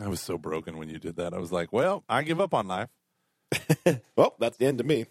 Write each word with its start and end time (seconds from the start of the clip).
I 0.00 0.08
was 0.08 0.20
so 0.20 0.36
broken 0.38 0.76
when 0.78 0.88
you 0.88 0.98
did 0.98 1.16
that. 1.16 1.32
I 1.34 1.38
was 1.38 1.52
like, 1.52 1.72
well, 1.72 2.04
I 2.08 2.22
give 2.22 2.40
up 2.40 2.54
on 2.54 2.66
life. 2.68 2.88
Well, 4.16 4.34
that's 4.40 4.56
the 4.56 4.66
end 4.66 4.80
of 4.80 4.86
me. 4.86 5.06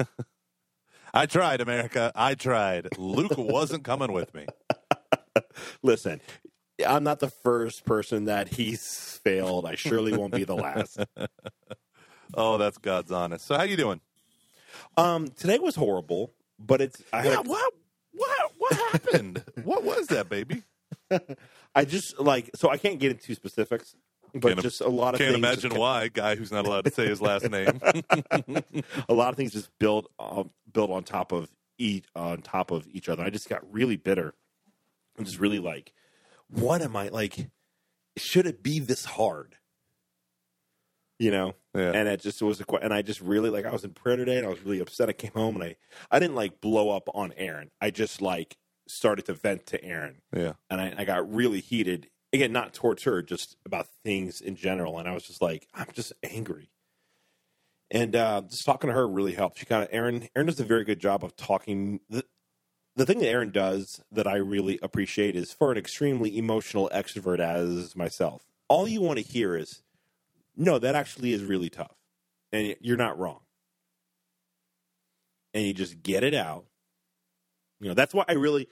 I 1.14 1.26
tried, 1.26 1.60
America. 1.60 2.10
I 2.14 2.34
tried. 2.34 2.88
Luke 2.98 3.36
wasn't 3.36 3.84
coming 3.84 4.12
with 4.12 4.34
me. 4.34 4.46
Listen, 5.82 6.20
I'm 6.86 7.04
not 7.04 7.20
the 7.20 7.28
first 7.30 7.84
person 7.84 8.24
that 8.24 8.48
he's 8.48 9.18
failed. 9.22 9.66
I 9.66 9.74
surely 9.74 10.16
won't 10.16 10.32
be 10.34 10.44
the 10.44 10.56
last. 10.56 10.98
Oh, 12.34 12.58
that's 12.58 12.78
God's 12.78 13.12
honest. 13.12 13.46
So 13.46 13.56
how 13.56 13.62
you 13.64 13.76
doing? 13.76 14.00
Um, 14.96 15.28
today 15.28 15.58
was 15.58 15.74
horrible, 15.76 16.32
but 16.58 16.80
it's 16.80 17.02
I 17.12 17.22
had 17.22 17.32
Yeah, 17.32 17.38
a- 17.40 17.42
what 17.42 17.72
what 18.12 18.52
what 18.58 18.72
happened? 18.92 19.44
what 19.64 19.84
was 19.84 20.06
that, 20.08 20.28
baby? 20.28 20.62
I 21.74 21.84
just 21.84 22.18
like 22.18 22.50
so 22.54 22.68
I 22.70 22.76
can't 22.76 22.98
get 22.98 23.12
into 23.12 23.34
specifics, 23.34 23.94
but 24.34 24.42
Can't- 24.42 24.60
just 24.62 24.80
a 24.80 24.88
lot 24.88 25.14
of 25.14 25.18
Can't 25.18 25.32
things 25.32 25.38
imagine 25.38 25.74
why. 25.74 26.08
Guy 26.08 26.34
who's 26.36 26.52
not 26.52 26.66
allowed 26.66 26.84
to 26.84 26.90
say 26.90 27.06
his 27.06 27.20
last 27.20 27.48
name. 27.50 27.80
a 29.08 29.14
lot 29.14 29.30
of 29.30 29.36
things 29.36 29.52
just 29.52 29.70
built 29.78 30.10
um, 30.18 30.50
built 30.72 30.90
on 30.90 31.04
top 31.04 31.32
of 31.32 31.50
each 31.78 32.04
on 32.14 32.42
top 32.42 32.70
of 32.70 32.86
each 32.92 33.08
other. 33.08 33.22
I 33.22 33.30
just 33.30 33.48
got 33.48 33.62
really 33.72 33.96
bitter. 33.96 34.34
I'm 35.18 35.24
just 35.24 35.40
really 35.40 35.58
like, 35.58 35.92
what 36.48 36.82
am 36.82 36.94
I 36.96 37.08
like? 37.08 37.50
Should 38.16 38.46
it 38.46 38.62
be 38.62 38.78
this 38.78 39.04
hard? 39.04 39.56
You 41.20 41.32
know, 41.32 41.54
Yeah. 41.74 41.90
and 41.94 42.08
it 42.08 42.20
just 42.20 42.40
was 42.42 42.60
a 42.60 42.64
and 42.76 42.94
I 42.94 43.02
just 43.02 43.20
really 43.20 43.50
like 43.50 43.66
I 43.66 43.72
was 43.72 43.82
in 43.82 43.90
prayer 43.90 44.16
today 44.16 44.36
and 44.38 44.46
I 44.46 44.50
was 44.50 44.62
really 44.64 44.78
upset. 44.78 45.08
I 45.08 45.12
came 45.12 45.32
home 45.34 45.56
and 45.56 45.64
I 45.64 45.76
I 46.12 46.20
didn't 46.20 46.36
like 46.36 46.60
blow 46.60 46.90
up 46.90 47.08
on 47.12 47.32
Aaron. 47.36 47.70
I 47.80 47.90
just 47.90 48.22
like 48.22 48.56
started 48.88 49.26
to 49.26 49.34
vent 49.34 49.66
to 49.66 49.84
Aaron 49.84 50.22
yeah. 50.34 50.52
and 50.70 50.80
I, 50.80 50.94
I 50.98 51.04
got 51.04 51.30
really 51.32 51.60
heated 51.60 52.08
again, 52.32 52.52
not 52.52 52.74
towards 52.74 53.04
her, 53.04 53.22
just 53.22 53.56
about 53.64 53.86
things 54.04 54.40
in 54.40 54.56
general. 54.56 54.98
And 54.98 55.08
I 55.08 55.14
was 55.14 55.24
just 55.24 55.42
like, 55.42 55.68
I'm 55.74 55.88
just 55.92 56.12
angry. 56.22 56.70
And 57.90 58.14
uh, 58.14 58.42
just 58.48 58.66
talking 58.66 58.88
to 58.88 58.94
her 58.94 59.08
really 59.08 59.32
helped. 59.32 59.58
She 59.58 59.66
kind 59.66 59.82
of 59.82 59.88
Aaron. 59.90 60.28
Aaron 60.36 60.46
does 60.46 60.60
a 60.60 60.64
very 60.64 60.84
good 60.84 61.00
job 61.00 61.24
of 61.24 61.36
talking. 61.36 62.00
The, 62.10 62.24
the 62.96 63.06
thing 63.06 63.20
that 63.20 63.28
Aaron 63.28 63.50
does 63.50 64.02
that 64.12 64.26
I 64.26 64.36
really 64.36 64.78
appreciate 64.82 65.34
is 65.34 65.52
for 65.52 65.72
an 65.72 65.78
extremely 65.78 66.36
emotional 66.36 66.90
extrovert 66.92 67.40
as 67.40 67.96
myself. 67.96 68.42
All 68.68 68.86
you 68.86 69.00
want 69.00 69.18
to 69.18 69.24
hear 69.24 69.56
is, 69.56 69.82
"No, 70.54 70.78
that 70.78 70.94
actually 70.94 71.32
is 71.32 71.42
really 71.42 71.70
tough, 71.70 71.96
and 72.52 72.76
you're 72.82 72.98
not 72.98 73.18
wrong." 73.18 73.40
And 75.54 75.64
you 75.64 75.72
just 75.72 76.02
get 76.02 76.22
it 76.22 76.34
out. 76.34 76.66
You 77.80 77.88
know, 77.88 77.94
that's 77.94 78.12
why 78.12 78.24
I 78.28 78.32
really 78.32 78.68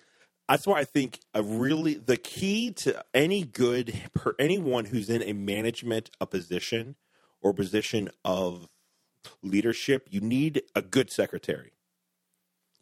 that's 0.48 0.66
why 0.66 0.78
I 0.80 0.84
think 0.84 1.20
a 1.34 1.42
really 1.42 1.94
the 1.94 2.16
key 2.16 2.70
to 2.72 3.04
any 3.12 3.44
good 3.44 4.02
per 4.14 4.34
anyone 4.38 4.86
who's 4.86 5.10
in 5.10 5.22
a 5.22 5.32
management 5.32 6.10
a 6.20 6.26
position 6.26 6.96
or 7.40 7.52
position 7.52 8.10
of 8.24 8.68
leadership, 9.42 10.06
you 10.10 10.20
need 10.20 10.62
a 10.74 10.82
good 10.82 11.10
secretary. 11.10 11.72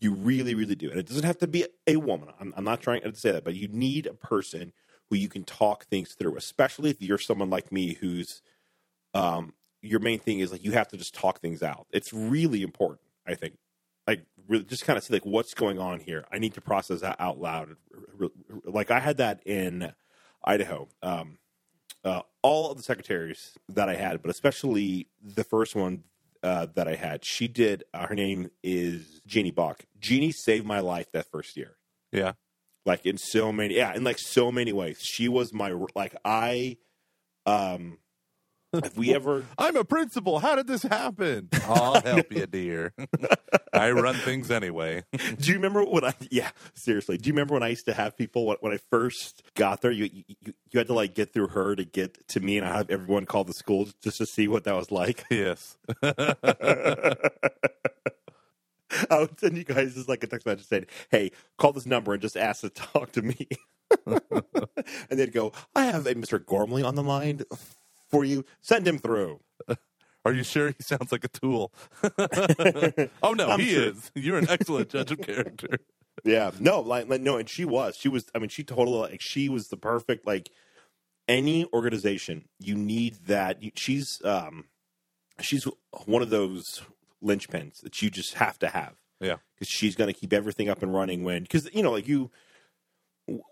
You 0.01 0.13
really, 0.13 0.55
really 0.55 0.75
do, 0.75 0.91
and 0.91 0.99
it 0.99 1.07
doesn't 1.07 1.25
have 1.25 1.39
to 1.39 1.47
be 1.47 1.65
a 1.87 1.97
woman. 1.97 2.29
I'm, 2.39 2.53
I'm 2.57 2.65
not 2.65 2.83
trying 2.83 3.01
to 3.03 3.15
say 3.15 3.33
that, 3.33 3.45
but 3.45 3.55
you 3.55 3.69
need 3.69 4.07
a 4.07 4.13
person 4.13 4.73
who 5.09 5.17
you 5.17 5.29
can 5.29 5.45
talk 5.45 5.87
things 5.87 6.13
through, 6.15 6.37
especially 6.37 6.91
if 6.91 7.01
you're 7.01 7.17
someone 7.19 7.49
like 7.49 7.73
me 7.73 7.95
who's 7.95 8.43
um, 9.15 9.55
your 9.81 10.01
main 10.01 10.19
thing 10.19 10.41
is 10.41 10.53
like 10.53 10.65
you 10.65 10.73
have 10.73 10.89
to 10.89 10.97
just 10.97 11.15
talk 11.15 11.41
things 11.41 11.63
out. 11.63 11.87
It's 11.91 12.13
really 12.13 12.63
important, 12.63 13.01
I 13.27 13.35
think 13.35 13.55
really 14.49 14.65
just 14.65 14.85
kind 14.85 14.97
of 14.97 15.05
see 15.05 15.15
like 15.15 15.27
what's 15.27 15.55
going 15.55 15.79
on 15.79 16.01
here. 16.01 16.25
I 16.33 16.39
need 16.39 16.55
to 16.55 16.61
process 16.61 17.01
that 17.01 17.17
out 17.19 17.41
loud. 17.41 17.77
Like 18.65 18.91
I 18.91 19.01
had 19.01 19.19
that 19.19 19.41
in 19.47 19.93
Idaho. 20.45 20.89
Um, 21.03 21.39
uh, 22.05 22.21
all 22.43 22.71
of 22.71 22.77
the 22.77 22.83
secretaries 22.83 23.57
that 23.69 23.89
I 23.89 23.95
had, 23.95 24.21
but 24.21 24.31
especially 24.31 25.09
the 25.23 25.45
first 25.45 25.75
one 25.75 26.05
uh, 26.43 26.67
that 26.75 26.87
I 26.87 26.95
had, 26.95 27.25
she 27.25 27.49
did. 27.49 27.85
Uh, 27.95 28.07
her 28.07 28.15
name 28.15 28.51
is 28.63 29.23
Jeannie 29.27 29.51
Bach. 29.51 29.85
Jeannie 29.99 30.33
saved 30.33 30.67
my 30.67 30.81
life 30.81 31.11
that 31.13 31.31
first 31.31 31.57
year. 31.57 31.77
Yeah. 32.13 32.33
Like 32.85 33.07
in 33.07 33.17
so 33.17 33.51
many, 33.51 33.77
yeah, 33.77 33.95
in 33.95 34.05
like 34.05 34.19
so 34.19 34.53
many 34.53 34.73
ways. 34.73 34.99
She 35.01 35.29
was 35.29 35.53
my 35.53 35.73
like 35.95 36.15
I. 36.25 36.77
Um, 37.47 37.99
if 38.75 38.97
we 38.97 39.15
ever 39.15 39.45
I'm 39.59 39.77
a 39.77 39.85
principal. 39.85 40.39
How 40.39 40.57
did 40.57 40.67
this 40.67 40.83
happen? 40.83 41.49
I'll 41.65 42.01
help 42.05 42.33
you, 42.33 42.47
dear. 42.47 42.93
I 43.73 43.91
run 43.91 44.15
things 44.17 44.51
anyway. 44.51 45.05
Do 45.13 45.51
you 45.51 45.55
remember 45.55 45.85
when 45.85 46.05
I? 46.05 46.15
Yeah, 46.31 46.51
seriously. 46.75 47.19
Do 47.19 47.29
you 47.29 47.33
remember 47.33 47.55
when 47.55 47.63
I 47.63 47.69
used 47.69 47.87
to 47.87 47.95
have 47.95 48.17
people 48.17 48.47
when, 48.47 48.57
when 48.61 48.73
I 48.73 48.79
first 48.91 49.43
got 49.55 49.81
there? 49.83 49.91
You, 49.91 50.11
you 50.13 50.55
you 50.71 50.79
had 50.79 50.87
to 50.89 50.95
like 50.95 51.15
get 51.15 51.33
through 51.33 51.49
her 51.49 51.75
to 51.77 51.85
get 51.85 52.27
to 52.29 52.41
me, 52.41 52.59
and 52.59 52.67
I 52.67 52.77
have 52.77 52.91
everyone 52.91 53.27
call 53.27 53.45
the 53.45 53.53
school 53.55 53.89
just 54.03 54.19
to 54.19 54.27
see 54.27 54.49
what 54.49 54.65
that 54.65 54.75
was 54.75 54.91
like. 54.91 55.25
yes. 55.31 55.77
I 59.11 59.19
would 59.19 59.41
send 59.41 59.57
you 59.57 59.65
guys 59.65 59.95
just 59.95 60.09
like 60.09 60.23
a 60.23 60.27
text 60.27 60.47
message 60.47 60.67
saying, 60.67 60.87
"Hey, 61.11 61.33
call 61.59 61.73
this 61.73 61.87
number 61.87 62.13
and 62.13 62.23
just 62.23 62.37
ask 62.37 62.61
to 62.61 62.71
talk 62.71 63.13
to 63.13 63.23
me." 63.23 63.49
and 64.07 65.19
they'd 65.19 65.33
go, 65.33 65.53
"I 65.75 65.87
have 65.87 66.07
a 66.07 66.15
Mr. 66.15 66.45
Gormley 66.45 66.83
on 66.83 66.95
the 66.95 67.03
line 67.03 67.43
for 68.15 68.25
you. 68.25 68.45
Send 68.61 68.87
him 68.87 68.99
through." 68.99 69.41
Are 70.25 70.33
you 70.33 70.43
sure 70.43 70.69
he 70.69 70.83
sounds 70.83 71.13
like 71.13 71.25
a 71.25 71.29
tool? 71.29 71.71
oh 73.23 73.35
no, 73.35 73.51
I'm 73.51 73.61
he 73.61 73.75
sure. 73.75 73.83
is. 73.85 74.11
You're 74.15 74.39
an 74.39 74.49
excellent 74.49 74.89
judge 74.89 75.11
of 75.11 75.21
character. 75.21 75.79
Yeah, 76.25 76.53
no, 76.59 76.81
like, 76.81 77.09
like 77.09 77.21
no, 77.21 77.37
and 77.37 77.49
she 77.49 77.65
was. 77.65 77.97
She 77.97 78.09
was. 78.09 78.27
I 78.35 78.39
mean, 78.39 78.49
she 78.49 78.65
totally 78.65 78.99
like 78.99 79.21
she 79.21 79.49
was 79.49 79.69
the 79.69 79.77
perfect 79.77 80.27
like 80.27 80.49
any 81.29 81.67
organization. 81.75 82.49
You 82.59 82.75
need 82.75 83.27
that. 83.27 83.63
You, 83.63 83.73
she's 83.75 84.25
um, 84.25 84.65
she's 85.41 85.67
one 86.07 86.23
of 86.23 86.31
those 86.31 86.83
linchpins 87.23 87.81
that 87.83 88.01
you 88.01 88.11
just 88.11 88.35
have 88.35 88.59
to 88.61 88.69
have. 88.69 88.95
Yeah. 89.21 89.37
because 89.55 89.69
she's 89.69 89.95
going 89.95 90.13
to 90.13 90.19
keep 90.19 90.33
everything 90.33 90.69
up 90.69 90.83
and 90.83 90.93
running 90.93 91.23
when 91.23 91.43
because 91.43 91.73
you 91.73 91.83
know 91.83 91.93
like 91.93 92.09
you 92.09 92.31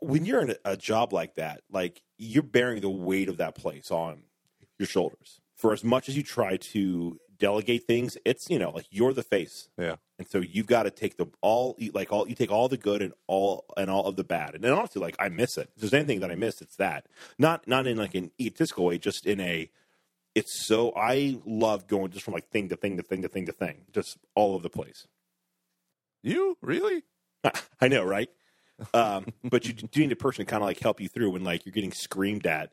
when 0.00 0.24
you're 0.24 0.42
in 0.42 0.54
a 0.64 0.76
job 0.76 1.12
like 1.12 1.36
that, 1.36 1.62
like 1.70 2.02
you're 2.18 2.42
bearing 2.42 2.80
the 2.80 2.90
weight 2.90 3.28
of 3.28 3.38
that 3.38 3.54
place 3.54 3.90
on 3.90 4.22
your 4.78 4.86
shoulders. 4.86 5.40
For 5.54 5.72
as 5.72 5.84
much 5.84 6.08
as 6.08 6.16
you 6.16 6.22
try 6.22 6.56
to 6.56 7.18
delegate 7.38 7.84
things, 7.84 8.16
it's 8.24 8.48
you 8.48 8.58
know 8.58 8.70
like 8.70 8.86
you're 8.90 9.12
the 9.12 9.22
face. 9.22 9.68
Yeah. 9.76 9.96
and 10.18 10.28
so 10.28 10.38
you've 10.38 10.66
got 10.66 10.84
to 10.84 10.90
take 10.90 11.16
the 11.16 11.26
all 11.40 11.76
like 11.92 12.12
all 12.12 12.28
you 12.28 12.34
take 12.34 12.52
all 12.52 12.68
the 12.68 12.76
good 12.76 13.02
and 13.02 13.12
all 13.26 13.64
and 13.76 13.90
all 13.90 14.06
of 14.06 14.16
the 14.16 14.24
bad. 14.24 14.54
And 14.54 14.62
then 14.62 14.72
honestly 14.72 15.02
like 15.02 15.16
i 15.18 15.28
miss 15.28 15.58
it. 15.58 15.70
If 15.74 15.82
there's 15.82 15.94
anything 15.94 16.20
that 16.20 16.30
i 16.30 16.36
miss 16.36 16.60
it's 16.60 16.76
that. 16.76 17.06
Not 17.38 17.66
not 17.66 17.86
in 17.86 17.96
like 17.96 18.14
an 18.14 18.30
egotistical 18.40 18.86
way 18.86 18.98
just 18.98 19.26
in 19.26 19.40
a 19.40 19.70
it's 20.34 20.66
so 20.66 20.92
i 20.96 21.38
love 21.44 21.86
going 21.86 22.10
just 22.10 22.24
from 22.24 22.32
like 22.32 22.48
thing 22.48 22.68
to 22.70 22.76
thing 22.76 22.96
to 22.96 23.02
thing 23.02 23.22
to 23.22 23.28
thing 23.28 23.46
to 23.46 23.52
thing 23.52 23.82
just 23.92 24.18
all 24.34 24.54
over 24.54 24.62
the 24.62 24.70
place. 24.70 25.06
You? 26.22 26.56
Really? 26.62 27.02
i 27.80 27.88
know 27.88 28.04
right? 28.04 28.30
Um, 28.94 29.26
but 29.44 29.66
you 29.66 29.72
do 29.74 30.00
need 30.00 30.12
a 30.12 30.16
person 30.16 30.44
to 30.44 30.50
kind 30.50 30.62
of 30.62 30.66
like 30.66 30.78
help 30.80 31.00
you 31.00 31.08
through 31.08 31.30
when 31.30 31.44
like 31.44 31.66
you're 31.66 31.72
getting 31.72 31.92
screamed 31.92 32.46
at 32.46 32.72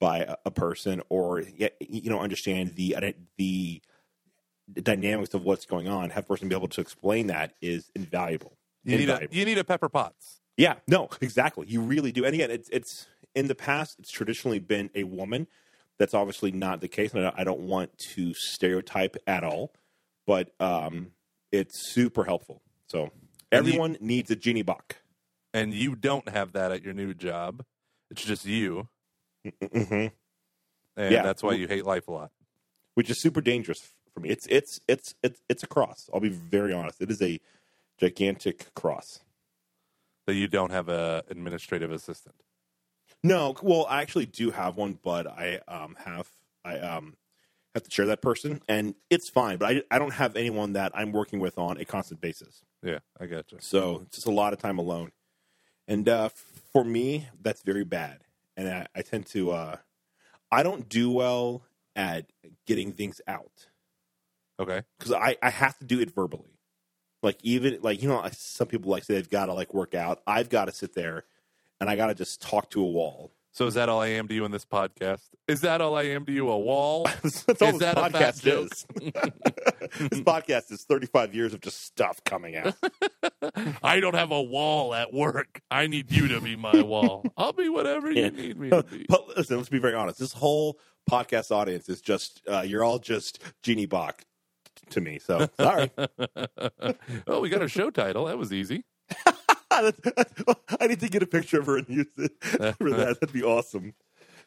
by 0.00 0.18
a, 0.20 0.36
a 0.46 0.50
person 0.50 1.02
or 1.08 1.42
you 1.78 2.10
know 2.10 2.18
understand 2.20 2.74
the 2.76 2.96
the 3.36 3.80
dynamics 4.82 5.34
of 5.34 5.44
what's 5.44 5.66
going 5.66 5.88
on 5.88 6.10
have 6.10 6.24
a 6.24 6.26
person 6.26 6.48
be 6.48 6.54
able 6.54 6.68
to 6.68 6.80
explain 6.80 7.26
that 7.26 7.54
is 7.60 7.90
invaluable 7.94 8.56
You 8.84 8.98
need 8.98 9.10
a 9.10 9.28
you 9.30 9.44
need 9.44 9.58
a 9.58 9.64
Pepper 9.64 9.88
Potts. 9.88 10.40
Yeah, 10.56 10.74
no, 10.86 11.08
exactly. 11.20 11.66
You 11.68 11.80
really 11.80 12.12
do. 12.12 12.24
And 12.24 12.34
again, 12.34 12.50
it's 12.50 12.68
it's 12.70 13.06
in 13.34 13.46
the 13.48 13.54
past, 13.54 13.98
it's 13.98 14.10
traditionally 14.10 14.58
been 14.58 14.90
a 14.94 15.04
woman. 15.04 15.46
That's 15.98 16.14
obviously 16.14 16.50
not 16.50 16.80
the 16.80 16.88
case, 16.88 17.12
and 17.14 17.26
I 17.36 17.44
don't 17.44 17.60
want 17.60 17.96
to 18.14 18.32
stereotype 18.34 19.16
at 19.26 19.44
all, 19.44 19.72
but 20.26 20.52
um, 20.60 21.12
it's 21.52 21.78
super 21.78 22.24
helpful. 22.24 22.62
So 22.88 23.10
And 23.52 23.66
you- 23.66 23.72
everyone 23.72 23.96
needs 24.00 24.30
a 24.30 24.36
Jeannie 24.36 24.62
Bach. 24.62 24.96
And 25.52 25.74
you 25.74 25.94
don't 25.96 26.28
have 26.28 26.52
that 26.52 26.70
at 26.72 26.82
your 26.84 26.94
new 26.94 27.12
job. 27.12 27.64
It's 28.10 28.22
just 28.24 28.44
you. 28.46 28.88
Hmm 29.72 30.06
And 30.96 31.12
Yeah. 31.14 31.22
that's 31.22 31.42
why 31.42 31.52
you 31.54 31.66
hate 31.68 31.84
life 31.86 32.08
a 32.08 32.12
lot. 32.12 32.30
which 32.94 33.08
is 33.10 33.20
super 33.20 33.40
dangerous 33.40 33.92
for 34.12 34.20
me. 34.20 34.28
It's 34.30 34.46
it's 34.48 34.80
it's 34.88 35.14
it's 35.22 35.40
it's 35.48 35.62
a 35.62 35.66
cross. 35.66 36.10
I'll 36.12 36.20
be 36.20 36.28
very 36.28 36.72
honest. 36.72 37.00
It 37.00 37.10
is 37.10 37.22
a 37.22 37.40
gigantic 37.98 38.74
cross. 38.74 39.20
That 40.26 40.34
you 40.34 40.48
don't 40.48 40.70
have 40.70 40.88
a 40.88 41.24
administrative 41.28 41.90
assistant. 41.92 42.34
No, 43.22 43.54
well, 43.62 43.86
I 43.88 44.02
actually 44.02 44.26
do 44.26 44.50
have 44.50 44.76
one, 44.76 44.98
but 45.02 45.26
I 45.26 45.60
um, 45.68 45.96
have 46.04 46.28
I 46.64 46.78
um, 46.78 47.16
have 47.74 47.84
to 47.84 47.90
share 47.90 48.06
that 48.06 48.20
person, 48.22 48.60
and 48.68 48.94
it's 49.08 49.28
fine. 49.28 49.56
But 49.58 49.76
I 49.76 49.82
I 49.90 49.98
don't 49.98 50.14
have 50.14 50.36
anyone 50.36 50.72
that 50.74 50.92
I'm 50.94 51.12
working 51.12 51.38
with 51.40 51.58
on 51.58 51.78
a 51.78 51.84
constant 51.84 52.20
basis. 52.20 52.62
Yeah, 52.82 52.98
I 53.18 53.26
got 53.26 53.50
you. 53.52 53.58
So 53.60 54.02
it's 54.06 54.16
just 54.16 54.26
a 54.26 54.30
lot 54.32 54.52
of 54.52 54.58
time 54.58 54.78
alone, 54.78 55.12
and 55.88 56.08
uh, 56.08 56.28
for 56.72 56.84
me, 56.84 57.28
that's 57.40 57.62
very 57.62 57.84
bad. 57.84 58.24
And 58.60 58.68
I, 58.68 58.86
I 58.94 59.02
tend 59.02 59.24
to 59.28 59.52
uh, 59.52 59.76
I 60.52 60.62
don't 60.62 60.86
do 60.88 61.10
well 61.10 61.62
at 61.96 62.26
getting 62.66 62.92
things 62.92 63.20
out 63.26 63.68
Okay. 64.58 64.82
because 64.98 65.12
I, 65.12 65.36
I 65.42 65.48
have 65.50 65.78
to 65.78 65.84
do 65.86 65.98
it 66.00 66.14
verbally. 66.14 66.58
Like 67.22 67.38
even 67.42 67.78
like 67.82 68.02
you 68.02 68.08
know 68.08 68.26
some 68.32 68.66
people 68.66 68.90
like 68.90 69.04
say 69.04 69.14
they've 69.14 69.30
got 69.30 69.46
to 69.46 69.54
like 69.54 69.72
work 69.72 69.94
out. 69.94 70.20
I've 70.26 70.48
got 70.50 70.66
to 70.66 70.72
sit 70.72 70.94
there 70.94 71.24
and 71.80 71.88
I 71.88 71.96
got 71.96 72.08
to 72.08 72.14
just 72.14 72.42
talk 72.42 72.70
to 72.70 72.82
a 72.82 72.86
wall 72.86 73.32
So 73.52 73.66
is 73.66 73.74
that 73.74 73.88
all 73.88 74.00
I 74.00 74.08
am 74.08 74.28
to 74.28 74.34
you 74.34 74.44
in 74.44 74.50
this 74.52 74.64
podcast? 74.66 75.22
Is 75.48 75.62
that 75.62 75.80
all 75.80 75.96
I 75.96 76.02
am 76.04 76.24
to 76.26 76.32
you? 76.32 76.48
A 76.50 76.58
wall? 76.58 77.04
That's 77.22 77.46
all 77.48 77.68
Is 77.68 77.78
this 77.78 77.78
that 77.78 77.96
podcast 77.96 78.46
is. 78.46 78.86
this 80.10 80.20
podcast 80.20 80.70
is 80.70 80.84
35 80.84 81.34
years 81.34 81.54
of 81.54 81.60
just 81.60 81.82
stuff 81.82 82.22
coming 82.24 82.56
out. 82.56 82.74
I 83.82 84.00
don't 84.00 84.14
have 84.14 84.30
a 84.30 84.42
wall 84.42 84.94
at 84.94 85.12
work. 85.12 85.60
I 85.70 85.86
need 85.86 86.10
you 86.12 86.28
to 86.28 86.40
be 86.40 86.56
my 86.56 86.82
wall. 86.82 87.24
I'll 87.36 87.52
be 87.52 87.68
whatever 87.68 88.10
you 88.10 88.30
need 88.30 88.58
me 88.58 88.70
to 88.70 88.82
be. 88.82 89.06
But 89.08 89.36
listen, 89.36 89.56
let's 89.56 89.68
be 89.68 89.78
very 89.78 89.94
honest. 89.94 90.18
This 90.18 90.32
whole 90.32 90.78
podcast 91.10 91.50
audience 91.50 91.88
is 91.88 92.00
just, 92.00 92.42
uh, 92.50 92.60
you're 92.60 92.84
all 92.84 92.98
just 92.98 93.42
Jeannie 93.62 93.86
Bach 93.86 94.24
to 94.90 95.00
me. 95.00 95.18
So 95.18 95.48
sorry. 95.58 95.90
oh, 97.26 97.40
we 97.40 97.48
got 97.48 97.62
a 97.62 97.68
show 97.68 97.90
title. 97.90 98.26
That 98.26 98.38
was 98.38 98.52
easy. 98.52 98.84
That's- 99.70 99.94
that's- 100.04 100.56
I 100.80 100.86
need 100.88 101.00
to 101.00 101.08
get 101.08 101.22
a 101.22 101.26
picture 101.26 101.60
of 101.60 101.66
her 101.66 101.78
and 101.78 101.88
use 101.88 102.06
it 102.18 102.32
for 102.76 102.90
that. 102.90 103.18
That'd 103.20 103.32
be 103.32 103.42
awesome. 103.44 103.94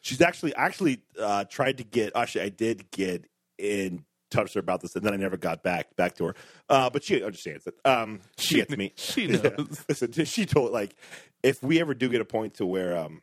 She's 0.00 0.20
actually 0.20 0.54
actually 0.54 1.00
uh, 1.18 1.44
tried 1.44 1.78
to 1.78 1.84
get. 1.84 2.14
Actually, 2.14 2.42
I 2.42 2.48
did 2.50 2.90
get 2.90 3.24
in 3.58 4.04
touch 4.34 4.44
with 4.46 4.54
her 4.54 4.60
about 4.60 4.80
this, 4.80 4.94
and 4.96 5.04
then 5.04 5.12
I 5.12 5.16
never 5.16 5.36
got 5.36 5.62
back 5.62 5.94
back 5.96 6.14
to 6.16 6.26
her. 6.26 6.34
Uh, 6.68 6.90
but 6.90 7.04
she 7.04 7.22
understands 7.22 7.66
it. 7.66 7.74
Um, 7.84 8.20
she 8.36 8.56
gets 8.56 8.76
me. 8.76 8.92
She 8.96 9.26
Yeah. 9.26 9.50
knows. 9.58 9.84
Listen, 9.88 10.12
she 10.24 10.46
told 10.46 10.72
like 10.72 10.94
if 11.42 11.62
we 11.62 11.80
ever 11.80 11.94
do 11.94 12.08
get 12.08 12.20
a 12.20 12.24
point 12.24 12.54
to 12.54 12.66
where 12.66 12.96
um 12.96 13.22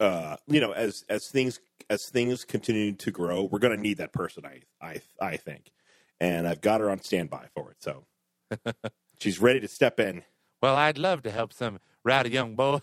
uh 0.00 0.36
you 0.46 0.60
know 0.60 0.72
as 0.72 1.04
as 1.08 1.22
things 1.30 1.60
as 1.90 2.00
things 2.10 2.44
continue 2.44 2.92
to 2.92 3.10
grow, 3.10 3.44
we're 3.44 3.58
gonna 3.58 3.76
need 3.76 3.98
that 3.98 4.12
person. 4.12 4.44
I 4.44 4.62
I 4.80 5.00
I 5.20 5.36
think, 5.36 5.70
and 6.20 6.46
I've 6.46 6.60
got 6.60 6.80
her 6.80 6.90
on 6.90 7.00
standby 7.00 7.46
for 7.54 7.70
it. 7.70 7.76
So 7.80 8.04
she's 9.20 9.40
ready 9.40 9.60
to 9.60 9.68
step 9.68 9.98
in. 10.00 10.22
Well, 10.62 10.76
I'd 10.76 10.98
love 10.98 11.22
to 11.22 11.30
help 11.30 11.52
some 11.52 11.78
rowdy 12.04 12.30
young 12.30 12.54
boys 12.54 12.80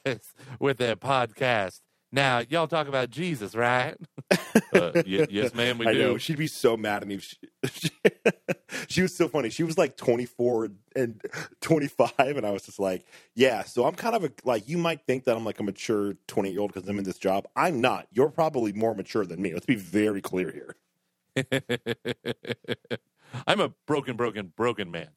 with 0.59 0.77
their 0.77 0.95
podcast. 0.95 1.79
Now, 2.11 2.41
y'all 2.49 2.67
talk 2.67 2.87
about 2.87 3.11
Jesus, 3.11 3.53
right? 3.55 3.95
uh, 4.73 4.91
y- 4.95 5.27
yes, 5.29 5.53
ma'am, 5.53 5.77
we 5.77 5.87
I 5.87 5.93
do. 5.93 5.99
know 5.99 6.17
she'd 6.17 6.37
be 6.37 6.47
so 6.47 6.75
mad 6.75 7.03
at 7.03 7.07
me. 7.07 7.15
If 7.15 7.23
she, 7.23 7.37
she, 7.71 7.91
she 8.87 9.01
was 9.03 9.15
so 9.15 9.27
funny. 9.27 9.49
She 9.49 9.63
was 9.63 9.77
like 9.77 9.95
24 9.95 10.69
and 10.95 11.21
25, 11.61 12.11
and 12.19 12.45
I 12.45 12.51
was 12.51 12.63
just 12.63 12.79
like, 12.79 13.05
"Yeah." 13.35 13.63
So 13.63 13.85
I'm 13.85 13.93
kind 13.93 14.15
of 14.15 14.23
a 14.23 14.31
like 14.43 14.67
you 14.67 14.77
might 14.79 15.05
think 15.05 15.25
that 15.25 15.37
I'm 15.37 15.45
like 15.45 15.59
a 15.59 15.63
mature 15.63 16.15
20 16.27 16.49
year 16.51 16.61
old 16.61 16.73
because 16.73 16.89
I'm 16.89 16.97
in 16.97 17.03
this 17.03 17.19
job. 17.19 17.47
I'm 17.55 17.79
not. 17.79 18.07
You're 18.11 18.29
probably 18.29 18.73
more 18.73 18.95
mature 18.95 19.25
than 19.25 19.41
me. 19.41 19.53
Let's 19.53 19.67
be 19.67 19.75
very 19.75 20.21
clear 20.21 20.51
here. 20.51 20.75
I'm 23.47 23.59
a 23.59 23.69
broken, 23.85 24.15
broken, 24.17 24.51
broken 24.55 24.89
man. 24.89 25.09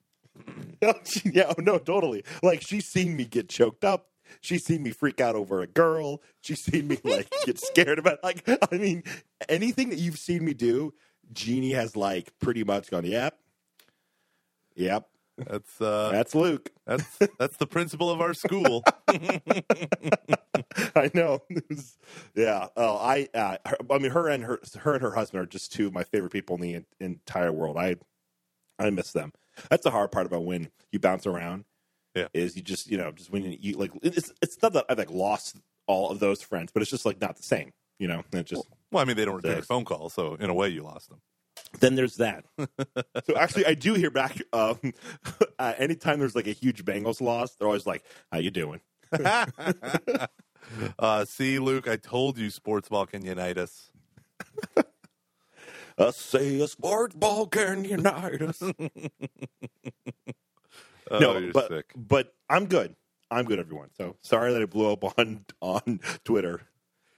Yeah, 1.25 1.53
no, 1.59 1.79
totally. 1.79 2.25
Like 2.43 2.61
she's 2.63 2.87
seen 2.87 3.17
me 3.17 3.25
get 3.25 3.49
choked 3.49 3.85
up. 3.85 4.09
She's 4.41 4.65
seen 4.65 4.83
me 4.83 4.91
freak 4.91 5.21
out 5.21 5.35
over 5.35 5.63
a 5.63 5.67
girl. 5.67 6.23
She's 6.41 6.61
seen 6.61 6.89
me 6.89 6.99
like 7.05 7.33
get 7.45 7.59
scared 7.61 7.99
about. 7.99 8.23
Like, 8.23 8.49
I 8.49 8.77
mean, 8.77 9.05
anything 9.49 9.91
that 9.91 9.99
you've 9.99 10.19
seen 10.19 10.45
me 10.45 10.55
do, 10.55 10.95
Jeannie 11.33 11.73
has 11.73 11.97
like 11.97 12.33
pretty 12.41 12.65
much 12.65 12.91
gone. 12.91 13.05
Yep, 13.05 13.39
yep. 14.75 15.09
That's 15.39 15.81
uh, 15.81 16.11
That's 16.13 16.35
Luke. 16.35 16.71
that's 16.87 17.19
that's 17.39 17.57
the 17.57 17.67
principal 17.67 18.11
of 18.11 18.21
our 18.21 18.35
school. 18.35 18.85
I 20.95 21.11
know. 21.15 21.43
Was- 21.71 21.97
yeah. 22.35 22.69
Oh, 22.77 22.97
I. 22.99 23.29
Uh, 23.35 23.57
her, 23.67 23.77
I 23.91 23.99
mean, 23.99 24.11
her 24.13 24.29
and 24.29 24.45
her 24.45 24.61
her 24.81 24.93
and 24.95 25.03
her 25.03 25.13
husband 25.13 25.43
are 25.43 25.47
just 25.47 25.73
two 25.73 25.87
of 25.87 25.95
my 25.95 26.05
favorite 26.05 26.33
people 26.33 26.57
in 26.57 26.63
the 26.63 26.75
en- 26.77 26.87
entire 27.01 27.51
world. 27.53 27.79
I 27.79 27.97
I 28.79 28.91
miss 28.91 29.13
them. 29.13 29.33
That's 29.71 29.85
the 29.85 29.91
hard 29.91 30.13
part 30.13 30.27
about 30.27 30.45
when 30.45 30.69
you 30.93 30.99
bounce 30.99 31.27
around. 31.27 31.65
Yeah. 32.15 32.29
Is 32.35 32.57
you 32.57 32.63
just 32.63 32.91
you 32.91 32.99
know 32.99 33.11
just 33.13 33.31
when 33.31 33.45
you, 33.45 33.59
you 33.61 33.77
like 33.77 33.91
it's 34.03 34.33
it's 34.43 34.61
not 34.63 34.75
that 34.75 34.85
I've 34.89 34.99
like 34.99 35.11
lost 35.11 35.57
all 35.87 36.11
of 36.11 36.21
those 36.21 36.43
friends, 36.43 36.71
but 36.73 36.83
it's 36.83 36.91
just 36.91 37.07
like 37.07 37.21
not 37.21 37.37
the 37.37 37.43
same. 37.43 37.73
You 37.99 38.09
know, 38.09 38.25
it 38.33 38.47
just 38.47 38.67
well, 38.91 39.03
I 39.03 39.05
mean, 39.05 39.17
they 39.17 39.25
don't 39.25 39.37
return 39.37 39.53
your 39.53 39.63
phone 39.63 39.85
calls, 39.85 40.13
so 40.13 40.35
in 40.35 40.51
a 40.51 40.55
way, 40.55 40.69
you 40.69 40.83
lost 40.83 41.09
them. 41.09 41.21
then 41.81 41.95
there's 41.95 42.17
that. 42.17 42.45
so 42.59 43.37
actually, 43.37 43.67
I 43.67 43.75
do 43.75 43.95
hear 43.95 44.11
back. 44.11 44.43
Um, 44.53 44.79
uh, 45.59 45.75
anytime 45.79 46.19
there's 46.19 46.35
like 46.35 46.47
a 46.47 46.53
huge 46.53 46.85
Bengals 46.85 47.21
loss, 47.21 47.55
they're 47.55 47.69
always 47.69 47.87
like, 47.87 48.03
"How 48.31 48.39
you 48.39 48.51
doing?" 48.51 48.81
uh, 50.99 51.25
see, 51.25 51.59
Luke, 51.59 51.89
I 51.89 51.97
told 51.97 52.39
you, 52.39 52.51
sports 52.51 52.89
ball 52.89 53.07
can 53.07 53.25
unite 53.25 53.59
us. 53.59 53.91
I 55.99 56.11
say 56.11 56.61
a 56.61 56.69
sports 56.69 57.15
ball 57.15 57.47
can 57.47 57.85
unite 57.85 58.43
us. 58.43 58.63
Oh, 61.11 61.19
no, 61.19 61.51
but 61.53 61.69
sick. 61.69 61.93
but 61.97 62.35
I'm 62.49 62.67
good. 62.67 62.95
I'm 63.31 63.45
good, 63.45 63.59
everyone. 63.59 63.91
So 63.97 64.17
sorry 64.23 64.53
that 64.53 64.63
I 64.63 64.67
blew 64.67 64.93
up 64.93 65.05
on 65.19 65.45
on 65.61 66.01
Twitter. 66.25 66.63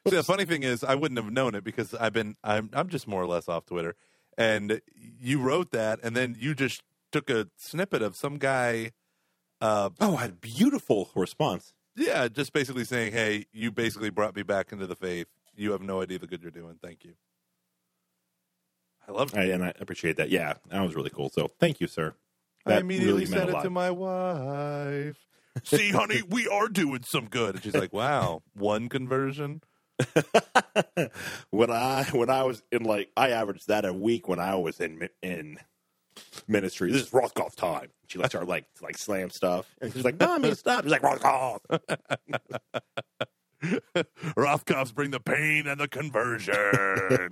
See, 0.09 0.17
the 0.17 0.23
funny 0.23 0.45
thing 0.45 0.63
is, 0.63 0.85
I 0.85 0.95
wouldn't 0.95 1.19
have 1.23 1.33
known 1.33 1.55
it 1.55 1.65
because 1.65 1.95
I've 1.95 2.13
been, 2.13 2.37
I'm, 2.45 2.69
I'm 2.75 2.89
just 2.89 3.09
more 3.09 3.23
or 3.23 3.27
less 3.27 3.49
off 3.49 3.65
Twitter. 3.65 3.97
And 4.37 4.83
you 4.95 5.41
wrote 5.41 5.71
that, 5.71 5.99
and 6.03 6.15
then 6.15 6.37
you 6.39 6.55
just 6.55 6.83
took 7.11 7.31
a 7.31 7.49
snippet 7.57 8.03
of 8.03 8.15
some 8.17 8.37
guy, 8.37 8.93
uh, 9.63 9.89
Oh, 10.01 10.17
I 10.17 10.23
had 10.23 10.31
a 10.31 10.35
beautiful 10.35 11.11
response. 11.15 11.73
yeah, 11.97 12.29
just 12.29 12.53
basically 12.53 12.85
saying, 12.85 13.13
"Hey, 13.13 13.47
you 13.53 13.71
basically 13.71 14.11
brought 14.11 14.37
me 14.37 14.43
back 14.43 14.73
into 14.73 14.87
the 14.87 14.97
faith. 14.97 15.29
You 15.57 15.73
have 15.73 15.81
no 15.81 16.03
idea 16.03 16.19
the 16.19 16.27
good 16.27 16.43
you're 16.43 16.51
doing. 16.51 16.79
Thank 16.83 17.05
you." 17.05 17.15
I 19.09 19.13
love 19.13 19.33
it. 19.35 19.51
And 19.51 19.65
I 19.65 19.73
appreciate 19.81 20.17
that. 20.17 20.31
Yeah, 20.31 20.55
that 20.69 20.81
was 20.83 20.95
really 20.95 21.11
cool. 21.11 21.29
So 21.31 21.49
thank 21.61 21.81
you, 21.81 21.87
sir. 21.87 22.15
I 22.67 22.79
immediately 22.79 23.13
really 23.13 23.27
said 23.27 23.49
it 23.49 23.63
to 23.63 23.71
my 23.71 23.91
wife. 23.91 25.19
See, 25.65 25.91
honey, 25.91 26.23
we 26.29 26.49
are 26.49 26.69
doing 26.69 27.03
some 27.05 27.27
good. 27.27 27.57
And 27.57 27.65
she's 27.65 27.75
like, 27.75 27.93
"Wow, 27.93 28.43
one 28.55 28.89
conversion." 28.89 29.63
when 31.51 31.71
I 31.71 32.05
when 32.13 32.29
I 32.29 32.43
was 32.43 32.63
in 32.73 32.83
like 32.83 33.11
I 33.17 33.31
averaged 33.31 33.69
that 33.69 33.85
a 33.85 33.93
week 33.93 34.29
when 34.29 34.41
I 34.41 34.57
was 34.57 34.81
in 34.81 35.09
in 35.23 35.59
ministry. 36.49 36.91
This 36.91 37.03
is 37.03 37.11
Rothkopf 37.11 37.55
time. 37.55 37.89
She 38.09 38.19
like 38.19 38.33
her 38.33 38.45
like 38.45 38.67
like 38.83 38.99
slam 38.99 39.31
stuff, 39.31 39.73
and 39.81 39.93
she's 39.93 40.05
like, 40.05 40.19
"Mommy, 40.19 40.55
stop!" 40.55 40.83
She's 40.85 40.93
like, 40.93 41.03
"Rothkopf." 41.03 41.61
Rothkopfs 44.37 44.95
bring 44.95 45.11
the 45.11 45.21
pain 45.21 45.67
and 45.67 45.81
the 45.81 45.89
conversion. 45.89 47.31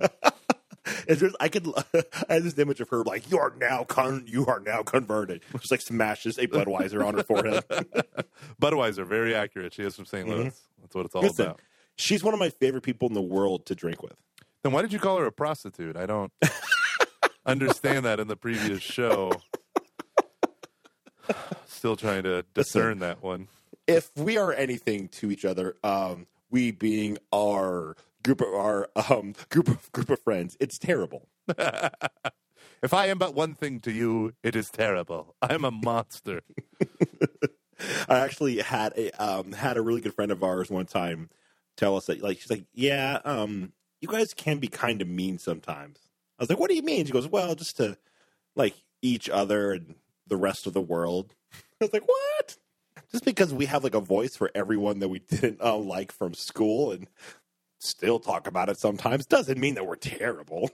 Just 1.07 1.35
I 1.39 1.47
could 1.49 1.67
I 1.93 2.33
had 2.33 2.43
this 2.43 2.57
image 2.57 2.81
of 2.81 2.89
her 2.89 3.03
like, 3.03 3.29
"You 3.31 3.37
are 3.39 3.53
now 3.57 3.83
con 3.83 4.25
you 4.27 4.45
are 4.47 4.59
now 4.59 4.83
converted." 4.83 5.41
Just 5.59 5.71
like 5.71 5.81
smashes 5.81 6.37
a 6.37 6.47
Budweiser 6.47 7.05
on 7.05 7.15
her 7.15 7.23
forehead. 7.23 7.63
Budweiser, 8.61 9.05
very 9.07 9.33
accurate. 9.35 9.73
She 9.73 9.83
is 9.83 9.95
from 9.95 10.05
St. 10.05 10.27
Louis. 10.27 10.53
That's 10.81 10.95
what 10.95 11.05
it's 11.05 11.15
all 11.15 11.21
Mm-hmm. 11.21 11.27
Listen, 11.29 11.45
about. 11.45 11.61
she's 11.95 12.23
one 12.23 12.33
of 12.33 12.39
my 12.39 12.49
favorite 12.49 12.83
people 12.83 13.07
in 13.07 13.13
the 13.13 13.21
world 13.21 13.65
to 13.67 13.75
drink 13.75 14.01
with. 14.03 14.13
Then 14.63 14.71
why 14.73 14.81
did 14.81 14.91
you 14.93 14.99
call 14.99 15.17
her 15.19 15.25
a 15.25 15.31
prostitute? 15.31 15.95
I 15.95 16.05
don't 16.05 16.31
understand 17.45 18.05
that 18.05 18.19
in 18.19 18.27
the 18.27 18.35
previous 18.35 18.81
show. 18.81 19.31
Still 21.65 21.95
trying 21.95 22.23
to 22.23 22.43
discern 22.53 22.99
that 22.99 23.21
one. 23.23 23.47
if 23.87 24.11
we 24.15 24.37
are 24.37 24.53
anything 24.53 25.07
to 25.09 25.31
each 25.31 25.45
other, 25.45 25.75
um, 25.83 26.27
we 26.49 26.71
being 26.71 27.17
our 27.33 27.95
group 28.23 28.41
of 28.41 28.53
our 28.53 28.89
um, 29.09 29.33
group 29.49 29.67
of 29.67 29.91
group 29.91 30.09
of 30.09 30.19
friends, 30.21 30.57
it's 30.59 30.77
terrible. 30.77 31.29
If 32.83 32.93
I 32.93 33.07
am 33.07 33.17
but 33.17 33.33
one 33.33 33.53
thing 33.53 33.79
to 33.81 33.93
you, 33.93 34.33
it 34.43 34.57
is 34.57 34.69
terrible. 34.69 35.35
I'm 35.41 35.63
a 35.63 35.71
monster. 35.71 36.41
I 38.09 38.19
actually 38.19 38.57
had 38.57 38.91
a 38.97 39.09
um, 39.11 39.53
had 39.53 39.77
a 39.77 39.81
really 39.81 40.01
good 40.01 40.13
friend 40.13 40.31
of 40.33 40.43
ours 40.43 40.69
one 40.69 40.85
time 40.85 41.29
tell 41.77 41.95
us 41.95 42.07
that 42.07 42.21
like 42.21 42.41
she's 42.41 42.49
like, 42.49 42.65
yeah, 42.73 43.19
um, 43.23 43.71
you 44.01 44.09
guys 44.09 44.33
can 44.33 44.59
be 44.59 44.67
kind 44.67 45.01
of 45.01 45.07
mean 45.07 45.37
sometimes. 45.37 45.97
I 46.37 46.43
was 46.43 46.49
like, 46.49 46.59
what 46.59 46.69
do 46.69 46.75
you 46.75 46.81
mean? 46.81 47.05
She 47.05 47.13
goes, 47.13 47.27
well, 47.27 47.55
just 47.55 47.77
to 47.77 47.97
like 48.53 48.75
each 49.01 49.29
other 49.29 49.71
and 49.71 49.95
the 50.27 50.37
rest 50.37 50.67
of 50.67 50.73
the 50.73 50.81
world. 50.81 51.33
I 51.53 51.85
was 51.85 51.93
like, 51.93 52.07
what? 52.07 52.57
Just 53.13 53.23
because 53.23 53.53
we 53.53 53.65
have 53.67 53.85
like 53.85 53.95
a 53.95 54.01
voice 54.01 54.35
for 54.35 54.51
everyone 54.53 54.99
that 54.99 55.07
we 55.07 55.19
didn't 55.19 55.61
uh, 55.61 55.77
like 55.77 56.11
from 56.11 56.33
school 56.33 56.91
and 56.91 57.07
still 57.83 58.19
talk 58.19 58.47
about 58.47 58.69
it 58.69 58.77
sometimes 58.77 59.25
doesn't 59.25 59.59
mean 59.59 59.75
that 59.75 59.85
we're 59.85 59.95
terrible. 59.95 60.69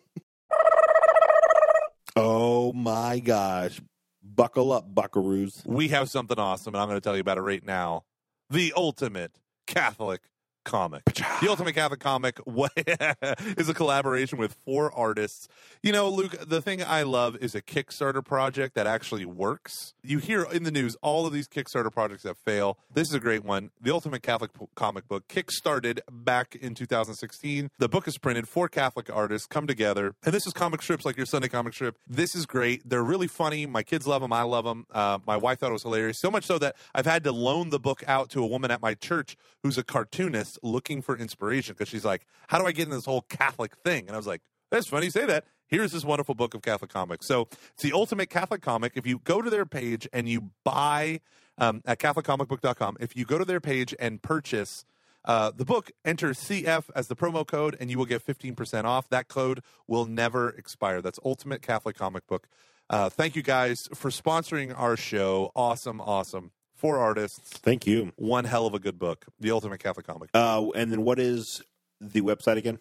oh 2.15 2.73
my 2.73 3.19
gosh. 3.19 3.81
Buckle 4.23 4.71
up, 4.71 4.93
buckaroos. 4.93 5.65
We 5.65 5.87
have 5.89 6.09
something 6.09 6.37
awesome, 6.37 6.75
and 6.75 6.81
I'm 6.81 6.87
going 6.87 6.97
to 6.97 7.03
tell 7.03 7.15
you 7.15 7.21
about 7.21 7.37
it 7.37 7.41
right 7.41 7.65
now. 7.65 8.03
The 8.49 8.73
ultimate 8.75 9.31
Catholic 9.67 10.21
comic. 10.69 11.03
The 11.05 11.47
Ultimate 11.49 11.73
Catholic 11.73 11.99
Comic 11.99 12.39
is 13.57 13.69
a 13.69 13.73
collaboration 13.73 14.37
with 14.37 14.53
four 14.65 14.91
artists. 14.93 15.47
You 15.81 15.91
know, 15.91 16.09
Luke, 16.09 16.35
the 16.47 16.61
thing 16.61 16.83
I 16.83 17.01
love 17.01 17.37
is 17.37 17.55
a 17.55 17.61
Kickstarter 17.61 18.23
project 18.23 18.75
that 18.75 18.85
actually 18.85 19.25
works. 19.25 19.95
You 20.03 20.19
hear 20.19 20.43
in 20.43 20.63
the 20.63 20.71
news 20.71 20.95
all 21.01 21.25
of 21.25 21.33
these 21.33 21.47
Kickstarter 21.47 21.91
projects 21.91 22.23
that 22.23 22.37
fail. 22.37 22.77
This 22.93 23.07
is 23.07 23.15
a 23.15 23.19
great 23.19 23.43
one. 23.43 23.71
The 23.81 23.91
Ultimate 23.91 24.21
Catholic 24.21 24.51
Comic 24.75 25.07
Book 25.07 25.27
kickstarted 25.27 26.01
back 26.11 26.55
in 26.55 26.75
2016. 26.75 27.71
The 27.79 27.89
book 27.89 28.07
is 28.07 28.17
printed. 28.19 28.47
Four 28.47 28.69
Catholic 28.69 29.09
artists 29.11 29.47
come 29.47 29.65
together, 29.65 30.13
and 30.23 30.33
this 30.33 30.45
is 30.45 30.53
comic 30.53 30.81
strips 30.81 31.03
like 31.05 31.17
your 31.17 31.25
Sunday 31.25 31.47
comic 31.47 31.73
strip. 31.73 31.97
This 32.07 32.35
is 32.35 32.45
great. 32.45 32.87
They're 32.87 33.03
really 33.03 33.27
funny. 33.27 33.65
My 33.65 33.81
kids 33.81 34.05
love 34.05 34.21
them. 34.21 34.33
I 34.33 34.43
love 34.43 34.65
them. 34.65 34.85
Uh, 34.91 35.19
my 35.25 35.37
wife 35.37 35.59
thought 35.59 35.69
it 35.69 35.73
was 35.73 35.83
hilarious. 35.83 36.19
So 36.19 36.29
much 36.29 36.45
so 36.45 36.59
that 36.59 36.75
I've 36.93 37.05
had 37.05 37.23
to 37.23 37.31
loan 37.31 37.69
the 37.69 37.79
book 37.79 38.03
out 38.07 38.29
to 38.31 38.43
a 38.43 38.47
woman 38.47 38.69
at 38.69 38.81
my 38.81 38.93
church 38.93 39.35
who's 39.63 39.77
a 39.77 39.83
cartoonist 39.83 40.58
looking 40.63 41.01
for 41.01 41.17
inspiration 41.17 41.75
because 41.77 41.89
she's 41.89 42.05
like, 42.05 42.25
"How 42.47 42.59
do 42.59 42.65
I 42.65 42.71
get 42.71 42.85
in 42.85 42.91
this 42.91 43.05
whole 43.05 43.21
Catholic 43.21 43.75
thing?" 43.77 44.07
And 44.07 44.11
I 44.11 44.17
was 44.17 44.27
like, 44.27 44.41
"That's 44.71 44.87
funny 44.87 45.05
you 45.05 45.11
say 45.11 45.25
that." 45.25 45.45
Here's 45.67 45.91
this 45.91 46.03
wonderful 46.03 46.33
book 46.33 46.55
of 46.55 46.63
Catholic 46.63 46.91
comics. 46.91 47.27
So 47.27 47.47
it's 47.73 47.83
the 47.83 47.93
ultimate 47.93 48.31
Catholic 48.31 48.61
comic. 48.61 48.93
If 48.95 49.05
you 49.05 49.19
go 49.19 49.39
to 49.39 49.51
their 49.51 49.67
page 49.67 50.07
and 50.11 50.27
you 50.27 50.49
buy 50.63 51.21
um, 51.59 51.83
at 51.85 51.99
CatholicComicBook.com, 51.99 52.97
if 52.99 53.15
you 53.15 53.23
go 53.23 53.37
to 53.37 53.45
their 53.45 53.59
page 53.59 53.93
and 53.99 54.19
purchase 54.19 54.83
uh, 55.25 55.51
the 55.55 55.65
book, 55.65 55.91
enter 56.03 56.29
CF 56.29 56.85
as 56.95 57.07
the 57.07 57.15
promo 57.15 57.45
code, 57.45 57.77
and 57.79 57.91
you 57.91 57.99
will 57.99 58.05
get 58.05 58.25
15% 58.25 58.85
off. 58.85 59.09
That 59.09 59.27
code 59.27 59.61
will 59.87 60.05
never 60.05 60.49
expire. 60.49 61.01
That's 61.01 61.19
Ultimate 61.23 61.61
Catholic 61.61 61.95
Comic 61.95 62.25
Book. 62.25 62.47
Uh, 62.89 63.09
thank 63.09 63.35
you 63.35 63.43
guys 63.43 63.87
for 63.93 64.09
sponsoring 64.09 64.73
our 64.75 64.97
show. 64.97 65.51
Awesome, 65.55 66.01
awesome. 66.01 66.51
Four 66.79 66.97
artists, 66.97 67.57
Thank 67.59 67.85
you. 67.85 68.13
one 68.15 68.45
hell 68.45 68.65
of 68.65 68.73
a 68.73 68.79
good 68.79 68.97
book. 68.97 69.25
The 69.37 69.51
Ultimate 69.51 69.79
Catholic 69.81 70.07
Comic. 70.07 70.29
Uh, 70.33 70.69
and 70.75 70.89
then 70.93 71.03
what 71.03 71.19
is 71.19 71.61
the 71.99 72.21
website 72.21 72.55
again? 72.55 72.79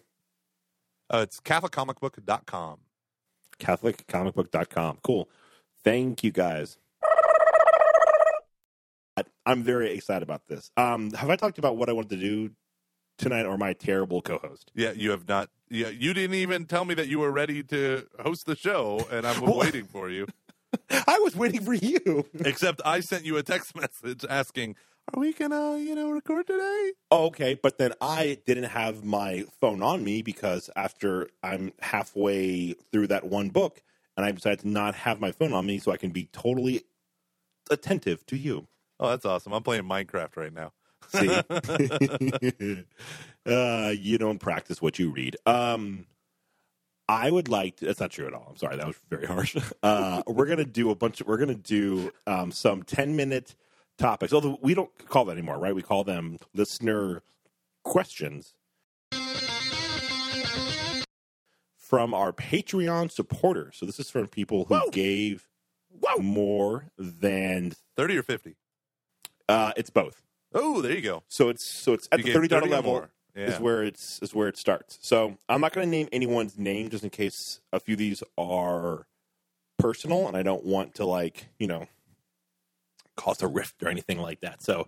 Uh, 1.09 1.19
it's 1.23 1.41
CatholicComicBook.com. 1.41 2.77
CatholicComicBook.com. 3.59 4.99
Cool. 5.03 5.27
Thank 5.83 6.23
you 6.23 6.31
guys. 6.31 6.77
I'm 9.45 9.63
very 9.63 9.91
excited 9.91 10.23
about 10.23 10.47
this. 10.47 10.71
Um, 10.77 11.11
have 11.11 11.29
I 11.29 11.35
talked 11.35 11.57
about 11.57 11.75
what 11.75 11.89
I 11.89 11.91
wanted 11.93 12.11
to 12.11 12.17
do 12.17 12.51
tonight, 13.17 13.45
or 13.45 13.57
my 13.57 13.73
terrible 13.73 14.21
co-host? 14.21 14.71
Yeah, 14.75 14.91
you 14.93 15.11
have 15.11 15.27
not. 15.27 15.49
Yeah, 15.69 15.89
you 15.89 16.13
didn't 16.13 16.35
even 16.35 16.65
tell 16.65 16.85
me 16.85 16.93
that 16.93 17.09
you 17.09 17.19
were 17.19 17.31
ready 17.31 17.63
to 17.63 18.07
host 18.23 18.45
the 18.45 18.55
show, 18.55 19.05
and 19.11 19.27
I'm 19.27 19.41
Well- 19.45 19.57
waiting 19.57 19.83
for 19.87 20.09
you. 20.09 20.25
I 20.89 21.19
was 21.19 21.35
waiting 21.35 21.61
for 21.61 21.73
you. 21.73 22.25
Except 22.33 22.81
I 22.85 22.99
sent 22.99 23.25
you 23.25 23.37
a 23.37 23.43
text 23.43 23.75
message 23.79 24.25
asking, 24.29 24.75
"Are 25.13 25.19
we 25.19 25.33
gonna, 25.33 25.77
you 25.77 25.95
know, 25.95 26.11
record 26.11 26.47
today?" 26.47 26.91
Okay, 27.11 27.59
but 27.61 27.77
then 27.77 27.93
I 28.01 28.37
didn't 28.45 28.65
have 28.65 29.03
my 29.03 29.45
phone 29.59 29.81
on 29.81 30.03
me 30.03 30.21
because 30.21 30.69
after 30.75 31.29
I'm 31.43 31.73
halfway 31.79 32.73
through 32.91 33.07
that 33.07 33.25
one 33.25 33.49
book, 33.49 33.81
and 34.17 34.25
I 34.25 34.31
decided 34.31 34.59
to 34.59 34.67
not 34.67 34.95
have 34.95 35.19
my 35.19 35.31
phone 35.31 35.53
on 35.53 35.65
me 35.65 35.79
so 35.79 35.91
I 35.91 35.97
can 35.97 36.11
be 36.11 36.29
totally 36.31 36.83
attentive 37.71 38.25
to 38.27 38.37
you. 38.37 38.67
Oh, 38.99 39.09
that's 39.09 39.25
awesome. 39.25 39.53
I'm 39.53 39.63
playing 39.63 39.83
Minecraft 39.83 40.35
right 40.35 40.53
now. 40.53 40.73
See, 41.07 41.29
uh, 43.45 43.89
you 43.97 44.17
don't 44.17 44.39
practice 44.39 44.81
what 44.81 44.99
you 44.99 45.09
read. 45.11 45.37
Um, 45.45 46.05
I 47.09 47.31
would 47.31 47.49
like. 47.49 47.77
To, 47.77 47.85
that's 47.85 47.99
not 47.99 48.11
true 48.11 48.27
at 48.27 48.35
all. 48.35 48.45
I'm 48.51 48.55
sorry, 48.55 48.77
that 48.77 48.85
was 48.85 48.95
very 49.09 49.25
harsh. 49.25 49.57
Uh, 49.81 50.21
we're 50.27 50.45
gonna 50.45 50.65
do 50.65 50.91
a 50.91 50.95
bunch. 50.95 51.21
Of, 51.21 51.27
we're 51.27 51.37
gonna 51.37 51.55
do 51.55 52.11
um, 52.27 52.51
some 52.51 52.83
10 52.83 53.15
minute 53.15 53.55
topics. 53.97 54.31
Although 54.31 54.59
we 54.61 54.73
don't 54.75 54.91
call 55.07 55.25
that 55.25 55.31
anymore, 55.31 55.57
right? 55.57 55.73
We 55.73 55.81
call 55.81 56.03
them 56.03 56.37
listener 56.53 57.23
questions 57.83 58.53
from 61.77 62.13
our 62.13 62.31
Patreon 62.31 63.09
supporters. 63.09 63.77
So 63.77 63.85
this 63.85 63.99
is 63.99 64.09
from 64.11 64.27
people 64.27 64.65
who 64.65 64.75
Whoa. 64.75 64.89
gave 64.91 65.47
more 66.19 66.91
than. 66.97 67.73
Thirty 67.95 68.17
or 68.17 68.23
fifty? 68.23 68.55
Uh, 69.47 69.71
it's 69.75 69.89
both. 69.89 70.21
Oh, 70.53 70.81
there 70.81 70.93
you 70.93 71.01
go. 71.01 71.23
So 71.27 71.49
it's 71.49 71.63
so 71.63 71.93
it's 71.93 72.07
at 72.11 72.19
You 72.19 72.25
the 72.25 72.33
thirty 72.33 72.47
dollar 72.47 72.61
30 72.61 72.71
level 72.71 72.91
more. 72.91 73.09
Yeah. 73.35 73.45
is 73.45 73.59
where 73.59 73.83
it's 73.83 74.19
is 74.21 74.33
where 74.33 74.47
it 74.47 74.57
starts. 74.57 74.97
So 75.01 75.37
I'm 75.47 75.61
not 75.61 75.73
going 75.73 75.85
to 75.85 75.91
name 75.91 76.09
anyone's 76.11 76.57
name 76.57 76.89
just 76.89 77.03
in 77.03 77.09
case 77.09 77.59
a 77.71 77.79
few 77.79 77.93
of 77.93 77.99
these 77.99 78.23
are 78.37 79.07
personal, 79.77 80.27
and 80.27 80.35
I 80.35 80.43
don't 80.43 80.65
want 80.65 80.95
to 80.95 81.05
like 81.05 81.47
you 81.57 81.67
know 81.67 81.87
cause 83.15 83.41
a 83.41 83.47
rift 83.47 83.83
or 83.83 83.89
anything 83.89 84.19
like 84.19 84.41
that. 84.41 84.63
So 84.63 84.87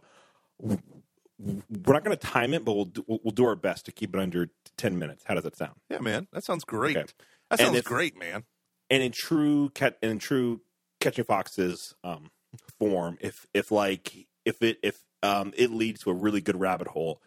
we're 0.60 1.94
not 1.94 2.04
going 2.04 2.18
to 2.18 2.28
time 2.28 2.54
it, 2.54 2.64
but 2.64 2.74
we'll 2.74 2.86
do, 2.86 3.04
we'll, 3.08 3.20
we'll 3.24 3.32
do 3.32 3.46
our 3.46 3.56
best 3.56 3.86
to 3.86 3.92
keep 3.92 4.16
it 4.16 4.20
under 4.20 4.50
ten 4.78 4.98
minutes. 5.00 5.24
How 5.26 5.34
does 5.34 5.44
that 5.44 5.58
sound? 5.58 5.76
yeah, 5.90 6.00
man, 6.00 6.28
that 6.34 6.44
sounds 6.44 6.64
great. 6.64 6.98
Okay. 6.98 7.08
That 7.50 7.60
sounds 7.60 7.78
if- 7.78 7.86
great, 7.86 8.18
man. 8.18 8.44
And 8.90 9.02
in 9.02 9.14
true 9.14 9.70
cat 9.70 9.98
in 10.02 10.20
true 10.20 10.62
catching 11.00 11.24
foxes 11.24 11.96
um, 12.04 12.30
form, 12.78 13.18
if 13.22 13.46
if 13.54 13.72
like 13.72 14.28
if 14.46 14.62
it 14.62 14.80
if 14.84 15.00
um, 15.24 15.54
it 15.56 15.72
leads 15.72 16.02
to 16.02 16.12
a 16.12 16.14
really 16.14 16.42
good 16.42 16.60
rabbit 16.60 16.88
hole, 16.88 17.22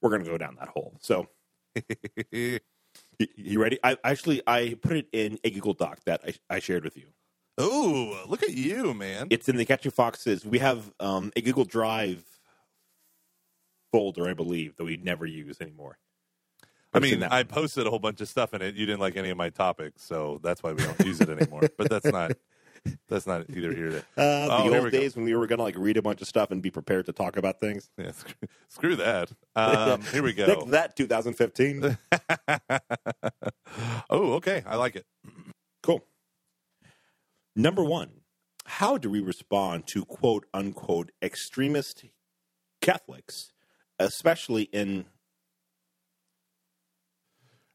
we're 0.00 0.10
going 0.10 0.24
to 0.24 0.30
go 0.30 0.38
down 0.38 0.56
that 0.58 0.68
hole. 0.68 0.96
So 1.00 1.26
You, 3.18 3.26
you 3.36 3.60
ready? 3.60 3.78
I 3.82 3.96
actually 4.04 4.42
I 4.46 4.76
put 4.80 4.96
it 4.96 5.08
in 5.12 5.38
a 5.44 5.50
Google 5.50 5.74
Doc 5.74 6.00
that 6.06 6.20
I, 6.24 6.56
I 6.56 6.58
shared 6.60 6.84
with 6.84 6.96
you. 6.96 7.06
oh, 7.58 8.24
look 8.28 8.42
at 8.42 8.52
you, 8.52 8.94
man. 8.94 9.26
It's 9.30 9.48
in 9.48 9.56
the 9.56 9.64
Catching 9.64 9.90
Foxes. 9.90 10.44
We 10.44 10.58
have 10.58 10.92
um, 11.00 11.32
a 11.34 11.40
Google 11.40 11.64
Drive 11.64 12.24
folder, 13.92 14.28
I 14.28 14.34
believe, 14.34 14.76
that 14.76 14.84
we 14.84 14.96
never 14.96 15.26
use 15.26 15.60
anymore. 15.60 15.98
I 16.94 17.00
mean, 17.00 17.22
I 17.22 17.42
posted 17.42 17.86
a 17.86 17.90
whole 17.90 17.98
bunch 17.98 18.20
of 18.20 18.28
stuff 18.28 18.54
in 18.54 18.62
it. 18.62 18.74
You 18.74 18.86
didn't 18.86 19.00
like 19.00 19.16
any 19.16 19.28
of 19.30 19.36
my 19.36 19.50
topics, 19.50 20.02
so 20.02 20.40
that's 20.42 20.62
why 20.62 20.72
we 20.72 20.82
don't 20.82 21.00
use 21.00 21.20
it 21.20 21.28
anymore. 21.28 21.62
But 21.76 21.90
that's 21.90 22.06
not 22.06 22.32
that's 23.08 23.26
not 23.26 23.46
either 23.50 23.72
here 23.74 23.90
to 23.90 23.98
Uh, 24.16 24.48
Oh, 24.50 24.68
the 24.70 24.76
old 24.78 24.84
go. 24.84 24.90
days 24.90 25.16
when 25.16 25.24
we 25.24 25.34
were 25.34 25.46
gonna 25.46 25.62
like 25.62 25.76
read 25.78 25.96
a 25.96 26.02
bunch 26.02 26.20
of 26.22 26.28
stuff 26.28 26.50
and 26.50 26.62
be 26.62 26.70
prepared 26.70 27.06
to 27.06 27.12
talk 27.12 27.36
about 27.36 27.60
things. 27.60 27.90
yeah, 27.98 28.12
screw, 28.12 28.34
screw 28.68 28.96
that. 28.96 29.30
Um, 29.56 30.02
here 30.02 30.22
we 30.22 30.32
go. 30.34 30.46
Take 30.46 30.70
that, 30.70 30.96
2015. 30.96 31.98
oh, 34.10 34.32
okay. 34.34 34.62
I 34.66 34.76
like 34.76 34.96
it. 34.96 35.06
cool. 35.82 36.04
Number 37.56 37.82
one, 37.82 38.20
how 38.66 38.98
do 38.98 39.10
we 39.10 39.20
respond 39.20 39.86
to 39.88 40.04
quote 40.04 40.46
unquote 40.54 41.10
extremist 41.22 42.04
Catholics, 42.80 43.52
especially 43.98 44.64
in 44.64 45.06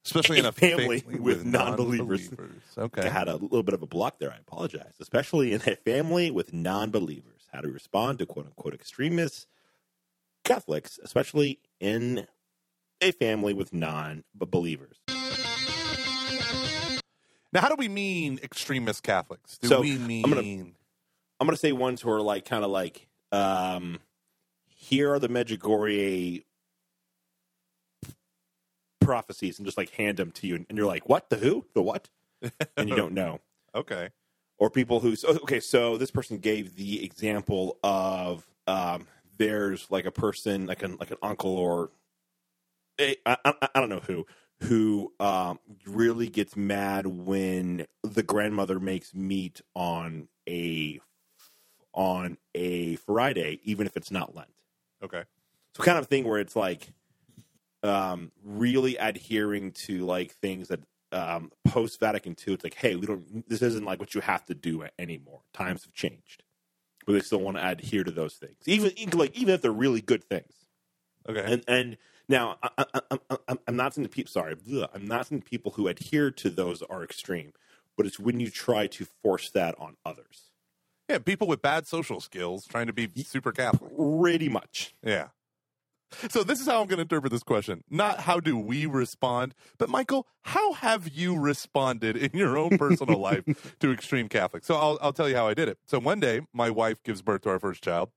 Especially 0.06 0.40
in 0.40 0.46
A 0.46 0.52
family 0.52 1.00
family 1.00 1.20
with 1.20 1.46
non-believers. 1.46 2.30
non-believers. 2.32 2.62
I 2.78 2.82
Okay. 2.82 3.10
had 3.10 3.28
a 3.28 3.36
little 3.38 3.64
bit 3.64 3.74
of 3.74 3.82
a 3.82 3.88
block 3.88 4.20
there. 4.20 4.32
I 4.32 4.38
apologize. 4.38 4.94
Especially 5.00 5.54
in 5.54 5.62
a 5.62 5.76
family 5.78 6.30
with 6.32 6.54
non 6.54 6.92
believers. 6.92 7.48
How 7.54 7.62
to 7.62 7.70
respond 7.70 8.20
to 8.20 8.26
quote 8.26 8.48
unquote 8.48 8.74
extremists, 8.74 9.48
Catholics, 10.44 11.00
especially 11.04 11.60
in 11.80 12.28
a 13.02 13.12
family 13.12 13.54
with 13.54 13.74
non 13.74 14.24
believers. 14.34 14.98
Now, 17.54 17.62
how 17.62 17.70
do 17.70 17.76
we 17.78 17.88
mean 17.88 18.40
extremist 18.42 19.04
Catholics? 19.04 19.60
Do 19.60 19.68
So, 19.68 19.82
we 19.82 19.98
mean? 20.00 20.26
I'm 20.26 20.32
gonna- 20.32 20.42
I'm 21.40 21.48
going 21.48 21.52
to 21.56 21.58
say 21.60 21.72
ones 21.72 22.02
who 22.02 22.10
are 22.10 22.22
like, 22.22 22.46
kind 22.46 22.64
of 22.64 22.72
like, 22.72 23.08
um, 23.32 24.00
here 24.66 25.14
are 25.14 25.20
the 25.20 25.28
Medjugorje 25.28 26.46
prophecies 29.06 29.60
and 29.60 29.66
just 29.66 29.78
like 29.78 29.90
hand 29.92 30.18
them 30.18 30.32
to 30.32 30.48
you. 30.48 30.66
And 30.68 30.78
you're 30.78 30.88
like, 30.88 31.08
what? 31.10 31.30
The 31.30 31.38
who? 31.38 31.66
The 31.74 31.82
what? 31.82 32.10
And 32.78 32.90
you 32.90 32.96
don't 32.96 33.14
know. 33.14 33.40
okay. 33.76 34.10
or 34.60 34.70
people 34.70 35.00
who 35.00 35.16
so- 35.16 35.30
okay 35.44 35.60
so 35.60 35.98
this 35.98 36.12
person 36.12 36.38
gave 36.38 36.76
the 36.76 37.04
example 37.04 37.78
of 37.84 38.46
um 38.68 39.08
there's 39.38 39.90
like 39.90 40.06
a 40.06 40.12
person 40.12 40.68
like 40.68 40.84
an 40.84 40.96
like 41.00 41.10
an 41.12 41.18
uncle 41.24 41.56
or 41.58 41.90
a, 43.00 43.16
I, 43.26 43.38
I, 43.46 43.70
I 43.76 43.80
don't 43.80 43.90
know 43.90 44.02
who 44.02 44.26
who 44.62 45.12
um 45.20 45.60
really 45.86 46.30
gets 46.30 46.56
mad 46.56 47.08
when 47.08 47.88
the 48.04 48.24
grandmother 48.24 48.80
makes 48.80 49.14
meat 49.16 49.62
on 49.74 50.28
a 50.48 51.00
on 51.94 52.38
a 52.54 52.96
Friday 52.98 53.60
even 53.64 53.88
if 53.88 53.98
it's 53.98 54.12
not 54.12 54.36
Lent 54.36 54.50
Okay. 55.04 55.24
so 55.76 55.84
kind 55.84 55.98
of 55.98 56.08
thing 56.08 56.26
where 56.26 56.40
it's 56.40 56.56
like 56.56 56.94
um, 57.84 58.32
really 58.44 58.96
adhering 58.98 59.72
to 59.86 60.06
like 60.06 60.34
things 60.36 60.70
that 60.70 60.80
um, 61.12 61.52
post 61.68 62.00
Vatican 62.00 62.36
II. 62.48 62.56
It's 62.56 62.64
like, 62.64 62.76
hey, 62.76 62.96
we 62.96 63.06
don't. 63.06 63.48
This 63.48 63.62
isn't 63.62 63.86
like 63.86 64.00
what 64.00 64.16
you 64.16 64.22
have 64.22 64.46
to 64.48 64.56
do 64.56 64.86
anymore. 64.98 65.42
Times 65.54 65.84
have 65.84 65.94
changed, 65.94 66.44
but 67.06 67.14
they 67.14 67.20
still 67.20 67.42
want 67.42 67.58
to 67.58 67.68
adhere 67.68 68.04
to 68.04 68.12
those 68.12 68.36
things, 68.36 68.56
even, 68.66 68.92
even 68.98 69.20
like 69.20 69.36
even 69.38 69.54
if 69.54 69.62
they're 69.62 69.72
really 69.72 70.02
good 70.02 70.24
things. 70.24 70.54
Okay. 71.30 71.44
And 71.46 71.64
and 71.68 71.98
now 72.28 72.58
I, 72.64 72.70
I, 72.78 72.86
I, 73.12 73.18
I'm- 73.48 73.60
I'm 73.68 73.76
not 73.76 73.94
saying 73.94 74.04
the 74.04 74.10
people. 74.10 74.32
Sorry, 74.32 74.56
bleh, 74.56 74.88
I'm 74.94 75.06
not 75.08 75.28
saying 75.28 75.44
people 75.44 75.74
who 75.74 75.88
adhere 75.88 76.32
to 76.32 76.50
those 76.50 76.82
are 76.84 77.04
extreme, 77.04 77.54
but 77.98 78.06
it's 78.06 78.20
when 78.20 78.40
you 78.40 78.50
try 78.50 78.88
to 78.88 79.06
force 79.22 79.50
that 79.52 79.76
on 79.78 79.98
others. 80.06 80.50
yeah, 81.10 81.20
people 81.20 81.48
with 81.48 81.62
bad 81.62 81.86
social 81.86 82.20
skills 82.22 82.66
trying 82.66 82.88
to 82.88 82.94
be 82.94 83.10
super 83.24 83.52
Catholic. 83.52 83.92
Pretty 83.96 84.50
much. 84.50 84.96
Yeah. 85.04 85.28
So 86.30 86.44
this 86.44 86.60
is 86.60 86.68
how 86.68 86.82
I'm 86.82 86.88
going 86.88 86.98
to 86.98 87.04
interpret 87.04 87.32
this 87.32 87.44
question. 87.44 87.84
Not 87.90 88.22
how 88.22 88.40
do 88.40 88.58
we 88.58 88.86
respond, 88.86 89.54
but 89.78 89.90
Michael, 89.90 90.28
how 90.42 90.74
have 90.74 91.10
you 91.10 91.38
responded 91.38 92.16
in 92.16 92.32
your 92.38 92.58
own 92.58 92.78
personal 92.78 93.20
life 93.20 93.76
to 93.80 93.92
extreme 93.92 94.30
Catholics? 94.30 94.68
So 94.68 94.76
I'll 94.76 94.98
I'll 95.02 95.14
tell 95.14 95.30
you 95.30 95.36
how 95.36 95.48
I 95.48 95.54
did 95.54 95.70
it. 95.70 95.78
So 95.86 96.00
one 96.00 96.20
day, 96.20 96.42
my 96.54 96.70
wife 96.70 97.02
gives 97.04 97.22
birth 97.22 97.42
to 97.42 97.50
our 97.50 97.60
first 97.60 97.84
child. 97.84 98.10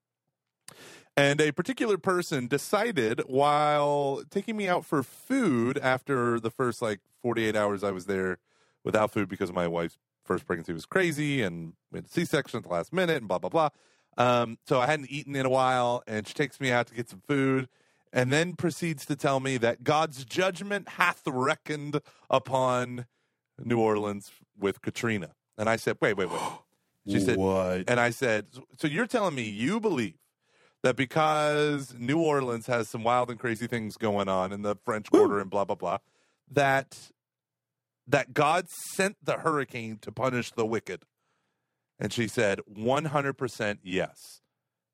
And 1.16 1.40
a 1.40 1.50
particular 1.50 1.96
person 1.96 2.46
decided 2.46 3.22
while 3.26 4.22
taking 4.30 4.56
me 4.56 4.68
out 4.68 4.84
for 4.84 5.02
food 5.02 5.78
after 5.78 6.38
the 6.38 6.50
first 6.50 6.82
like 6.82 7.00
48 7.22 7.56
hours 7.56 7.82
I 7.82 7.90
was 7.90 8.04
there 8.04 8.38
without 8.84 9.10
food 9.12 9.28
because 9.28 9.50
my 9.50 9.66
wife's 9.66 9.96
first 10.24 10.46
pregnancy 10.46 10.74
was 10.74 10.84
crazy 10.84 11.40
and 11.40 11.72
we 11.90 11.98
had 11.98 12.04
a 12.04 12.08
C-section 12.08 12.58
at 12.58 12.64
the 12.64 12.68
last 12.68 12.92
minute 12.92 13.16
and 13.16 13.28
blah, 13.28 13.38
blah, 13.38 13.48
blah. 13.48 13.70
Um, 14.18 14.58
so 14.66 14.78
I 14.78 14.86
hadn't 14.86 15.10
eaten 15.10 15.34
in 15.34 15.46
a 15.46 15.50
while 15.50 16.02
and 16.06 16.26
she 16.28 16.34
takes 16.34 16.60
me 16.60 16.70
out 16.70 16.88
to 16.88 16.94
get 16.94 17.08
some 17.08 17.22
food 17.26 17.68
and 18.16 18.32
then 18.32 18.54
proceeds 18.54 19.04
to 19.04 19.14
tell 19.14 19.40
me 19.40 19.58
that 19.58 19.84
God's 19.84 20.24
judgment 20.24 20.88
hath 20.88 21.20
reckoned 21.26 22.00
upon 22.30 23.04
New 23.62 23.78
Orleans 23.78 24.32
with 24.58 24.80
Katrina. 24.80 25.34
And 25.58 25.68
I 25.68 25.76
said, 25.76 25.98
wait, 26.00 26.16
wait, 26.16 26.30
wait. 26.30 26.40
She 27.08 27.20
said, 27.20 27.36
"What?" 27.36 27.84
and 27.86 28.00
I 28.00 28.10
said, 28.10 28.46
so 28.80 28.88
you're 28.88 29.06
telling 29.06 29.36
me 29.36 29.44
you 29.44 29.78
believe 29.78 30.18
that 30.82 30.96
because 30.96 31.94
New 31.96 32.18
Orleans 32.18 32.66
has 32.66 32.88
some 32.88 33.04
wild 33.04 33.30
and 33.30 33.38
crazy 33.38 33.68
things 33.68 33.96
going 33.96 34.28
on 34.28 34.52
in 34.52 34.62
the 34.62 34.74
French 34.84 35.08
Quarter 35.08 35.38
and 35.38 35.48
blah 35.48 35.64
blah 35.64 35.76
blah, 35.76 35.98
that 36.50 37.12
that 38.08 38.34
God 38.34 38.66
sent 38.68 39.18
the 39.22 39.34
hurricane 39.34 39.98
to 40.02 40.10
punish 40.10 40.50
the 40.50 40.66
wicked? 40.66 41.04
And 42.00 42.12
she 42.12 42.26
said, 42.26 42.58
100% 42.76 43.78
yes. 43.84 44.40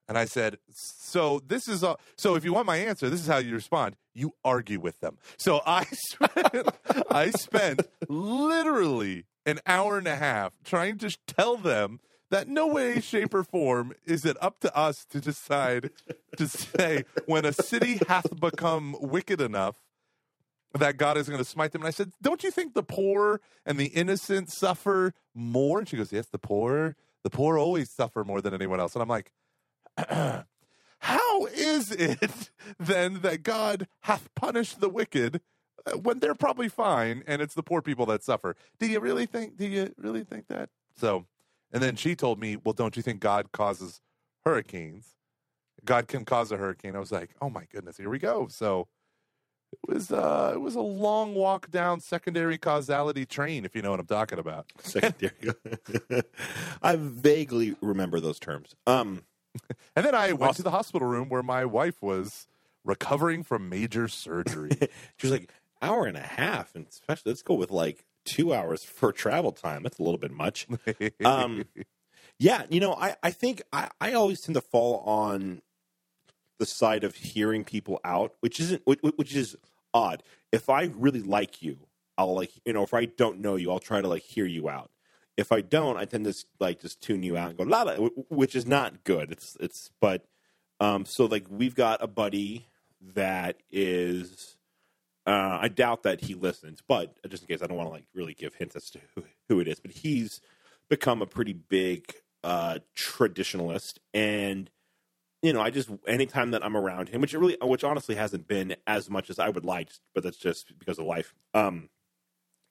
And 0.08 0.18
I 0.18 0.24
said, 0.24 0.58
so 0.70 1.40
this 1.46 1.68
is 1.68 1.82
a, 1.82 1.96
so 2.16 2.34
if 2.34 2.44
you 2.44 2.52
want 2.52 2.66
my 2.66 2.76
answer, 2.76 3.08
this 3.08 3.20
is 3.20 3.26
how 3.26 3.38
you 3.38 3.54
respond. 3.54 3.96
You 4.14 4.32
argue 4.44 4.80
with 4.80 5.00
them. 5.00 5.18
So 5.38 5.60
I 5.66 5.84
spent, 5.84 6.68
I 7.10 7.30
spent 7.30 7.82
literally 8.08 9.24
an 9.46 9.60
hour 9.66 9.98
and 9.98 10.06
a 10.06 10.16
half 10.16 10.52
trying 10.64 10.98
to 10.98 11.16
tell 11.26 11.56
them 11.56 12.00
that 12.30 12.48
no 12.48 12.66
way, 12.66 13.00
shape, 13.00 13.34
or 13.34 13.44
form 13.44 13.92
is 14.06 14.24
it 14.24 14.36
up 14.40 14.58
to 14.60 14.74
us 14.76 15.04
to 15.10 15.20
decide 15.20 15.90
to 16.38 16.48
say 16.48 17.04
when 17.26 17.44
a 17.44 17.52
city 17.52 18.00
hath 18.08 18.40
become 18.40 18.96
wicked 19.00 19.40
enough 19.40 19.76
that 20.78 20.96
God 20.96 21.18
is 21.18 21.28
going 21.28 21.38
to 21.38 21.44
smite 21.44 21.72
them. 21.72 21.82
And 21.82 21.88
I 21.88 21.90
said, 21.90 22.12
Don't 22.22 22.42
you 22.42 22.50
think 22.50 22.72
the 22.72 22.82
poor 22.82 23.40
and 23.66 23.78
the 23.78 23.86
innocent 23.86 24.50
suffer 24.50 25.12
more? 25.34 25.80
And 25.80 25.88
she 25.88 25.96
goes, 25.98 26.12
Yes, 26.12 26.26
the 26.32 26.38
poor, 26.38 26.96
the 27.22 27.30
poor 27.30 27.58
always 27.58 27.90
suffer 27.90 28.24
more 28.24 28.40
than 28.40 28.54
anyone 28.54 28.80
else. 28.80 28.94
And 28.94 29.02
I'm 29.02 29.08
like, 29.08 29.30
How 31.02 31.46
is 31.46 31.90
it 31.90 32.50
then 32.78 33.22
that 33.22 33.42
God 33.42 33.88
hath 34.02 34.32
punished 34.36 34.80
the 34.80 34.88
wicked 34.88 35.40
uh, 35.84 35.98
when 35.98 36.20
they're 36.20 36.34
probably 36.34 36.68
fine 36.68 37.24
and 37.26 37.42
it's 37.42 37.54
the 37.54 37.62
poor 37.62 37.82
people 37.82 38.06
that 38.06 38.22
suffer? 38.22 38.54
Do 38.78 38.86
you 38.86 39.00
really 39.00 39.26
think, 39.26 39.56
do 39.56 39.66
you 39.66 39.92
really 39.98 40.22
think 40.22 40.46
that? 40.48 40.70
So, 40.96 41.26
and 41.72 41.82
then 41.82 41.96
she 41.96 42.14
told 42.14 42.38
me, 42.38 42.56
Well, 42.56 42.72
don't 42.72 42.96
you 42.96 43.02
think 43.02 43.20
God 43.20 43.50
causes 43.52 44.00
hurricanes? 44.44 45.16
God 45.84 46.06
can 46.06 46.24
cause 46.24 46.52
a 46.52 46.56
hurricane. 46.56 46.94
I 46.94 47.00
was 47.00 47.10
like, 47.10 47.30
Oh 47.40 47.50
my 47.50 47.64
goodness, 47.72 47.96
here 47.96 48.10
we 48.10 48.20
go. 48.20 48.46
So, 48.48 48.86
it 49.72 49.92
was 49.92 50.12
uh, 50.12 50.52
it 50.54 50.60
was 50.60 50.74
a 50.74 50.80
long 50.80 51.34
walk 51.34 51.70
down 51.70 52.00
secondary 52.00 52.58
causality 52.58 53.24
train, 53.24 53.64
if 53.64 53.74
you 53.74 53.82
know 53.82 53.90
what 53.90 54.00
I'm 54.00 54.06
talking 54.06 54.38
about. 54.38 54.66
Secondary. 54.80 55.32
I 56.82 56.96
vaguely 56.96 57.74
remember 57.80 58.20
those 58.20 58.38
terms. 58.38 58.74
Um, 58.86 59.24
And 59.96 60.06
then 60.06 60.14
I 60.14 60.32
went 60.32 60.56
to 60.56 60.62
the 60.62 60.70
hospital 60.70 61.06
room 61.06 61.28
where 61.28 61.42
my 61.42 61.64
wife 61.66 62.00
was 62.02 62.46
recovering 62.84 63.42
from 63.42 63.68
major 63.68 64.08
surgery. 64.08 64.70
she 65.18 65.26
was 65.26 65.30
like, 65.30 65.52
hour 65.82 66.06
and 66.06 66.16
a 66.16 66.22
half, 66.22 66.74
and 66.74 66.86
especially 66.88 67.30
let's 67.30 67.42
go 67.42 67.54
with 67.54 67.70
like 67.70 68.04
two 68.24 68.54
hours 68.54 68.84
for 68.84 69.12
travel 69.12 69.52
time. 69.52 69.82
That's 69.82 69.98
a 69.98 70.02
little 70.02 70.18
bit 70.18 70.32
much. 70.32 70.66
Um, 71.24 71.64
Yeah, 72.38 72.64
you 72.70 72.80
know, 72.80 72.94
I, 72.94 73.16
I 73.22 73.30
think 73.30 73.62
I, 73.72 73.90
I 74.00 74.14
always 74.14 74.40
tend 74.40 74.54
to 74.54 74.60
fall 74.60 74.98
on 75.00 75.62
the 76.58 76.66
side 76.66 77.04
of 77.04 77.14
hearing 77.16 77.64
people 77.64 78.00
out, 78.04 78.34
which 78.40 78.58
isn't 78.60 78.82
which, 78.84 79.00
which 79.16 79.34
is 79.34 79.56
odd. 79.92 80.22
If 80.50 80.68
I 80.68 80.84
really 80.96 81.22
like 81.22 81.62
you, 81.62 81.78
I'll 82.16 82.34
like 82.34 82.52
you 82.64 82.72
know, 82.72 82.82
if 82.82 82.94
I 82.94 83.04
don't 83.04 83.40
know 83.40 83.56
you, 83.56 83.70
I'll 83.70 83.78
try 83.78 84.00
to 84.00 84.08
like 84.08 84.22
hear 84.22 84.46
you 84.46 84.68
out. 84.68 84.90
If 85.36 85.50
I 85.52 85.60
don't, 85.60 85.96
I 85.96 86.04
tend 86.04 86.26
to 86.26 86.34
like 86.60 86.80
just 86.80 87.00
tune 87.00 87.22
you 87.22 87.36
out 87.36 87.50
and 87.50 87.58
go 87.58 87.64
la 87.64 87.82
la, 87.82 87.96
wh- 87.96 88.30
which 88.30 88.54
is 88.54 88.66
not 88.66 89.04
good. 89.04 89.30
It's 89.32 89.56
it's 89.60 89.90
but 90.00 90.26
um 90.80 91.04
so 91.04 91.24
like 91.26 91.46
we've 91.48 91.74
got 91.74 92.02
a 92.02 92.06
buddy 92.06 92.66
that 93.14 93.62
is 93.70 94.56
uh, 95.26 95.58
I 95.60 95.68
doubt 95.68 96.02
that 96.02 96.22
he 96.22 96.34
listens, 96.34 96.82
but 96.86 97.16
just 97.28 97.44
in 97.44 97.48
case, 97.48 97.62
I 97.62 97.66
don't 97.66 97.76
want 97.76 97.88
to 97.88 97.92
like 97.92 98.06
really 98.12 98.34
give 98.34 98.54
hints 98.54 98.74
as 98.74 98.90
to 98.90 99.00
who, 99.14 99.24
who 99.48 99.60
it 99.60 99.68
is. 99.68 99.78
But 99.78 99.92
he's 99.92 100.40
become 100.88 101.22
a 101.22 101.26
pretty 101.26 101.52
big 101.52 102.12
uh, 102.42 102.78
traditionalist, 102.96 103.98
and 104.12 104.68
you 105.40 105.52
know, 105.52 105.60
I 105.60 105.70
just 105.70 105.90
anytime 106.08 106.50
that 106.52 106.64
I'm 106.64 106.76
around 106.76 107.08
him, 107.10 107.20
which 107.20 107.34
really, 107.34 107.56
which 107.62 107.84
honestly 107.84 108.16
hasn't 108.16 108.48
been 108.48 108.74
as 108.86 109.08
much 109.08 109.30
as 109.30 109.38
I 109.38 109.48
would 109.48 109.64
like, 109.64 109.90
but 110.14 110.24
that's 110.24 110.36
just 110.36 110.76
because 110.78 110.98
of 110.98 111.06
life. 111.06 111.34
Um, 111.54 111.88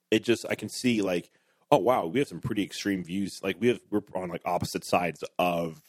it 0.10 0.24
just 0.24 0.46
I 0.50 0.56
can 0.56 0.68
see 0.68 1.02
like, 1.02 1.32
oh 1.72 1.78
wow, 1.78 2.06
we 2.08 2.20
have 2.20 2.28
some 2.30 2.42
pretty 2.42 2.64
extreme 2.64 3.04
views. 3.04 3.42
Like 3.44 3.58
we 3.60 3.70
have 3.70 3.82
we're 3.92 4.02
on 4.16 4.30
like 4.30 4.42
opposite 4.46 4.84
sides 4.86 5.24
of 5.40 5.82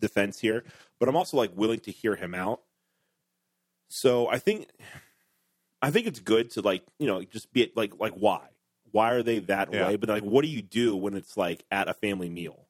the 0.00 0.08
fence 0.08 0.40
here, 0.40 0.64
but 1.00 1.08
I'm 1.08 1.16
also 1.16 1.36
like 1.36 1.52
willing 1.56 1.80
to 1.80 1.92
hear 1.92 2.16
him 2.16 2.34
out. 2.34 2.62
So 3.88 4.28
I 4.28 4.38
think 4.38 4.68
I 5.82 5.90
think 5.90 6.06
it's 6.06 6.20
good 6.20 6.50
to 6.52 6.62
like 6.62 6.84
you 6.98 7.06
know 7.06 7.22
just 7.24 7.52
be 7.52 7.72
like 7.76 7.98
like 8.00 8.14
why 8.14 8.40
why 8.92 9.12
are 9.12 9.22
they 9.22 9.40
that 9.40 9.72
Yeah. 9.72 9.86
way? 9.86 9.96
But 9.96 10.08
like 10.10 10.24
what 10.24 10.42
do 10.42 10.48
you 10.48 10.62
do 10.62 10.96
when 10.96 11.14
it's 11.14 11.36
like 11.36 11.64
at 11.70 11.88
a 11.88 11.94
family 11.94 12.30
meal? 12.30 12.66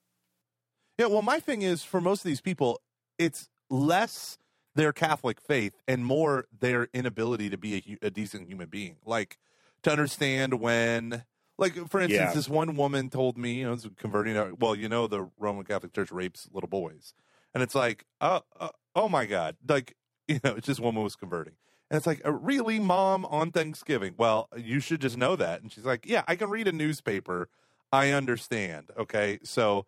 yeah, 0.99 1.07
well, 1.07 1.23
my 1.23 1.41
thing 1.41 1.63
is 1.63 1.83
for 1.85 2.01
most 2.01 2.21
of 2.21 2.29
these 2.29 2.41
people, 2.41 2.81
it's 3.19 3.49
less 3.71 4.39
their 4.75 4.93
Catholic 4.93 5.41
faith 5.41 5.75
and 5.89 6.05
more 6.05 6.47
their 6.59 6.89
inability 6.95 7.51
to 7.51 7.59
be 7.59 7.99
a, 8.03 8.07
a 8.07 8.11
decent 8.11 8.49
human 8.49 8.69
being. 8.69 8.97
Like 9.05 9.39
to 9.83 9.91
understand 9.93 10.61
when, 10.61 11.25
like 11.59 11.75
for 11.89 12.01
instance, 12.01 12.11
Yeah. 12.31 12.33
this 12.35 12.49
one 12.49 12.77
woman 12.77 13.11
told 13.11 13.37
me, 13.39 13.55
you 13.55 13.65
know, 13.69 13.77
converting. 13.97 14.57
Well, 14.59 14.75
you 14.75 14.89
know, 14.89 15.07
the 15.07 15.31
Roman 15.39 15.65
Catholic 15.65 15.93
Church 15.93 16.11
rapes 16.13 16.49
little 16.53 16.69
boys, 16.69 17.15
and 17.55 17.63
it's 17.63 17.75
like, 17.75 18.05
oh, 18.21 18.41
uh, 18.59 18.69
oh 18.95 19.09
my 19.09 19.27
God, 19.27 19.57
like 19.69 19.97
you 20.29 20.41
know, 20.43 20.55
it's 20.57 20.67
just 20.67 20.81
woman 20.81 21.03
was 21.03 21.17
converting. 21.17 21.55
And 21.91 21.99
it's 21.99 22.07
like, 22.07 22.25
uh, 22.25 22.33
really, 22.33 22.79
mom, 22.81 23.27
on 23.27 23.51
Thanksgiving? 23.53 24.15
Well, 24.17 24.49
you 24.57 24.81
should 24.81 25.01
just 25.03 25.19
know 25.19 25.37
that. 25.37 25.61
And 25.61 25.71
she's 25.71 25.85
like, 25.85 26.07
yeah, 26.07 26.23
I 26.27 26.35
can 26.35 26.49
read 26.49 26.67
a 26.67 26.73
newspaper. 26.73 27.51
I 27.93 28.11
understand. 28.11 28.91
Okay. 28.97 29.39
So 29.45 29.85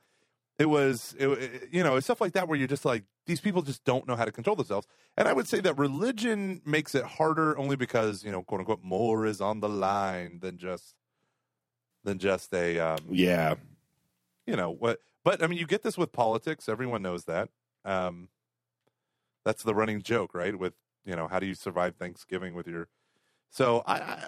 it 0.58 0.66
was, 0.66 1.14
it, 1.18 1.26
it- 1.28 1.68
you 1.72 1.82
know, 1.82 1.96
it's 1.96 2.06
stuff 2.06 2.20
like 2.20 2.34
that 2.34 2.48
where 2.48 2.58
you're 2.58 2.68
just 2.68 2.84
like, 2.84 3.04
these 3.24 3.40
people 3.40 3.62
just 3.62 3.82
don't 3.84 4.06
know 4.06 4.14
how 4.14 4.26
to 4.26 4.30
control 4.30 4.54
themselves. 4.56 4.86
And 5.16 5.26
I 5.26 5.32
would 5.32 5.48
say 5.48 5.58
that 5.60 5.78
religion 5.78 6.60
makes 6.66 6.94
it 6.94 7.02
harder 7.04 7.56
only 7.58 7.76
because, 7.76 8.22
you 8.22 8.30
know, 8.30 8.42
quote 8.42 8.60
unquote, 8.60 8.84
more 8.84 9.24
is 9.26 9.40
on 9.40 9.60
the 9.60 9.68
line 9.68 10.40
than 10.40 10.58
just, 10.58 10.94
than 12.06 12.18
just 12.18 12.54
a, 12.54 12.78
um, 12.78 12.98
Yeah, 13.10 13.56
you 14.46 14.56
know 14.56 14.70
what 14.70 15.00
but 15.24 15.42
i 15.42 15.46
mean 15.46 15.58
you 15.58 15.66
get 15.66 15.82
this 15.82 15.98
with 15.98 16.12
politics. 16.12 16.68
Everyone 16.68 17.02
knows 17.02 17.24
that. 17.24 17.50
Um 17.84 18.28
that's 19.44 19.62
the 19.62 19.74
running 19.74 20.00
joke 20.00 20.34
right? 20.34 20.58
With 20.58 20.72
you 21.06 21.14
know 21.16 21.28
how 21.28 21.38
do 21.38 21.46
you 21.46 21.54
survive 21.54 21.94
thanksgiving 21.96 22.52
with 22.54 22.66
your 22.66 22.88
so 23.50 23.82
i 23.86 23.94
i, 23.98 24.24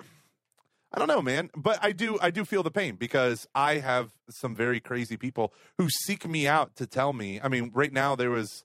I 0.93 0.99
don't 0.99 1.09
know 1.09 1.21
man 1.21 1.51
but 1.57 1.79
i 1.83 1.93
do 1.93 2.19
i 2.23 2.31
do 2.31 2.45
feel 2.45 2.63
the 2.63 2.71
pain 2.71 2.95
because 2.95 3.47
i 3.55 3.75
have 3.79 4.13
some 4.31 4.55
very 4.55 4.81
crazy 4.81 5.17
people 5.17 5.53
who 5.77 5.89
seek 5.91 6.27
me 6.27 6.47
out 6.47 6.77
to 6.77 6.87
tell 6.87 7.13
me 7.13 7.41
i 7.43 7.49
mean 7.49 7.71
right 7.75 7.93
now 7.93 8.15
there 8.15 8.31
was 8.31 8.65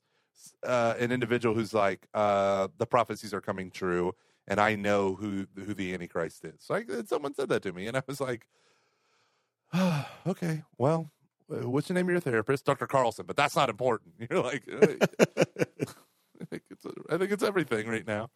uh, 0.64 0.94
an 0.98 1.10
individual 1.10 1.54
who's 1.54 1.74
like 1.74 2.06
uh 2.14 2.68
the 2.78 2.86
prophecies 2.86 3.34
are 3.34 3.40
coming 3.40 3.70
true 3.70 4.14
and 4.46 4.60
i 4.60 4.74
know 4.74 5.14
who 5.14 5.46
who 5.56 5.74
the 5.74 5.92
antichrist 5.92 6.44
is. 6.44 6.66
Like 6.68 6.88
someone 7.06 7.34
said 7.34 7.48
that 7.48 7.62
to 7.62 7.72
me 7.72 7.86
and 7.86 7.96
i 7.96 8.02
was 8.06 8.20
like 8.20 8.46
okay, 10.26 10.62
well, 10.78 11.10
uh, 11.52 11.68
what's 11.68 11.88
the 11.88 11.94
name 11.94 12.06
of 12.06 12.10
your 12.10 12.20
therapist? 12.20 12.64
Dr. 12.64 12.86
Carlson, 12.86 13.26
but 13.26 13.36
that's 13.36 13.56
not 13.56 13.68
important. 13.68 14.14
You're 14.30 14.42
like, 14.42 14.62
uh, 14.70 14.86
I 16.40 16.44
think 16.46 16.62
it's 16.70 16.86
I 17.10 17.16
think 17.16 17.32
it's 17.32 17.42
everything 17.42 17.88
right 17.88 18.06
now. 18.06 18.30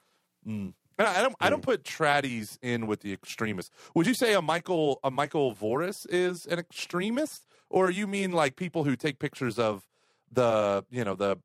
Mm. 0.47 0.73
And 0.99 1.09
I 1.09 1.19
I 1.19 1.23
don't 1.23 1.37
I 1.41 1.51
don't 1.51 1.63
put 1.63 1.85
tradies 1.85 2.59
in 2.63 2.87
with 2.87 3.01
the 3.01 3.13
extremists. 3.13 3.71
Would 3.95 4.07
you 4.07 4.15
say 4.15 4.35
a 4.35 4.43
Michael 4.43 5.01
a 5.05 5.11
Michael 5.11 5.55
Voris 5.55 6.07
is 6.09 6.47
an 6.47 6.59
extremist, 6.59 7.47
or 7.71 7.91
you 7.91 8.07
mean 8.07 8.33
like 8.33 8.57
people 8.57 8.85
who 8.85 8.97
take 8.97 9.19
pictures 9.19 9.59
of 9.59 9.87
the 10.31 10.85
you 10.91 11.05
know 11.05 11.15
the 11.15 11.39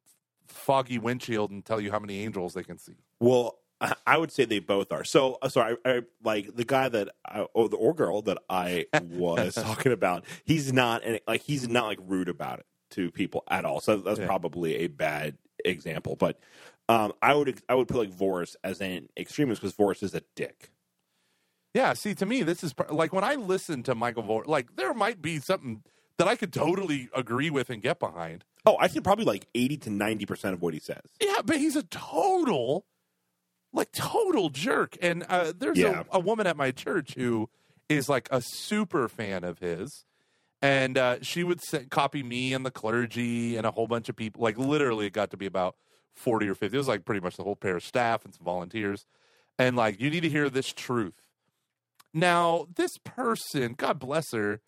foggy 0.47 0.99
windshield 0.99 1.51
and 1.51 1.63
tell 1.63 1.79
you 1.79 1.91
how 1.91 1.99
many 1.99 2.23
angels 2.23 2.53
they 2.53 2.63
can 2.63 2.77
see? 2.77 2.95
Well, 3.19 3.59
I- 3.83 3.93
I 4.07 4.17
would 4.17 4.31
say 4.31 4.45
they 4.45 4.59
both 4.59 4.91
are. 4.91 5.03
So, 5.03 5.37
uh, 5.41 5.49
sorry, 5.49 5.75
I, 5.85 5.89
I, 5.97 6.01
like 6.23 6.55
the 6.55 6.63
guy 6.65 6.89
that 6.89 7.09
I, 7.25 7.41
or 7.53 7.69
the 7.69 7.75
or 7.77 7.93
girl 7.93 8.21
that 8.23 8.37
I 8.49 8.85
was 9.03 9.53
talking 9.69 9.91
about. 9.91 10.23
He's 10.45 10.71
not 10.73 11.01
any- 11.03 11.19
like 11.27 11.41
he's 11.41 11.67
not 11.67 11.85
like 11.85 11.99
rude 12.01 12.29
about 12.29 12.59
it 12.59 12.65
to 12.91 13.11
people 13.11 13.43
at 13.49 13.65
all. 13.65 13.81
So 13.81 13.97
that's 13.97 14.19
Yeah. 14.19 14.25
probably 14.25 14.75
a 14.77 14.87
bad 14.87 15.37
example. 15.65 16.15
But 16.15 16.39
um, 16.89 17.13
I 17.21 17.33
would 17.33 17.61
I 17.69 17.75
would 17.75 17.87
put 17.87 17.97
like 17.97 18.11
Voris 18.11 18.55
as 18.63 18.81
an 18.81 19.09
extremist 19.17 19.61
because 19.61 19.75
Voris 19.75 20.01
is 20.01 20.13
a 20.15 20.21
dick. 20.35 20.69
Yeah, 21.73 21.93
see, 21.93 22.13
to 22.15 22.25
me, 22.25 22.43
this 22.43 22.63
is 22.63 22.73
like 22.89 23.13
when 23.13 23.23
I 23.23 23.35
listen 23.35 23.81
to 23.83 23.95
Michael 23.95 24.23
Vor, 24.23 24.43
like 24.45 24.75
there 24.75 24.93
might 24.93 25.21
be 25.21 25.39
something 25.39 25.81
that 26.19 26.27
I 26.27 26.35
could 26.35 26.53
totally 26.53 27.09
agree 27.15 27.49
with 27.49 27.69
and 27.71 27.81
get 27.81 27.99
behind. 27.99 28.45
Oh, 28.65 28.77
I 28.79 28.87
think 28.87 29.03
probably 29.03 29.25
like 29.25 29.47
eighty 29.55 29.77
to 29.77 29.89
ninety 29.89 30.25
percent 30.27 30.53
of 30.53 30.61
what 30.61 30.73
he 30.75 30.79
says. 30.79 31.01
Yeah, 31.19 31.41
but 31.43 31.57
he's 31.57 31.75
a 31.75 31.83
total, 31.83 32.85
like 33.73 33.91
total 33.91 34.49
jerk. 34.49 34.95
And 35.01 35.23
uh, 35.27 35.51
there's 35.57 35.79
Yeah. 35.79 36.03
a, 36.11 36.17
a 36.17 36.19
woman 36.19 36.47
at 36.47 36.55
my 36.55 36.71
church 36.71 37.15
who 37.15 37.49
is 37.89 38.07
like 38.07 38.27
a 38.31 38.41
super 38.41 39.09
fan 39.09 39.43
of 39.43 39.59
his, 39.59 40.05
and 40.61 40.97
uh, 40.97 41.17
she 41.21 41.43
would 41.43 41.61
say, 41.61 41.85
copy 41.85 42.23
me 42.23 42.53
and 42.53 42.65
the 42.65 42.71
clergy 42.71 43.57
and 43.57 43.65
a 43.65 43.71
whole 43.71 43.87
bunch 43.87 44.07
of 44.09 44.15
people. 44.15 44.41
Like 44.41 44.57
literally, 44.57 45.07
it 45.07 45.13
got 45.13 45.31
to 45.31 45.37
be 45.37 45.45
about 45.45 45.75
40 46.15 46.47
or 46.47 46.55
50. 46.55 46.75
It 46.75 46.77
was 46.77 46.87
like 46.87 47.03
pretty 47.03 47.19
much 47.21 47.35
the 47.35 47.43
whole 47.43 47.55
pair 47.57 47.75
of 47.75 47.83
staff 47.83 48.23
and 48.23 48.33
some 48.33 48.45
volunteers. 48.45 49.05
And 49.59 49.75
like, 49.75 49.99
you 49.99 50.09
need 50.09 50.21
to 50.21 50.29
hear 50.29 50.49
this 50.49 50.71
truth. 50.71 51.27
Now, 52.13 52.67
this 52.75 52.97
person, 53.03 53.73
God 53.73 53.99
bless 53.99 54.31
her, 54.31 54.61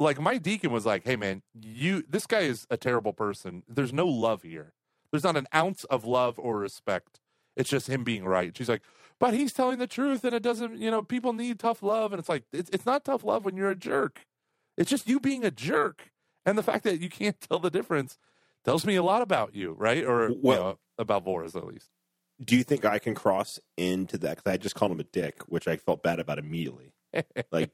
like 0.00 0.20
my 0.20 0.38
deacon 0.38 0.70
was 0.72 0.86
like, 0.86 1.04
"Hey 1.04 1.16
man, 1.16 1.42
you 1.60 2.04
this 2.08 2.26
guy 2.26 2.40
is 2.40 2.66
a 2.70 2.76
terrible 2.76 3.12
person. 3.12 3.64
There's 3.68 3.92
no 3.92 4.06
love 4.06 4.42
here. 4.42 4.72
There's 5.10 5.24
not 5.24 5.36
an 5.36 5.46
ounce 5.54 5.84
of 5.84 6.04
love 6.04 6.38
or 6.38 6.58
respect. 6.58 7.20
It's 7.58 7.68
just 7.68 7.88
him 7.88 8.04
being 8.04 8.24
right." 8.24 8.56
She's 8.56 8.68
like, 8.70 8.80
"But 9.18 9.34
he's 9.34 9.52
telling 9.52 9.78
the 9.78 9.86
truth 9.86 10.24
and 10.24 10.32
it 10.34 10.42
doesn't, 10.42 10.78
you 10.78 10.90
know, 10.90 11.02
people 11.02 11.34
need 11.34 11.58
tough 11.58 11.82
love 11.82 12.12
and 12.12 12.18
it's 12.20 12.28
like 12.30 12.44
it's 12.52 12.70
it's 12.70 12.86
not 12.86 13.04
tough 13.04 13.22
love 13.24 13.44
when 13.44 13.56
you're 13.56 13.70
a 13.70 13.76
jerk. 13.76 14.24
It's 14.76 14.88
just 14.90 15.08
you 15.08 15.20
being 15.20 15.44
a 15.44 15.50
jerk. 15.50 16.10
And 16.46 16.56
the 16.56 16.62
fact 16.62 16.84
that 16.84 17.00
you 17.00 17.10
can't 17.10 17.38
tell 17.48 17.58
the 17.58 17.70
difference 17.70 18.16
tells 18.64 18.86
me 18.86 18.94
a 18.96 19.02
lot 19.02 19.20
about 19.20 19.54
you, 19.54 19.72
right? 19.72 20.02
Or 20.04 20.30
Well- 20.40 20.56
you 20.56 20.62
know, 20.64 20.78
about 20.98 21.24
Vora's 21.24 21.54
at 21.54 21.66
least. 21.66 21.90
Do 22.44 22.56
you 22.56 22.62
think 22.62 22.84
I 22.84 23.00
can 23.00 23.14
cross 23.16 23.58
into 23.76 24.16
that? 24.18 24.36
Because 24.36 24.52
I 24.52 24.56
just 24.58 24.76
called 24.76 24.92
him 24.92 25.00
a 25.00 25.04
dick, 25.04 25.42
which 25.48 25.66
I 25.66 25.76
felt 25.76 26.04
bad 26.04 26.20
about 26.20 26.38
immediately. 26.38 26.92
Like, 27.50 27.70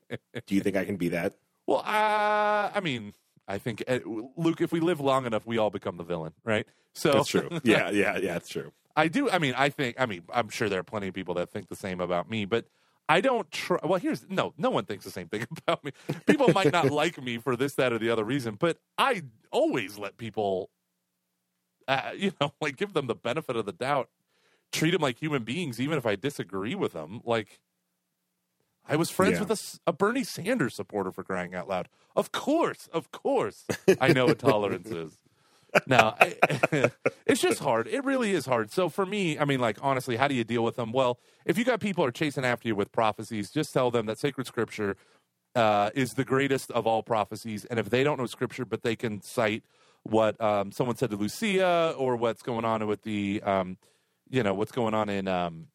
do 0.46 0.54
you 0.54 0.62
think 0.62 0.74
I 0.76 0.84
can 0.86 0.96
be 0.96 1.10
that? 1.10 1.34
Well, 1.66 1.78
uh, 1.78 2.70
I 2.74 2.80
mean, 2.82 3.14
I 3.48 3.56
think 3.56 3.82
uh, 3.88 4.00
Luke, 4.36 4.60
if 4.60 4.70
we 4.70 4.80
live 4.80 5.00
long 5.00 5.24
enough, 5.24 5.46
we 5.46 5.56
all 5.56 5.70
become 5.70 5.96
the 5.96 6.04
villain, 6.04 6.34
right? 6.44 6.66
So 6.94 7.12
That's 7.12 7.28
true. 7.28 7.48
Yeah, 7.64 7.88
yeah, 7.90 8.18
yeah. 8.18 8.34
That's 8.34 8.50
true. 8.50 8.70
I 8.96 9.08
do. 9.08 9.28
I 9.30 9.38
mean, 9.38 9.54
I 9.56 9.68
think. 9.70 9.96
I 9.98 10.06
mean, 10.06 10.22
I'm 10.32 10.48
sure 10.48 10.68
there 10.68 10.80
are 10.80 10.84
plenty 10.84 11.08
of 11.08 11.14
people 11.14 11.34
that 11.34 11.50
think 11.50 11.68
the 11.68 11.76
same 11.76 12.00
about 12.00 12.30
me, 12.30 12.44
but 12.44 12.66
I 13.08 13.20
don't. 13.20 13.50
Try, 13.50 13.78
well, 13.82 13.98
here's 13.98 14.24
no. 14.28 14.54
No 14.56 14.70
one 14.70 14.84
thinks 14.84 15.04
the 15.04 15.10
same 15.10 15.28
thing 15.28 15.46
about 15.66 15.84
me. 15.84 15.92
People 16.26 16.48
might 16.52 16.72
not 16.72 16.90
like 16.90 17.22
me 17.22 17.38
for 17.38 17.56
this, 17.56 17.74
that, 17.74 17.92
or 17.92 17.98
the 17.98 18.10
other 18.10 18.24
reason, 18.24 18.54
but 18.58 18.78
I 18.96 19.22
always 19.50 19.98
let 19.98 20.16
people, 20.16 20.70
uh, 21.88 22.10
you 22.16 22.32
know, 22.40 22.52
like 22.60 22.76
give 22.76 22.92
them 22.92 23.06
the 23.06 23.14
benefit 23.14 23.56
of 23.56 23.66
the 23.66 23.72
doubt, 23.72 24.08
treat 24.72 24.92
them 24.92 25.02
like 25.02 25.18
human 25.20 25.42
beings, 25.44 25.80
even 25.80 25.98
if 25.98 26.06
I 26.06 26.14
disagree 26.16 26.74
with 26.76 26.92
them. 26.92 27.20
Like, 27.24 27.60
I 28.88 28.96
was 28.96 29.10
friends 29.10 29.34
Yeah. 29.40 29.44
with 29.44 29.80
a 29.86 29.92
Bernie 29.92 30.24
Sanders 30.24 30.74
supporter 30.74 31.10
for 31.10 31.24
crying 31.24 31.54
out 31.54 31.68
loud. 31.68 31.88
Of 32.14 32.30
course, 32.32 32.88
of 32.92 33.10
course, 33.10 33.64
I 34.00 34.12
know 34.12 34.26
what 34.26 34.38
tolerance 34.38 34.88
is. 34.90 35.18
No, 35.86 36.14
I, 36.18 36.36
it's 37.26 37.40
just 37.40 37.60
hard. 37.60 37.86
It 37.88 38.04
really 38.04 38.32
is 38.32 38.46
hard. 38.46 38.70
So 38.70 38.88
for 38.88 39.04
me, 39.04 39.38
I 39.38 39.44
mean, 39.44 39.60
like 39.60 39.78
honestly, 39.82 40.16
how 40.16 40.28
do 40.28 40.34
you 40.34 40.44
deal 40.44 40.64
with 40.64 40.76
them? 40.76 40.92
Well, 40.92 41.18
if 41.44 41.58
you 41.58 41.64
got 41.64 41.80
people 41.80 42.04
are 42.04 42.10
chasing 42.10 42.44
after 42.44 42.68
you 42.68 42.74
with 42.74 42.92
prophecies, 42.92 43.50
just 43.50 43.72
tell 43.72 43.90
them 43.90 44.06
that 44.06 44.18
sacred 44.18 44.46
scripture 44.46 44.96
uh, 45.54 45.90
is 45.94 46.14
the 46.14 46.24
greatest 46.24 46.70
of 46.72 46.86
all 46.86 47.02
prophecies. 47.02 47.64
And 47.64 47.78
if 47.78 47.90
they 47.90 48.04
don't 48.04 48.18
know 48.18 48.26
scripture, 48.26 48.64
but 48.64 48.82
they 48.82 48.96
can 48.96 49.20
cite 49.22 49.64
what 50.02 50.40
um, 50.40 50.72
someone 50.72 50.96
said 50.96 51.10
to 51.10 51.16
Lucia 51.16 51.94
or 51.96 52.16
what's 52.16 52.42
going 52.42 52.64
on 52.64 52.86
with 52.86 53.02
the, 53.02 53.42
um, 53.42 53.78
you 54.28 54.42
know, 54.42 54.54
what's 54.54 54.72
going 54.72 54.94
on 54.94 55.08
in 55.08 55.28
um, 55.28 55.68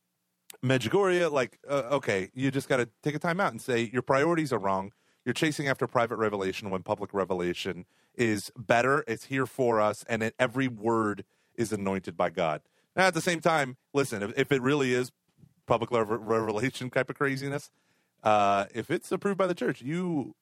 Medjugorje, 0.64 1.32
like, 1.32 1.60
uh, 1.68 1.84
okay, 1.92 2.30
you 2.34 2.52
just 2.52 2.70
got 2.70 2.78
to 2.78 2.90
take 3.04 3.16
a 3.16 3.20
time 3.20 3.40
out 3.40 3.52
and 3.52 3.62
say 3.62 3.90
your 3.92 4.02
priorities 4.02 4.52
are 4.54 4.60
wrong. 4.60 4.92
You're 5.26 5.34
chasing 5.34 5.68
after 5.68 5.88
private 5.88 6.18
revelation 6.18 6.70
when 6.70 6.84
public 6.84 7.14
revelation 7.14 7.86
is 8.20 8.52
better. 8.56 9.04
It's 9.08 9.26
here 9.26 9.48
for 9.48 9.82
us, 9.82 10.06
and 10.08 10.22
it, 10.22 10.36
every 10.38 10.68
word 10.68 11.24
is 11.56 11.74
anointed 11.74 12.16
by 12.16 12.30
God. 12.30 12.62
Now, 12.96 13.08
at 13.08 13.14
the 13.14 13.22
same 13.22 13.40
time, 13.40 13.78
listen, 13.94 14.22
if, 14.22 14.38
if 14.38 14.52
it 14.52 14.62
really 14.62 14.94
is 14.94 15.12
public 15.66 15.90
rev- 15.90 16.10
revelation 16.10 16.90
type 16.90 17.10
of 17.10 17.18
craziness, 17.18 17.72
uh, 18.24 18.66
if 18.76 18.92
it's 18.92 19.12
approved 19.12 19.38
by 19.38 19.48
the 19.48 19.56
church, 19.56 19.82
you 19.82 20.36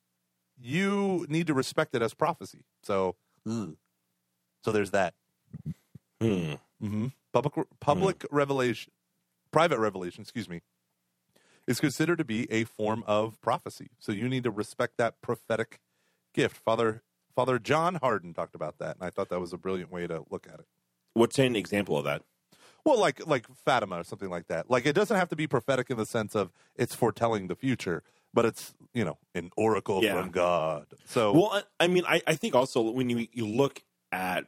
you 0.60 1.26
need 1.30 1.46
to 1.48 1.54
respect 1.54 1.94
it 1.94 2.02
as 2.02 2.16
prophecy. 2.16 2.64
So, 2.82 3.16
so 3.46 4.72
there's 4.72 4.92
that. 4.92 5.14
Hmm. 6.20 6.54
Mm-hmm. 6.84 7.08
Public 7.32 7.54
public 7.80 8.26
revelation, 8.32 8.92
private 9.52 9.78
revelation, 9.80 10.24
excuse 10.24 10.50
me, 10.50 10.62
is 11.68 11.80
considered 11.80 12.18
to 12.18 12.26
be 12.26 12.52
a 12.52 12.64
form 12.64 13.04
of 13.06 13.40
prophecy. 13.42 13.90
So 14.00 14.12
you 14.12 14.28
need 14.28 14.44
to 14.44 14.52
respect 14.52 14.98
that 14.98 15.22
prophetic 15.22 15.80
gift. 16.34 16.58
Father 16.58 17.04
Father 17.38 17.60
John 17.60 18.00
Hardon 18.02 18.34
talked 18.34 18.56
about 18.56 18.80
that, 18.80 18.96
and 18.96 19.04
I 19.06 19.12
thought 19.12 19.30
that 19.30 19.40
was 19.40 19.54
a 19.54 19.58
brilliant 19.60 19.92
way 19.92 20.08
to 20.08 20.24
look 20.32 20.48
at 20.52 20.56
it. 20.60 20.66
What's 21.14 21.38
an 21.38 21.56
example 21.56 21.96
of 21.96 22.04
that? 22.06 22.24
Well, 22.84 23.00
like 23.00 23.28
like 23.28 23.46
Fatima 23.64 24.00
or 24.00 24.04
something 24.04 24.32
like 24.32 24.48
that. 24.48 24.72
Like 24.72 24.88
it 24.88 24.94
doesn't 24.94 25.16
have 25.16 25.30
to 25.30 25.36
be 25.36 25.46
prophetic 25.46 25.92
in 25.92 25.98
the 25.98 26.06
sense 26.08 26.36
of 26.36 26.52
it's 26.76 26.96
foretelling 26.96 27.46
the 27.48 27.56
future, 27.56 28.02
but 28.34 28.46
it's 28.46 28.74
you 28.96 29.06
know 29.06 29.20
an 29.36 29.52
oracle 29.56 30.04
Yeah. 30.04 30.20
from 30.20 30.32
God. 30.32 30.88
So 31.06 31.32
Well, 31.32 31.50
I, 31.80 31.84
I 31.84 31.88
mean, 31.88 32.06
I, 32.08 32.24
I 32.26 32.34
think 32.34 32.56
also 32.56 32.82
when 32.90 33.08
you 33.12 33.28
you 33.32 33.46
look 33.48 33.84
at 34.12 34.46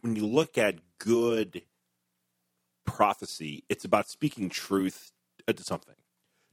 when 0.00 0.16
you 0.16 0.26
look 0.26 0.56
at 0.56 0.76
good 0.98 1.60
prophecy, 2.86 3.64
it's 3.68 3.84
about 3.84 4.08
speaking 4.08 4.48
truth 4.48 5.12
to 5.46 5.62
something. 5.62 5.96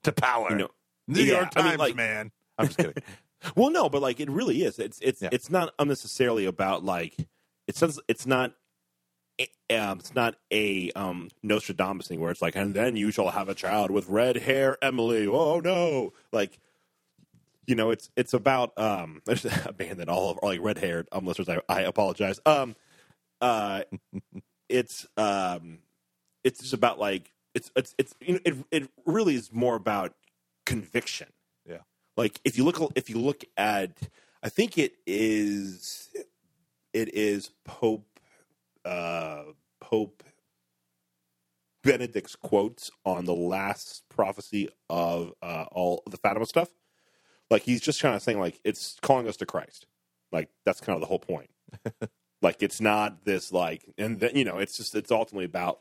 to 0.04 0.12
power, 0.12 0.50
You 0.50 0.58
know, 0.58 0.70
New 1.08 1.22
yeah, 1.22 1.34
York 1.36 1.54
I 1.56 1.62
mean, 1.62 1.68
Times, 1.70 1.80
like- 1.80 1.96
man. 1.96 2.32
I'm 2.58 2.66
just 2.68 2.80
kidding. 2.80 2.96
Well, 3.56 3.70
no, 3.70 3.90
but 3.90 4.02
like 4.02 4.20
it 4.20 4.30
really 4.30 4.64
is. 4.64 4.80
It's 4.80 5.00
it's 5.02 5.22
Yeah. 5.22 5.30
it's 5.32 5.50
not 5.50 5.74
unnecessarily 5.80 6.46
about 6.46 6.84
like 6.84 7.16
it's 7.68 7.82
it's 8.08 8.26
not 8.26 8.54
um 9.70 10.00
it's 10.00 10.16
not 10.16 10.36
a 10.52 10.92
um 10.92 11.30
Nostradamus 11.44 12.08
thing 12.08 12.20
where 12.20 12.32
it's 12.32 12.42
like 12.42 12.56
and 12.56 12.74
then 12.74 12.96
you 12.96 13.12
shall 13.12 13.30
have 13.30 13.50
a 13.50 13.56
child 13.56 13.92
with 13.92 14.08
red 14.10 14.38
hair, 14.38 14.78
Emily. 14.82 15.28
Oh 15.28 15.60
no, 15.60 16.14
like 16.32 16.60
you 17.66 17.76
know 17.76 17.92
it's 17.92 18.10
it's 18.16 18.34
about 18.34 18.78
um 18.78 19.22
there's 19.26 19.46
a 19.46 19.74
band 19.74 20.00
that 20.00 20.10
all 20.10 20.32
of 20.32 20.40
like 20.44 20.60
red 20.62 20.78
haired 20.78 21.08
um 21.12 21.26
listeners. 21.26 21.50
I, 21.50 21.62
I 21.70 21.82
apologize. 21.82 22.40
Um, 22.46 22.76
uh, 23.42 23.84
it's 24.70 25.08
um 25.18 25.80
it's 26.44 26.60
just 26.62 26.74
about 26.74 27.00
like 27.00 27.32
it's 27.56 27.72
it's 27.76 27.96
it's 27.98 28.16
you 28.22 28.36
know, 28.36 28.40
it 28.46 28.56
it 28.72 28.90
really 29.06 29.36
is 29.36 29.52
more 29.54 29.76
about 29.76 30.14
conviction 30.66 31.28
like 32.18 32.42
if 32.44 32.58
you 32.58 32.64
look 32.64 32.92
if 32.96 33.10
you 33.10 33.18
look 33.18 33.46
at 33.56 33.92
i 34.44 34.50
think 34.50 34.78
it 34.78 34.94
is 35.06 36.10
it 36.94 37.14
is 37.14 37.52
pope 37.64 38.20
uh 38.86 39.44
pope 39.80 40.24
benedict's 41.88 42.36
quotes 42.36 42.92
on 43.06 43.24
the 43.24 43.34
last 43.34 44.04
prophecy 44.10 44.68
of 44.90 45.34
uh 45.42 45.66
all 45.72 46.04
the 46.10 46.18
fatima 46.18 46.46
stuff. 46.46 46.70
Like 47.50 47.62
he's 47.62 47.80
just 47.80 48.02
kind 48.02 48.14
of 48.14 48.22
saying 48.22 48.40
like 48.40 48.60
it's 48.66 48.98
calling 49.02 49.28
us 49.28 49.38
to 49.38 49.46
christ. 49.46 49.86
Like 50.34 50.50
that's 50.66 50.82
kind 50.82 50.96
of 50.96 51.02
the 51.02 51.08
whole 51.08 51.20
point. 51.20 51.50
Like 52.40 52.62
it's 52.62 52.80
not 52.80 53.26
this 53.26 53.52
like 53.52 53.84
and 53.98 54.20
then 54.20 54.36
you 54.36 54.46
know 54.46 54.60
it's 54.60 54.78
just 54.78 54.94
it's 54.94 55.10
ultimately 55.10 55.46
about 55.46 55.80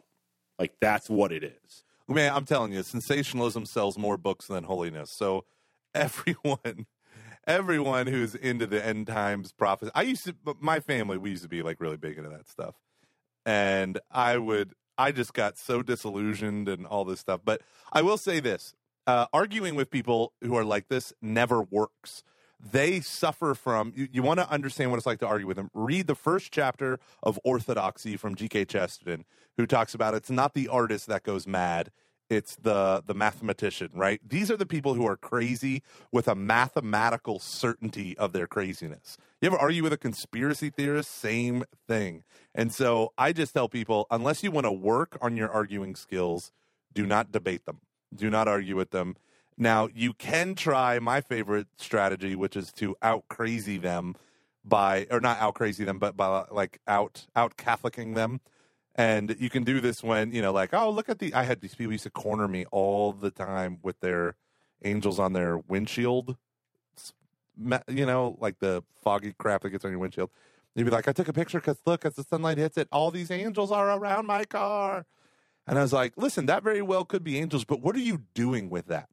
like 0.59 0.73
that's 0.81 1.11
what 1.11 1.31
it 1.31 1.45
is. 1.45 1.85
Man, 2.09 2.33
I'm 2.33 2.47
telling 2.47 2.73
you, 2.73 2.83
sensationalism 2.83 3.67
sells 3.67 3.99
more 3.99 4.17
books 4.17 4.47
than 4.47 4.65
holiness. 4.65 5.11
So 5.11 5.45
everyone, 5.97 6.87
everyone 7.47 8.07
who's 8.07 8.35
into 8.35 8.67
the 8.67 8.85
end 8.85 9.07
times 9.07 9.53
prophecy, 9.53 9.91
I 9.95 10.03
used 10.03 10.25
to, 10.27 10.35
my 10.61 10.81
family, 10.81 11.19
we 11.19 11.31
used 11.31 11.43
to 11.43 11.49
be 11.49 11.63
like 11.63 11.81
really 11.81 11.97
big 11.97 12.19
into 12.19 12.31
that 12.31 12.49
stuff, 12.49 12.75
and 13.45 13.99
I 14.11 14.39
would, 14.39 14.75
I 14.99 15.13
just 15.13 15.33
got 15.35 15.59
so 15.59 15.83
disillusioned 15.83 16.69
and 16.69 16.87
all 16.87 17.05
this 17.05 17.21
stuff. 17.21 17.41
But 17.45 17.63
I 17.93 18.03
will 18.03 18.19
say 18.19 18.41
this: 18.41 18.75
uh, 19.07 19.27
arguing 19.33 19.75
with 19.75 19.91
people 19.91 20.33
who 20.43 20.55
are 20.57 20.65
like 20.65 20.89
this 20.89 21.13
never 21.23 21.63
works. 21.63 22.23
They 22.59 23.01
suffer 23.01 23.55
from. 23.55 23.93
You, 23.95 24.09
you 24.11 24.23
want 24.23 24.41
to 24.41 24.51
understand 24.51 24.91
what 24.91 24.97
it's 24.97 25.07
like 25.07 25.21
to 25.21 25.27
argue 25.27 25.47
with 25.47 25.57
them. 25.57 25.71
Read 25.75 26.07
the 26.07 26.15
first 26.15 26.53
chapter 26.53 26.99
of 27.23 27.39
Orthodoxy 27.45 28.17
from 28.17 28.35
G.K. 28.35 28.65
Chesterton, 28.65 29.25
who 29.57 29.67
talks 29.67 29.95
about 29.95 30.15
it's 30.15 30.31
not 30.31 30.55
the 30.55 30.69
artist 30.69 31.07
that 31.07 31.23
goes 31.23 31.47
mad, 31.47 31.91
it's 32.29 32.57
the 32.57 33.03
the 33.07 33.15
mathematician, 33.15 33.91
right? 33.95 34.21
These 34.27 34.51
are 34.51 34.57
the 34.57 34.67
people 34.67 34.95
who 34.95 35.07
are 35.07 35.17
crazy 35.17 35.83
with 36.13 36.29
a 36.29 36.35
mathematical 36.35 37.39
certainty 37.39 38.17
of 38.19 38.33
their 38.33 38.47
craziness. 38.47 39.17
You 39.41 39.47
ever 39.49 39.59
argue 39.59 39.83
with 39.83 39.93
a 39.93 39.99
conspiracy 39.99 40.71
theorist? 40.71 41.11
Same 41.11 41.65
thing. 41.87 42.25
And 42.55 42.73
so 42.73 43.13
I 43.19 43.33
just 43.33 43.55
tell 43.55 43.69
people, 43.69 44.07
unless 44.11 44.43
you 44.43 44.51
want 44.51 44.67
to 44.67 44.73
work 44.73 45.19
on 45.21 45.37
your 45.37 45.51
arguing 45.51 45.95
skills, 45.95 46.53
do 46.95 47.07
not 47.07 47.33
debate 47.33 47.67
them. 47.67 47.81
Do 48.15 48.31
not 48.31 48.49
argue 48.49 48.77
with 48.77 48.91
them. 48.91 49.17
Now 49.59 49.89
you 49.95 50.13
can 50.13 50.55
try 50.55 50.99
my 50.99 51.21
favorite 51.21 51.69
strategy, 51.77 52.35
which 52.35 52.57
is 52.57 52.73
to 52.73 52.97
out 53.03 53.25
crazy 53.29 53.79
them 53.79 54.17
by, 54.65 55.07
or 55.11 55.21
not 55.21 55.39
out 55.39 55.55
crazy 55.55 55.85
them, 55.85 55.99
but 55.99 56.17
by 56.17 56.45
like 56.51 56.81
out 56.89 57.27
out 57.37 57.57
Catholicing 57.57 58.15
them. 58.15 58.41
And 58.97 59.37
you 59.39 59.51
can 59.51 59.63
do 59.63 59.81
this 59.81 60.03
when 60.03 60.33
you 60.33 60.41
know, 60.41 60.53
like, 60.53 60.73
oh, 60.73 60.91
look 60.91 61.09
at 61.09 61.19
the. 61.19 61.33
I 61.35 61.45
had 61.45 61.61
these 61.61 61.75
people 61.75 61.93
used 61.93 62.05
to 62.05 62.11
corner 62.11 62.49
me 62.49 62.65
all 62.73 63.13
the 63.13 63.31
time 63.31 63.79
with 63.83 64.01
their 64.01 64.37
angels 64.85 65.19
on 65.19 65.35
their 65.35 65.59
windshield. 65.59 66.37
You 67.89 68.07
know, 68.07 68.37
like 68.41 68.59
the 68.59 68.83
foggy 69.03 69.35
crap 69.39 69.63
that 69.63 69.71
gets 69.71 69.85
on 69.85 69.91
your 69.91 70.01
windshield. 70.01 70.31
You'd 70.75 70.85
be 70.85 70.91
like, 70.91 71.09
I 71.09 71.13
took 71.13 71.29
a 71.29 71.33
picture 71.33 71.59
because 71.59 71.79
look, 71.87 72.05
as 72.05 72.15
the 72.15 72.23
sunlight 72.23 72.59
hits 72.59 72.77
it, 72.77 72.89
all 72.91 73.11
these 73.11 73.31
angels 73.31 73.71
are 73.71 73.91
around 73.91 74.27
my 74.27 74.45
car. 74.45 75.07
And 75.67 75.79
I 75.79 75.83
was 75.83 75.93
like, 75.93 76.13
listen, 76.17 76.47
that 76.47 76.63
very 76.63 76.83
well 76.83 77.05
could 77.05 77.25
be 77.25 77.39
angels, 77.39 77.65
but 77.65 77.81
what 77.81 77.97
are 77.97 78.01
you 78.01 78.23
doing 78.35 78.71
with 78.71 78.87
that? 78.87 79.09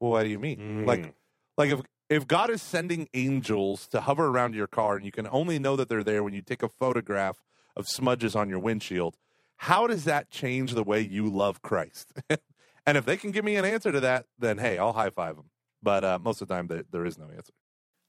Well, 0.00 0.12
what 0.12 0.24
do 0.24 0.30
you 0.30 0.38
mean? 0.38 0.58
Mm. 0.58 0.86
Like, 0.86 1.14
like 1.56 1.70
if 1.70 1.80
if 2.10 2.26
God 2.26 2.50
is 2.50 2.62
sending 2.62 3.08
angels 3.14 3.86
to 3.88 4.02
hover 4.02 4.26
around 4.26 4.54
your 4.54 4.66
car 4.66 4.96
and 4.96 5.04
you 5.04 5.12
can 5.12 5.28
only 5.30 5.58
know 5.58 5.76
that 5.76 5.88
they're 5.88 6.04
there 6.04 6.22
when 6.22 6.34
you 6.34 6.42
take 6.42 6.62
a 6.62 6.68
photograph 6.68 7.42
of 7.76 7.86
smudges 7.88 8.34
on 8.36 8.48
your 8.48 8.58
windshield. 8.58 9.16
How 9.56 9.86
does 9.86 10.04
that 10.04 10.30
change 10.30 10.72
the 10.74 10.82
way 10.82 11.00
you 11.00 11.26
love 11.28 11.62
Christ? 11.62 12.12
and 12.86 12.96
if 12.98 13.04
they 13.04 13.16
can 13.16 13.30
give 13.30 13.44
me 13.44 13.56
an 13.56 13.64
answer 13.64 13.92
to 13.92 14.00
that, 14.00 14.26
then 14.38 14.58
hey, 14.58 14.78
I'll 14.78 14.92
high 14.92 15.10
five 15.10 15.36
them. 15.36 15.46
But 15.82 16.04
uh, 16.04 16.18
most 16.22 16.40
of 16.42 16.48
the 16.48 16.54
time, 16.54 16.66
there, 16.66 16.84
there 16.90 17.04
is 17.06 17.18
no 17.18 17.26
answer. 17.26 17.52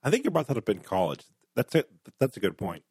I 0.04 0.10
think 0.10 0.23
you 0.23 0.32
brought 0.32 0.47
that 0.47 0.58
up 0.58 0.69
in 0.69 0.80
college. 0.80 1.23
That's 1.56 1.73
it. 1.75 1.89
That's 2.19 2.38
a 2.38 2.39
good 2.39 2.58
point. 2.58 2.84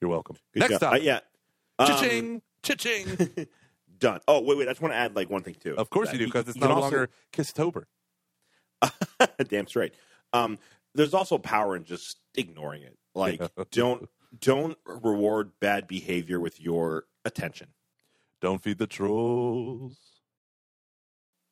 You're 0.00 0.10
welcome. 0.10 0.36
Good 0.54 0.60
Next 0.60 0.72
job. 0.80 0.82
up, 0.84 0.92
Uh, 0.94 0.96
yeah. 0.96 1.20
Um, 1.78 1.86
cha-ching, 1.88 2.42
cha-ching. 2.62 3.46
done. 3.98 4.20
Oh 4.28 4.40
wait, 4.42 4.58
wait. 4.58 4.68
I 4.68 4.70
just 4.72 4.80
want 4.80 4.92
to 4.92 4.96
add 4.98 5.16
like 5.16 5.28
one 5.30 5.42
thing 5.42 5.56
too. 5.58 5.76
of 5.76 5.90
course 5.90 6.12
you 6.12 6.18
do, 6.18 6.26
because 6.26 6.48
it's 6.48 6.56
no 6.56 6.68
also- 6.68 6.80
longer 6.82 7.10
Kisstober. 7.32 7.84
Damn 9.48 9.66
straight. 9.66 9.94
Um, 10.32 10.58
there's 10.94 11.14
also 11.14 11.38
power 11.38 11.74
in 11.76 11.84
just 11.84 12.18
ignoring 12.36 12.82
it. 12.82 12.96
Like, 13.14 13.40
don't 13.72 14.08
don't 14.40 14.76
reward 14.84 15.52
bad 15.60 15.86
behavior 15.86 16.40
with 16.40 16.60
your 16.60 17.04
attention. 17.24 17.68
Don't 18.40 18.62
feed 18.62 18.78
the 18.78 18.86
trolls. 18.86 19.96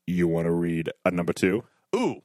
You 0.06 0.28
want 0.28 0.46
to 0.46 0.52
read 0.52 0.90
a 1.04 1.10
number 1.10 1.32
two? 1.32 1.64
Ooh, 1.94 2.22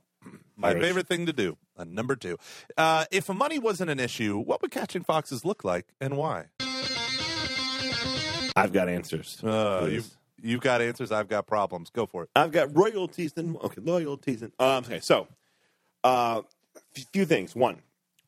my 0.56 0.70
Irish. 0.70 0.84
favorite 0.84 1.08
thing 1.08 1.26
to 1.26 1.34
do. 1.34 1.58
A 1.78 1.86
number 1.86 2.16
two. 2.16 2.38
Uh, 2.78 3.06
if 3.12 3.28
money 3.30 3.58
wasn't 3.58 3.90
an 3.90 4.00
issue, 4.00 4.38
what 4.38 4.62
would 4.62 4.70
catching 4.72 5.04
foxes 5.04 5.44
look 5.44 5.64
like 5.64 5.88
and 6.00 6.16
why? 6.16 6.46
I've 8.56 8.74
got 8.74 8.90
answers. 8.90 9.42
Uh, 9.44 9.80
Please. 9.82 9.94
you've, 9.94 10.18
you've 10.52 10.62
got 10.62 10.82
answers. 10.82 11.12
I've 11.12 11.28
got 11.28 11.48
problems. 11.48 11.90
Go 11.90 12.06
for 12.06 12.24
it. 12.24 12.30
I've 12.36 12.52
got 12.52 12.76
royalties 12.78 13.34
and 13.36 13.56
okay, 13.58 13.82
loyalties 13.82 14.42
and 14.44 14.52
um. 14.60 14.84
Okay, 14.84 15.00
so 15.00 15.28
uh, 16.04 16.42
f- 16.96 17.06
few 17.14 17.26
things. 17.26 17.56
One, 17.56 17.78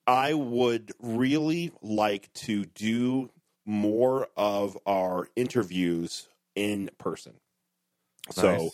I 0.06 0.34
would 0.34 0.92
really 1.00 1.72
like 1.82 2.32
to 2.34 2.66
do 2.66 3.30
more 3.66 4.28
of 4.36 4.78
our 4.86 5.28
interviews 5.36 6.28
in 6.56 6.90
person. 6.98 7.34
So 8.32 8.72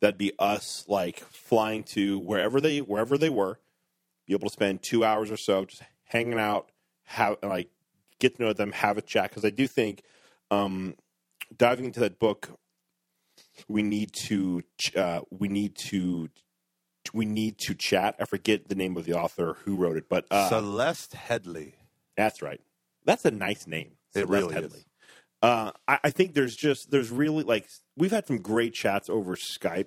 that'd 0.00 0.18
be 0.18 0.32
us 0.38 0.84
like 0.88 1.20
flying 1.20 1.82
to 1.84 2.18
wherever 2.18 2.60
they 2.60 2.78
wherever 2.78 3.18
they 3.18 3.30
were, 3.30 3.58
be 4.26 4.34
able 4.34 4.48
to 4.48 4.52
spend 4.52 4.82
two 4.82 5.04
hours 5.04 5.30
or 5.30 5.36
so 5.36 5.64
just 5.64 5.82
hanging 6.04 6.38
out, 6.38 6.70
have 7.04 7.36
like 7.42 7.70
get 8.18 8.36
to 8.36 8.42
know 8.42 8.52
them, 8.52 8.72
have 8.72 8.98
a 8.98 9.02
chat. 9.02 9.30
Because 9.30 9.44
I 9.44 9.50
do 9.50 9.66
think 9.66 10.02
um, 10.50 10.96
diving 11.56 11.86
into 11.86 12.00
that 12.00 12.18
book, 12.18 12.50
we 13.68 13.82
need 13.82 14.12
to 14.12 14.62
ch- 14.78 14.96
uh, 14.96 15.22
we 15.30 15.48
need 15.48 15.76
to 15.76 16.28
we 17.12 17.24
need 17.24 17.58
to 17.58 17.74
chat. 17.74 18.16
I 18.20 18.24
forget 18.24 18.68
the 18.68 18.74
name 18.74 18.96
of 18.96 19.04
the 19.04 19.14
author 19.14 19.56
who 19.64 19.76
wrote 19.76 19.96
it, 19.96 20.08
but 20.08 20.26
uh, 20.30 20.48
Celeste 20.48 21.12
Headlee. 21.12 21.74
that's 22.16 22.42
right. 22.42 22.60
That's 23.04 23.24
a 23.24 23.30
nice 23.30 23.66
name. 23.66 23.92
It 24.14 24.26
Celeste 24.26 24.30
really 24.30 24.54
Headlee. 24.54 24.74
is. 24.76 24.86
Uh, 25.42 25.70
I, 25.88 25.98
I 26.04 26.10
think 26.10 26.34
there's 26.34 26.54
just 26.54 26.90
there's 26.90 27.10
really 27.10 27.42
like 27.44 27.66
we've 27.96 28.10
had 28.10 28.26
some 28.26 28.38
great 28.38 28.74
chats 28.74 29.08
over 29.08 29.34
Skype, 29.36 29.86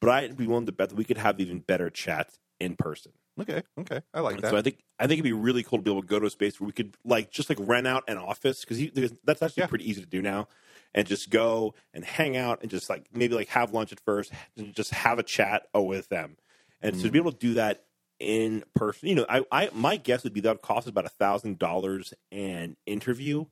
but 0.00 0.10
I'd 0.10 0.36
be 0.36 0.46
willing 0.46 0.66
to 0.66 0.72
bet 0.72 0.90
that 0.90 0.96
we 0.96 1.04
could 1.04 1.18
have 1.18 1.40
even 1.40 1.58
better 1.60 1.90
chats 1.90 2.38
in 2.60 2.76
person. 2.76 3.12
Okay, 3.40 3.62
okay, 3.80 4.02
I 4.12 4.20
like 4.20 4.40
that. 4.42 4.50
So 4.50 4.56
I 4.56 4.62
think 4.62 4.78
I 4.98 5.04
think 5.06 5.14
it'd 5.14 5.24
be 5.24 5.32
really 5.32 5.62
cool 5.62 5.78
to 5.78 5.82
be 5.82 5.90
able 5.90 6.02
to 6.02 6.06
go 6.06 6.20
to 6.20 6.26
a 6.26 6.30
space 6.30 6.60
where 6.60 6.66
we 6.66 6.72
could 6.72 6.96
like 7.04 7.30
just 7.30 7.48
like 7.48 7.58
rent 7.60 7.86
out 7.86 8.04
an 8.06 8.18
office 8.18 8.64
because 8.64 9.12
that's 9.24 9.42
actually 9.42 9.62
Yeah. 9.62 9.66
pretty 9.66 9.90
easy 9.90 10.02
to 10.02 10.06
do 10.06 10.22
now, 10.22 10.48
and 10.94 11.06
just 11.08 11.30
go 11.30 11.74
and 11.94 12.04
hang 12.04 12.36
out 12.36 12.60
and 12.62 12.70
just 12.70 12.88
like 12.90 13.06
maybe 13.12 13.34
like 13.34 13.48
have 13.48 13.72
lunch 13.72 13.90
at 13.90 13.98
first, 14.00 14.30
and 14.56 14.72
just 14.74 14.92
have 14.92 15.18
a 15.18 15.22
chat 15.24 15.62
oh, 15.74 15.82
with 15.82 16.10
them, 16.10 16.36
and 16.82 16.96
so 16.96 17.04
to 17.04 17.10
be 17.10 17.18
Mm. 17.18 17.22
able 17.22 17.32
to 17.32 17.38
do 17.38 17.54
that 17.54 17.84
in 18.18 18.62
person, 18.74 19.08
you 19.08 19.14
know, 19.16 19.26
I, 19.28 19.44
I 19.50 19.70
my 19.72 19.96
guess 19.96 20.22
would 20.24 20.32
be 20.32 20.40
that 20.40 20.50
would 20.50 20.62
cost 20.62 20.86
about 20.88 21.06
a 21.06 21.10
thousand 21.10 21.58
dollars 21.58 22.12
an 22.30 22.76
interview, 22.86 23.46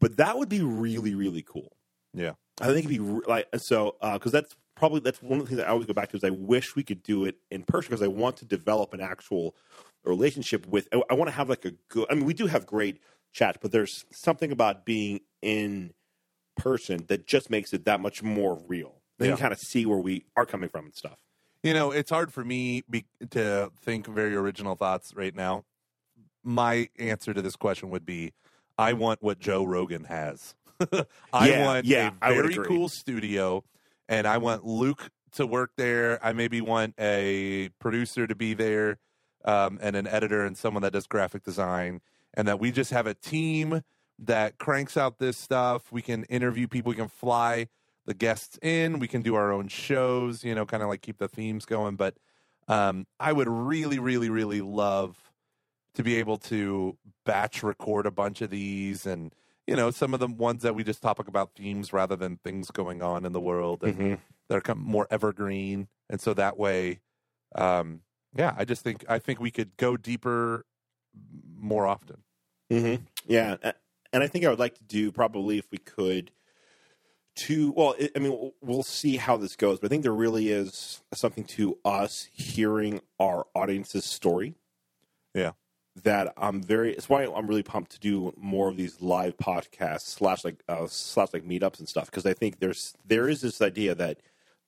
but 0.00 0.16
that 0.16 0.38
would 0.38 0.48
be 0.48 0.60
really 0.62 1.14
really 1.14 1.42
cool. 1.42 1.72
Yeah. 2.14 2.32
I 2.60 2.66
think 2.66 2.78
it'd 2.80 2.90
be 2.90 2.98
re- 2.98 3.22
like 3.26 3.48
so 3.56 3.96
because 4.12 4.32
that's 4.32 4.54
probably 4.76 5.00
that's 5.00 5.22
one 5.22 5.38
of 5.40 5.46
the 5.46 5.50
things 5.56 5.60
I 5.66 5.70
always 5.70 5.86
go 5.86 5.94
back 5.94 6.10
to 6.10 6.16
is 6.16 6.24
I 6.24 6.30
wish 6.30 6.76
we 6.76 6.82
could 6.82 7.02
do 7.02 7.24
it 7.24 7.36
in 7.50 7.62
person 7.62 7.90
because 7.90 8.02
I 8.02 8.08
want 8.08 8.36
to 8.38 8.44
develop 8.44 8.92
an 8.94 9.00
actual 9.00 9.54
relationship 10.04 10.66
with. 10.66 10.88
I, 10.92 11.02
I 11.10 11.14
want 11.14 11.28
to 11.28 11.34
have 11.36 11.48
like 11.48 11.64
a 11.64 11.72
good. 11.88 12.06
I 12.10 12.14
mean, 12.14 12.24
we 12.26 12.34
do 12.34 12.46
have 12.48 12.66
great 12.66 13.00
chats, 13.32 13.58
but 13.62 13.72
there's 13.72 14.04
something 14.12 14.52
about 14.52 14.84
being 14.84 15.20
in 15.40 15.94
person 16.56 17.06
that 17.08 17.26
just 17.26 17.48
makes 17.48 17.72
it 17.72 17.86
that 17.86 18.00
much 18.00 18.22
more 18.22 18.62
real. 18.68 19.00
Then 19.18 19.28
Yeah. 19.28 19.34
you 19.34 19.38
kind 19.40 19.52
of 19.52 19.58
see 19.58 19.86
where 19.86 19.98
we 19.98 20.26
are 20.36 20.44
coming 20.44 20.68
from 20.68 20.84
and 20.86 20.94
stuff. 20.94 21.18
You 21.62 21.74
know, 21.74 21.92
it's 21.92 22.10
hard 22.10 22.32
for 22.32 22.44
me 22.44 22.82
be, 22.90 23.04
to 23.30 23.70
think 23.80 24.06
very 24.06 24.34
original 24.34 24.74
thoughts 24.74 25.14
right 25.14 25.34
now. 25.34 25.64
My 26.42 26.88
answer 26.98 27.32
to 27.32 27.40
this 27.40 27.54
question 27.56 27.90
would 27.90 28.04
be 28.04 28.32
I 28.78 28.94
want 28.94 29.22
what 29.22 29.38
Joe 29.38 29.64
Rogan 29.64 30.04
has. 30.04 30.54
I 31.32 31.50
Yeah, 31.50 31.64
want 31.64 31.86
yeah, 31.86 32.10
a 32.20 32.34
very 32.34 32.58
cool 32.58 32.88
studio, 32.88 33.64
and 34.08 34.26
I 34.26 34.38
want 34.38 34.64
Luke 34.64 35.10
to 35.32 35.46
work 35.46 35.70
there. 35.76 36.24
I 36.24 36.32
maybe 36.32 36.60
want 36.60 36.94
a 36.98 37.68
producer 37.78 38.26
to 38.26 38.34
be 38.34 38.54
there, 38.54 38.98
um, 39.44 39.78
and 39.80 39.94
an 39.94 40.08
editor 40.08 40.44
and 40.44 40.58
someone 40.58 40.82
that 40.82 40.92
does 40.92 41.06
graphic 41.06 41.44
design, 41.44 42.00
and 42.34 42.48
that 42.48 42.58
we 42.58 42.72
just 42.72 42.90
have 42.90 43.06
a 43.06 43.14
team 43.14 43.82
that 44.18 44.58
cranks 44.58 44.96
out 44.96 45.18
this 45.18 45.38
stuff. 45.38 45.92
We 45.92 46.02
can 46.02 46.24
interview 46.24 46.66
people. 46.66 46.90
We 46.90 46.96
can 46.96 47.08
fly 47.08 47.68
the 48.06 48.14
guests 48.14 48.58
in. 48.62 48.98
We 48.98 49.08
can 49.08 49.22
do 49.22 49.34
our 49.34 49.52
own 49.52 49.68
shows. 49.68 50.44
You 50.44 50.54
know, 50.54 50.66
kind 50.66 50.82
of 50.82 50.88
like 50.88 51.02
keep 51.02 51.18
the 51.18 51.28
themes 51.28 51.64
going. 51.64 51.96
But 51.96 52.16
um, 52.68 53.06
I 53.20 53.32
would 53.32 53.48
really, 53.48 53.98
really, 53.98 54.30
really 54.30 54.60
love 54.60 55.16
to 55.94 56.02
be 56.02 56.16
able 56.16 56.38
to 56.38 56.96
batch 57.24 57.62
record 57.62 58.06
a 58.06 58.10
bunch 58.10 58.40
of 58.40 58.50
these 58.50 59.04
and 59.06 59.34
you 59.66 59.76
know 59.76 59.90
some 59.90 60.14
of 60.14 60.20
the 60.20 60.26
ones 60.26 60.62
that 60.62 60.74
we 60.74 60.82
just 60.82 61.02
talk 61.02 61.28
about 61.28 61.54
themes 61.54 61.92
rather 61.92 62.16
than 62.16 62.38
things 62.38 62.70
going 62.70 63.02
on 63.02 63.24
in 63.26 63.32
the 63.32 63.40
world 63.40 63.84
and 63.84 63.94
Mm-hmm. 63.98 64.14
that 64.48 64.68
are 64.68 64.74
more 64.74 65.06
evergreen 65.10 65.88
and 66.08 66.20
so 66.20 66.32
that 66.34 66.56
way 66.56 67.00
um 67.54 68.00
yeah 68.34 68.54
i 68.56 68.64
just 68.64 68.82
think 68.82 69.04
i 69.08 69.18
think 69.18 69.38
we 69.38 69.50
could 69.50 69.76
go 69.76 69.96
deeper 69.96 70.64
more 71.56 71.86
often 71.86 72.22
Mm-hmm. 72.72 73.04
Yeah, 73.26 73.56
and 74.14 74.22
I 74.22 74.26
think 74.26 74.44
I 74.46 74.48
would 74.48 74.58
like 74.58 74.76
to 74.78 74.84
do 74.84 75.12
probably 75.12 75.58
if 75.58 75.70
we 75.70 75.76
could. 75.78 76.30
To 77.34 77.72
well, 77.72 77.94
I 78.14 78.18
mean, 78.18 78.52
we'll- 78.60 78.82
see 78.82 79.16
how 79.16 79.36
this 79.38 79.56
goes, 79.56 79.78
but 79.78 79.86
I 79.86 79.88
think 79.88 80.02
there 80.02 80.12
really 80.12 80.50
is 80.50 81.00
something 81.14 81.44
to 81.44 81.78
us 81.84 82.28
hearing 82.32 83.00
our 83.18 83.46
audience's 83.54 84.04
story. 84.04 84.54
Yeah. 85.34 85.52
that 86.02 86.32
I'm 86.36 86.62
very. 86.62 86.92
It's 86.92 87.08
why 87.08 87.24
I'm 87.24 87.46
really 87.46 87.62
pumped 87.62 87.92
to 87.92 88.00
do 88.00 88.34
more 88.36 88.68
of 88.68 88.76
these 88.76 89.00
live 89.00 89.36
podcasts 89.38 90.02
slash 90.06 90.44
like 90.44 90.62
uh, 90.68 90.86
slash 90.88 91.28
like 91.32 91.44
meetups 91.46 91.78
and 91.78 91.88
stuff 91.88 92.06
because 92.06 92.26
I 92.26 92.34
think 92.34 92.60
there's 92.60 92.94
there 93.04 93.28
is 93.28 93.40
this 93.40 93.62
idea 93.62 93.94
that 93.94 94.18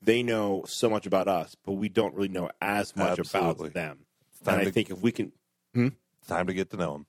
they 0.01 0.23
know 0.23 0.65
so 0.67 0.89
much 0.89 1.07
about 1.07 1.29
us, 1.29 1.57
but 1.65 1.73
we 1.73 1.89
don't 1.89 2.15
really 2.15 2.29
know 2.29 2.51
as 2.61 2.95
much 2.97 3.19
Absolutely. 3.19 3.69
about 3.69 3.75
them. 3.75 3.99
And 4.47 4.61
I 4.61 4.71
think 4.71 4.91
if 4.91 5.01
we 5.01 5.13
can 5.13 5.33
it's 5.75 6.29
time 6.29 6.47
to 6.47 6.55
get 6.55 6.71
to 6.71 6.77
know 6.77 6.93
them 6.93 7.07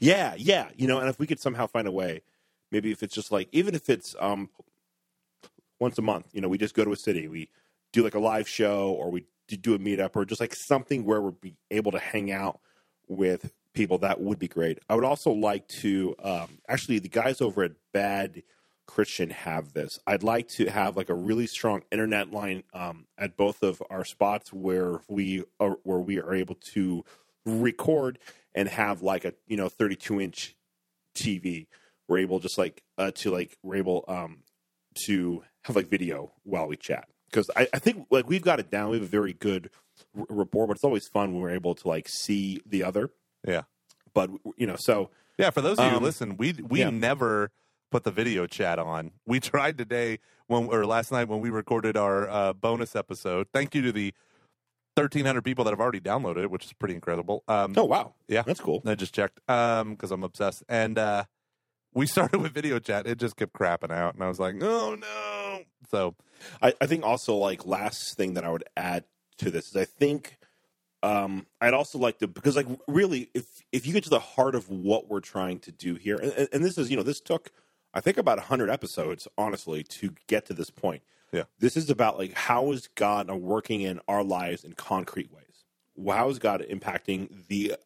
yeah, 0.00 0.34
yeah, 0.36 0.68
you 0.76 0.88
know, 0.88 0.98
and 0.98 1.08
if 1.08 1.20
we 1.20 1.28
could 1.28 1.38
somehow 1.38 1.68
find 1.68 1.86
a 1.86 1.92
way, 1.92 2.22
maybe 2.72 2.90
if 2.90 3.04
it's 3.04 3.14
just 3.14 3.30
like 3.30 3.48
even 3.52 3.74
if 3.76 3.88
it's 3.88 4.16
um 4.18 4.50
once 5.82 5.98
a 5.98 6.02
month, 6.02 6.26
you 6.32 6.40
know, 6.40 6.48
we 6.48 6.56
just 6.56 6.74
go 6.74 6.84
to 6.84 6.92
a 6.92 6.96
city, 6.96 7.28
we 7.28 7.50
do 7.92 8.02
like 8.02 8.14
a 8.14 8.20
live 8.20 8.48
show, 8.48 8.90
or 8.92 9.10
we 9.10 9.26
do- 9.48 9.74
a 9.74 9.78
meetup, 9.78 10.16
or 10.16 10.24
just 10.24 10.40
like 10.40 10.54
something 10.54 11.04
where 11.04 11.20
we're 11.20 11.32
be 11.32 11.56
able 11.70 11.92
to 11.92 11.98
hang 11.98 12.30
out 12.30 12.60
with 13.06 13.52
people. 13.74 13.98
That 13.98 14.20
would 14.20 14.38
be 14.38 14.48
great. 14.48 14.78
I 14.88 14.94
would 14.94 15.04
also 15.04 15.30
like 15.30 15.68
to 15.68 16.14
um, 16.22 16.60
actually 16.68 17.00
the 17.00 17.08
guys 17.10 17.42
over 17.42 17.64
at 17.64 17.72
Bad 17.92 18.44
Christian 18.86 19.30
have 19.30 19.72
this. 19.72 19.98
I'd 20.06 20.22
like 20.22 20.48
to 20.50 20.70
have 20.70 20.96
like 20.96 21.10
a 21.10 21.14
really 21.14 21.46
strong 21.46 21.82
internet 21.90 22.30
line 22.30 22.62
um, 22.72 23.06
at 23.18 23.36
both 23.36 23.62
of 23.62 23.82
our 23.90 24.04
spots 24.04 24.52
where 24.52 25.00
we 25.08 25.44
are 25.60 25.76
where 25.82 25.98
we 25.98 26.18
are 26.18 26.32
able 26.32 26.56
to 26.72 27.04
record 27.44 28.18
and 28.54 28.68
have 28.68 29.02
like 29.02 29.24
a 29.24 29.34
you 29.46 29.56
know 29.56 29.68
32 29.68 30.20
inch 30.20 30.56
TV. 31.14 31.66
We're 32.08 32.18
able 32.18 32.38
just 32.38 32.56
like 32.56 32.82
uh, 32.96 33.10
to 33.16 33.30
like 33.30 33.58
we're 33.62 33.76
able 33.76 34.04
um, 34.08 34.38
to 35.06 35.42
have 35.62 35.76
like 35.76 35.88
video 35.88 36.32
while 36.42 36.66
we 36.66 36.76
chat 36.76 37.08
because 37.30 37.50
I, 37.56 37.68
I 37.72 37.78
think 37.78 38.06
like 38.10 38.28
we've 38.28 38.42
got 38.42 38.60
it 38.60 38.70
down. 38.70 38.90
We 38.90 38.96
have 38.98 39.04
a 39.04 39.08
very 39.08 39.32
good 39.32 39.70
r- 40.18 40.26
rapport, 40.28 40.66
but 40.66 40.76
it's 40.76 40.84
always 40.84 41.06
fun 41.08 41.32
when 41.32 41.42
we're 41.42 41.50
able 41.50 41.74
to 41.74 41.88
like 41.88 42.08
see 42.08 42.60
the 42.66 42.82
other. 42.84 43.10
Yeah. 43.46 43.62
But 44.14 44.30
you 44.56 44.66
know, 44.66 44.76
so 44.78 45.10
yeah 45.38 45.50
for 45.50 45.60
those 45.62 45.78
of 45.78 45.84
you 45.86 45.90
who 45.92 45.96
Um, 45.96 46.02
listen 46.02 46.36
we 46.36 46.52
we 46.68 46.80
yeah. 46.80 46.90
never 46.90 47.50
put 47.90 48.04
the 48.04 48.10
video 48.10 48.46
chat 48.46 48.78
on 48.78 49.12
we 49.26 49.40
tried 49.52 49.78
today 49.78 50.18
when 50.46 50.66
or 50.66 50.84
last 50.84 51.10
night 51.10 51.28
when 51.28 51.40
we 51.40 51.48
recorded 51.50 51.96
our 51.96 52.28
uh, 52.28 52.52
bonus 52.52 52.94
episode 52.94 53.46
thank 53.52 53.74
you 53.74 53.80
to 53.82 53.92
the 53.92 54.12
1300 54.96 55.42
people 55.42 55.64
that 55.64 55.70
have 55.70 55.80
already 55.80 56.00
downloaded 56.00 56.42
it 56.44 56.50
which 56.50 56.66
is 56.66 56.72
pretty 56.74 56.94
incredible 56.94 57.42
um 57.48 57.72
oh 57.78 57.84
wow, 57.84 58.12
Yeah. 58.28 58.42
that's 58.42 58.60
cool. 58.60 58.82
I 58.84 58.94
just 58.94 59.14
checked 59.14 59.40
um 59.48 59.92
because 59.92 60.10
I'm 60.10 60.22
obsessed, 60.22 60.62
and 60.68 60.98
uh 60.98 61.24
we 61.94 62.06
started 62.06 62.40
with 62.40 62.52
video 62.52 62.78
chat. 62.78 63.06
It 63.06 63.18
just 63.18 63.36
kept 63.36 63.52
crapping 63.52 63.92
out, 63.92 64.14
and 64.14 64.22
I 64.22 64.28
was 64.28 64.40
like, 64.40 64.56
oh 64.62 64.94
no. 64.94 65.60
So 65.90 66.14
I, 66.60 66.74
I 66.80 66.86
think 66.86 67.04
also 67.04 67.36
like 67.36 67.66
last 67.66 68.16
thing 68.16 68.34
that 68.34 68.44
I 68.44 68.50
would 68.50 68.64
add 68.76 69.04
to 69.38 69.50
this 69.50 69.68
is 69.68 69.76
I 69.76 69.84
think 69.84 70.38
um, 71.02 71.46
I'd 71.60 71.74
also 71.74 71.98
like 71.98 72.18
to 72.18 72.28
because 72.28 72.56
like 72.56 72.66
really, 72.86 73.28
if 73.34 73.44
if 73.72 73.86
you 73.86 73.92
get 73.92 74.04
to 74.04 74.10
the 74.10 74.20
heart 74.20 74.54
of 74.54 74.68
what 74.70 75.08
we're 75.08 75.20
trying 75.20 75.58
to 75.60 75.72
do 75.72 75.94
here, 75.94 76.16
and, 76.16 76.48
and 76.52 76.64
this 76.64 76.78
is 76.78 76.90
you 76.90 76.96
know 76.96 77.02
this 77.02 77.20
took 77.20 77.50
I 77.94 78.00
think 78.00 78.16
about 78.16 78.38
hundred 78.38 78.70
episodes 78.70 79.28
honestly 79.36 79.82
to 79.84 80.14
get 80.26 80.46
to 80.46 80.54
this 80.54 80.70
point. 80.70 81.02
Yeah. 81.32 81.44
this 81.58 81.78
is 81.78 81.88
about 81.88 82.18
like 82.18 82.34
how 82.34 82.72
is 82.72 82.88
God 82.94 83.30
working 83.30 83.80
in 83.80 84.00
our 84.06 84.22
lives 84.22 84.64
in 84.64 84.74
concrete 84.74 85.32
ways? 85.32 85.64
How 86.06 86.28
is 86.28 86.38
God 86.38 86.62
impacting 86.68 87.46
the 87.48 87.76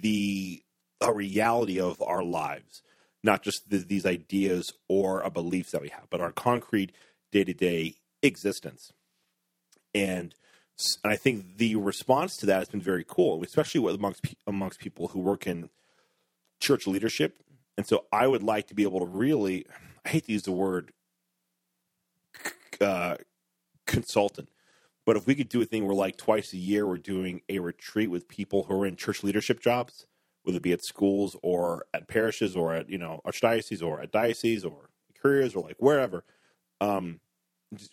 the 0.00 0.62
a 1.00 1.12
reality 1.12 1.80
of 1.80 2.02
our 2.02 2.24
lives, 2.24 2.82
not 3.22 3.42
just 3.42 3.68
the, 3.68 3.78
these 3.78 4.06
ideas 4.06 4.72
or 4.88 5.20
a 5.20 5.30
beliefs 5.30 5.72
that 5.72 5.82
we 5.82 5.88
have, 5.88 6.06
but 6.10 6.20
our 6.20 6.32
concrete 6.32 6.92
day 7.32 7.44
to 7.44 7.54
day 7.54 7.94
existence. 8.22 8.92
And, 9.94 10.34
and 11.02 11.12
I 11.12 11.16
think 11.16 11.58
the 11.58 11.76
response 11.76 12.36
to 12.38 12.46
that 12.46 12.58
has 12.58 12.68
been 12.68 12.80
very 12.80 13.04
cool, 13.06 13.42
especially 13.42 13.94
amongst 13.94 14.24
amongst 14.46 14.78
people 14.78 15.08
who 15.08 15.20
work 15.20 15.46
in 15.46 15.70
church 16.60 16.86
leadership. 16.86 17.38
And 17.76 17.86
so 17.86 18.04
I 18.12 18.26
would 18.26 18.42
like 18.42 18.66
to 18.68 18.74
be 18.74 18.82
able 18.82 19.00
to 19.00 19.06
really, 19.06 19.66
I 20.04 20.08
hate 20.08 20.26
to 20.26 20.32
use 20.32 20.42
the 20.42 20.52
word 20.52 20.92
uh, 22.80 23.16
consultant, 23.86 24.48
but 25.06 25.16
if 25.16 25.26
we 25.26 25.34
could 25.34 25.48
do 25.48 25.62
a 25.62 25.64
thing 25.64 25.86
where 25.86 25.94
like 25.94 26.16
twice 26.16 26.52
a 26.52 26.58
year 26.58 26.86
we're 26.86 26.98
doing 26.98 27.40
a 27.48 27.60
retreat 27.60 28.10
with 28.10 28.28
people 28.28 28.64
who 28.64 28.82
are 28.82 28.86
in 28.86 28.96
church 28.96 29.24
leadership 29.24 29.60
jobs, 29.60 30.06
whether 30.48 30.56
it 30.56 30.62
be 30.62 30.72
at 30.72 30.82
schools 30.82 31.36
or 31.42 31.84
at 31.92 32.08
parishes 32.08 32.56
or 32.56 32.72
at 32.72 32.88
you 32.88 32.96
know 32.96 33.20
archdiocese 33.26 33.82
or 33.82 34.00
at 34.00 34.10
diocese 34.10 34.64
or 34.64 34.88
careers 35.22 35.54
or 35.54 35.62
like 35.62 35.76
wherever. 35.78 36.24
Um, 36.80 37.20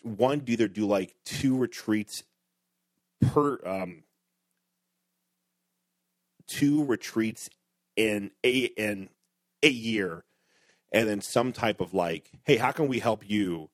one 0.02 0.40
to 0.40 0.52
either 0.52 0.66
do 0.66 0.86
like 0.86 1.14
two 1.26 1.54
retreats 1.54 2.22
per 3.20 3.58
um, 3.66 4.04
two 6.46 6.82
retreats 6.86 7.50
in 7.94 8.30
a 8.42 8.56
in 8.78 9.10
a 9.62 9.68
year, 9.68 10.24
and 10.92 11.06
then 11.06 11.20
some 11.20 11.52
type 11.52 11.82
of 11.82 11.92
like, 11.92 12.30
hey, 12.44 12.56
how 12.56 12.72
can 12.72 12.88
we 12.88 13.00
help 13.00 13.28
you? 13.28 13.68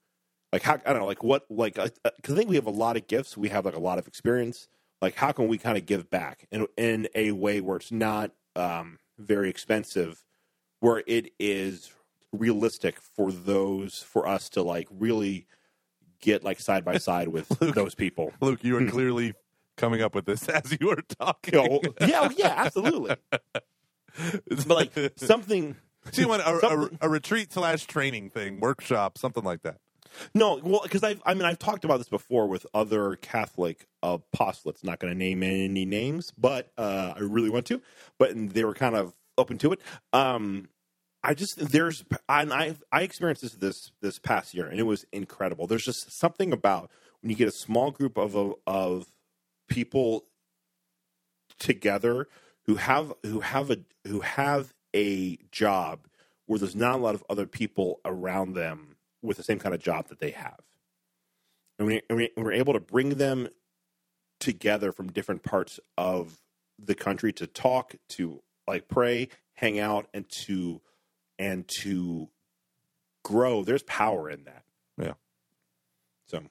Like 0.52 0.62
how 0.62 0.80
I 0.84 0.92
don't 0.92 1.02
know, 1.02 1.06
like 1.06 1.22
what, 1.22 1.46
like 1.48 1.74
because 1.74 2.34
I 2.34 2.34
think 2.34 2.50
we 2.50 2.56
have 2.56 2.66
a 2.66 2.70
lot 2.70 2.96
of 2.96 3.06
gifts, 3.06 3.36
we 3.36 3.48
have 3.50 3.64
like 3.64 3.76
a 3.76 3.80
lot 3.80 4.00
of 4.00 4.08
experience. 4.08 4.66
Like 5.00 5.14
how 5.14 5.30
can 5.30 5.46
we 5.46 5.56
kind 5.56 5.78
of 5.78 5.86
give 5.86 6.10
back 6.10 6.48
in 6.50 6.66
in 6.76 7.08
a 7.14 7.30
way 7.30 7.60
where 7.60 7.76
it's 7.76 7.92
not 7.92 8.32
um, 8.56 8.98
very 9.18 9.50
expensive, 9.50 10.22
where 10.80 11.02
it 11.06 11.32
is 11.38 11.92
realistic 12.32 13.00
for 13.00 13.30
those 13.30 13.98
for 13.98 14.26
us 14.26 14.48
to 14.50 14.62
like 14.62 14.88
really 14.90 15.46
get 16.20 16.42
like 16.42 16.60
side 16.60 16.84
by 16.84 16.98
side 16.98 17.28
with 17.28 17.48
those 17.74 17.94
people. 17.94 18.32
Luke, 18.40 18.62
you 18.62 18.76
are 18.76 18.86
clearly 18.86 19.34
coming 19.76 20.02
up 20.02 20.14
with 20.14 20.26
this 20.26 20.48
as 20.48 20.76
you 20.80 20.88
were 20.88 21.02
talking. 21.18 21.54
You 21.54 21.68
know, 21.68 21.80
yeah, 22.00 22.20
oh, 22.22 22.30
yeah, 22.36 22.54
absolutely. 22.56 23.16
But 24.46 24.68
like 24.68 24.92
something 25.16 25.74
so 26.10 26.20
you 26.20 26.28
want 26.28 26.42
a, 26.42 26.66
a, 26.66 27.06
a 27.06 27.08
retreat 27.08 27.50
slash 27.50 27.86
training 27.86 28.28
thing, 28.28 28.60
workshop, 28.60 29.16
something 29.16 29.42
like 29.42 29.62
that. 29.62 29.78
No, 30.34 30.60
well, 30.62 30.80
because 30.82 31.02
I've, 31.02 31.22
I 31.24 31.34
mean, 31.34 31.44
I've 31.44 31.58
talked 31.58 31.84
about 31.84 31.98
this 31.98 32.08
before 32.08 32.46
with 32.46 32.66
other 32.74 33.16
Catholic 33.16 33.86
apostolates. 34.02 34.84
Not 34.84 34.98
going 34.98 35.12
to 35.12 35.18
name 35.18 35.42
any 35.42 35.84
names, 35.84 36.32
but 36.36 36.72
uh, 36.76 37.14
I 37.16 37.20
really 37.20 37.50
want 37.50 37.66
to. 37.66 37.80
But 38.18 38.32
they 38.34 38.64
were 38.64 38.74
kind 38.74 38.94
of 38.94 39.14
open 39.38 39.58
to 39.58 39.72
it. 39.72 39.80
Um, 40.12 40.68
I 41.22 41.34
just 41.34 41.56
there's 41.56 42.04
and 42.28 42.52
I 42.52 42.76
I 42.90 43.02
experienced 43.02 43.42
this 43.42 43.54
this 43.54 43.92
this 44.00 44.18
past 44.18 44.54
year, 44.54 44.66
and 44.66 44.78
it 44.80 44.84
was 44.84 45.04
incredible. 45.12 45.66
There's 45.66 45.84
just 45.84 46.18
something 46.18 46.52
about 46.52 46.90
when 47.20 47.30
you 47.30 47.36
get 47.36 47.48
a 47.48 47.52
small 47.52 47.90
group 47.90 48.18
of 48.18 48.36
of 48.66 49.06
people 49.68 50.24
together 51.58 52.28
who 52.66 52.76
have 52.76 53.12
who 53.24 53.40
have 53.40 53.70
a 53.70 53.78
who 54.06 54.20
have 54.20 54.74
a 54.94 55.38
job 55.50 56.06
where 56.46 56.58
there's 56.58 56.76
not 56.76 56.96
a 56.96 57.02
lot 57.02 57.14
of 57.14 57.24
other 57.30 57.46
people 57.46 58.00
around 58.04 58.54
them 58.54 58.91
with 59.22 59.36
the 59.36 59.42
same 59.42 59.58
kind 59.58 59.74
of 59.74 59.80
job 59.80 60.08
that 60.08 60.18
they 60.18 60.30
have. 60.30 60.60
And, 61.78 61.86
we, 61.88 62.02
and, 62.08 62.18
we, 62.18 62.30
and 62.36 62.44
we're 62.44 62.52
able 62.52 62.72
to 62.74 62.80
bring 62.80 63.10
them 63.10 63.48
together 64.40 64.92
from 64.92 65.12
different 65.12 65.42
parts 65.42 65.80
of 65.96 66.40
the 66.78 66.94
country 66.94 67.32
to 67.34 67.46
talk, 67.46 67.94
to 68.10 68.42
like 68.66 68.88
pray, 68.88 69.28
hang 69.54 69.78
out, 69.78 70.06
and 70.12 70.28
to 70.28 70.80
and 71.38 71.66
to 71.80 72.28
grow. 73.24 73.64
There's 73.64 73.82
power 73.84 74.28
in 74.28 74.44
that. 74.44 74.64
Yeah. 75.00 75.14
So 76.26 76.42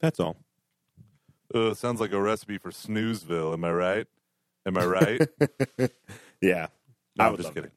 that's 0.00 0.20
all. 0.20 0.36
Uh, 1.52 1.74
sounds 1.74 2.00
like 2.00 2.12
a 2.12 2.20
recipe 2.20 2.58
for 2.58 2.70
Snoozeville. 2.70 3.52
Am 3.52 3.64
I 3.64 3.72
right? 3.72 4.06
Am 4.66 4.76
I 4.76 4.84
right? 4.84 5.20
Yeah. 6.40 6.68
No, 7.16 7.24
I 7.24 7.28
I'm 7.28 7.36
just 7.36 7.54
kidding. 7.54 7.70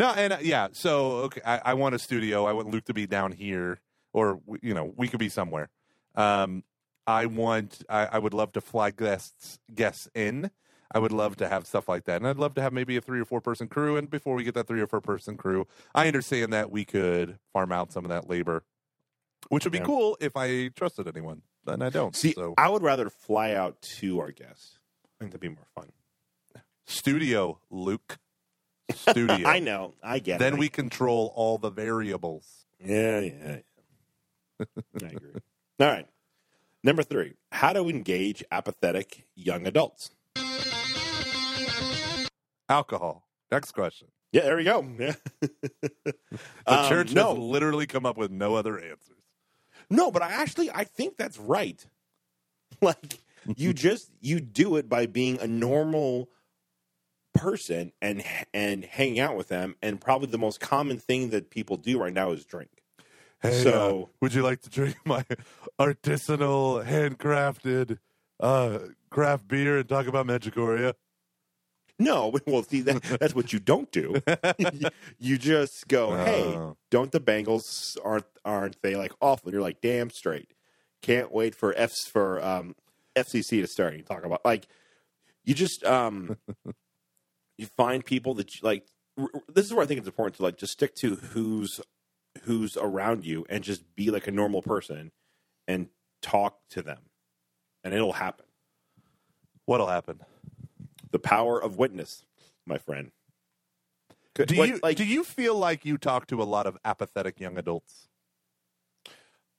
No, 0.00 0.14
and 0.16 0.32
uh, 0.32 0.38
yeah, 0.40 0.68
so 0.72 1.10
okay, 1.24 1.42
I, 1.44 1.60
I 1.66 1.74
want 1.74 1.94
a 1.94 1.98
studio. 1.98 2.46
I 2.46 2.54
want 2.54 2.70
Luke 2.70 2.84
to 2.86 2.94
be 2.94 3.06
down 3.06 3.32
here, 3.32 3.80
or 4.14 4.40
you 4.62 4.72
know, 4.72 4.94
we 4.96 5.08
could 5.08 5.20
be 5.20 5.28
somewhere. 5.28 5.68
Um, 6.14 6.64
I 7.06 7.26
want. 7.26 7.84
I, 7.86 8.06
I 8.12 8.18
would 8.18 8.32
love 8.32 8.52
to 8.52 8.62
fly 8.62 8.92
guests 8.92 9.58
guests 9.74 10.08
in. 10.14 10.50
I 10.90 11.00
would 11.00 11.12
love 11.12 11.36
to 11.36 11.48
have 11.48 11.66
stuff 11.66 11.86
like 11.86 12.04
that, 12.04 12.16
and 12.16 12.26
I'd 12.26 12.38
love 12.38 12.54
to 12.54 12.62
have 12.62 12.72
maybe 12.72 12.96
a 12.96 13.02
three 13.02 13.20
or 13.20 13.26
four 13.26 13.42
person 13.42 13.68
crew. 13.68 13.98
And 13.98 14.08
before 14.08 14.34
we 14.34 14.42
get 14.42 14.54
that 14.54 14.66
three 14.66 14.80
or 14.80 14.86
four 14.86 15.02
person 15.02 15.36
crew, 15.36 15.66
I 15.94 16.06
understand 16.06 16.50
that 16.54 16.70
we 16.70 16.86
could 16.86 17.38
farm 17.52 17.70
out 17.70 17.92
some 17.92 18.06
of 18.06 18.08
that 18.08 18.26
labor, 18.26 18.64
which 19.50 19.64
would 19.64 19.72
be 19.72 19.78
Yeah. 19.78 19.84
cool 19.84 20.16
if 20.18 20.34
I 20.34 20.68
trusted 20.68 21.08
anyone, 21.08 21.42
and 21.66 21.84
I 21.84 21.90
don't. 21.90 22.16
See, 22.16 22.32
so 22.32 22.54
I 22.56 22.70
would 22.70 22.82
rather 22.82 23.10
fly 23.10 23.52
out 23.52 23.82
to 23.98 24.18
our 24.18 24.32
guests. 24.32 24.78
I 25.04 25.08
think 25.18 25.32
that'd 25.32 25.42
be 25.42 25.48
more 25.50 25.68
fun. 25.74 25.90
studio, 26.86 27.60
Luke, 27.70 28.18
studio. 28.92 29.46
I 29.48 29.58
know. 29.60 29.94
I 30.02 30.18
get 30.18 30.36
it. 30.36 30.38
Then 30.40 30.56
we 30.58 30.68
control 30.68 31.32
all 31.34 31.58
the 31.58 31.70
variables. 31.70 32.66
Yeah, 32.84 33.20
yeah. 33.20 33.32
yeah. 34.60 34.66
I 35.02 35.06
agree. 35.06 35.30
All 35.80 35.86
right. 35.86 36.06
Number 36.82 37.02
three, 37.02 37.34
how 37.52 37.72
to 37.72 37.88
engage 37.88 38.42
apathetic 38.50 39.26
young 39.34 39.66
adults. 39.66 40.10
Alcohol. 42.68 43.26
Next 43.50 43.72
question. 43.72 44.08
Yeah, 44.32 44.42
there 44.42 44.56
we 44.56 44.64
go. 44.64 44.82
Yeah. 44.98 45.14
The 45.42 46.14
Um, 46.66 46.88
church 46.88 47.12
no, 47.12 47.30
has 47.30 47.38
literally 47.38 47.86
come 47.86 48.06
up 48.06 48.16
with 48.16 48.30
no 48.30 48.54
other 48.54 48.78
answers. 48.78 49.16
no, 49.90 50.10
but 50.10 50.22
I 50.22 50.30
actually 50.32 50.70
I 50.70 50.84
think 50.84 51.16
that's 51.16 51.38
right. 51.38 51.84
Like 52.80 53.18
you 53.56 53.72
just 53.86 54.10
you 54.20 54.38
do 54.40 54.76
it 54.76 54.88
by 54.88 55.06
being 55.06 55.38
a 55.40 55.46
normal 55.46 56.30
person 57.40 57.92
and 58.02 58.22
and 58.52 58.84
hanging 58.84 59.20
out 59.20 59.36
with 59.36 59.48
them, 59.48 59.76
and 59.82 60.00
probably 60.00 60.28
the 60.28 60.38
most 60.38 60.60
common 60.60 60.98
thing 60.98 61.30
that 61.30 61.50
people 61.50 61.76
do 61.76 61.98
right 61.98 62.12
now 62.12 62.30
is 62.32 62.44
drink. 62.44 62.70
Hey, 63.42 63.62
So- 63.62 64.02
uh, 64.02 64.12
would 64.20 64.34
you 64.34 64.42
like 64.42 64.60
to 64.62 64.70
drink 64.70 64.96
my 65.04 65.24
artisanal, 65.78 66.84
handcrafted 66.84 67.98
uh, 68.38 68.78
craft 69.10 69.48
beer 69.48 69.78
and 69.78 69.88
talk 69.88 70.06
about 70.06 70.26
Medjugorje? 70.26 70.94
No, 71.98 72.32
well, 72.46 72.62
see, 72.62 72.80
that, 72.82 73.02
that's 73.20 73.34
what 73.34 73.52
you 73.52 73.58
don't 73.58 73.90
do. 73.92 74.20
you 75.18 75.36
just 75.38 75.88
go, 75.88 76.14
hey, 76.16 76.44
Oh. 76.56 76.76
don't 76.90 77.12
the 77.12 77.20
Bengals 77.20 77.96
aren't 78.04 78.24
aren't 78.44 78.80
they 78.82 78.96
like 78.96 79.12
awful? 79.20 79.48
And 79.48 79.52
you're 79.54 79.62
like, 79.62 79.80
damn 79.80 80.10
straight. 80.10 80.52
Can't 81.02 81.32
wait 81.32 81.54
for 81.54 81.74
F's 81.76 82.06
for 82.06 82.42
um, 82.44 82.74
FCC 83.16 83.60
to 83.62 83.66
start. 83.66 83.96
You 83.96 84.02
talk 84.02 84.24
about 84.24 84.44
like 84.44 84.66
you 85.44 85.54
just 85.54 85.82
um, 85.84 86.36
you 87.60 87.66
find 87.76 88.04
people 88.04 88.34
that 88.34 88.54
you, 88.54 88.60
like. 88.62 88.86
This 89.52 89.66
is 89.66 89.74
where 89.74 89.82
I 89.82 89.86
think 89.86 89.98
it's 89.98 90.08
important 90.08 90.36
to 90.36 90.42
like 90.42 90.56
just 90.56 90.72
stick 90.72 90.94
to 90.96 91.16
who's 91.16 91.80
who's 92.44 92.76
around 92.76 93.24
you 93.26 93.44
and 93.50 93.62
just 93.62 93.94
be 93.94 94.10
like 94.10 94.26
a 94.26 94.30
normal 94.30 94.62
person 94.62 95.12
and 95.68 95.88
talk 96.22 96.58
to 96.70 96.80
them, 96.82 97.00
and 97.84 97.92
it'll 97.92 98.14
happen. 98.14 98.46
What'll 99.66 99.88
happen? 99.88 100.20
The 101.10 101.18
power 101.18 101.62
of 101.62 101.76
witness, 101.76 102.24
my 102.66 102.78
friend. 102.78 103.10
Do 104.34 104.44
Like- 104.54 104.68
you 104.70 104.80
like- 104.82 104.96
do 104.96 105.04
you 105.04 105.22
feel 105.24 105.54
like 105.56 105.84
you 105.84 105.98
talk 105.98 106.26
to 106.28 106.40
a 106.40 106.44
lot 106.44 106.66
of 106.66 106.78
apathetic 106.84 107.40
young 107.40 107.58
adults? 107.58 108.08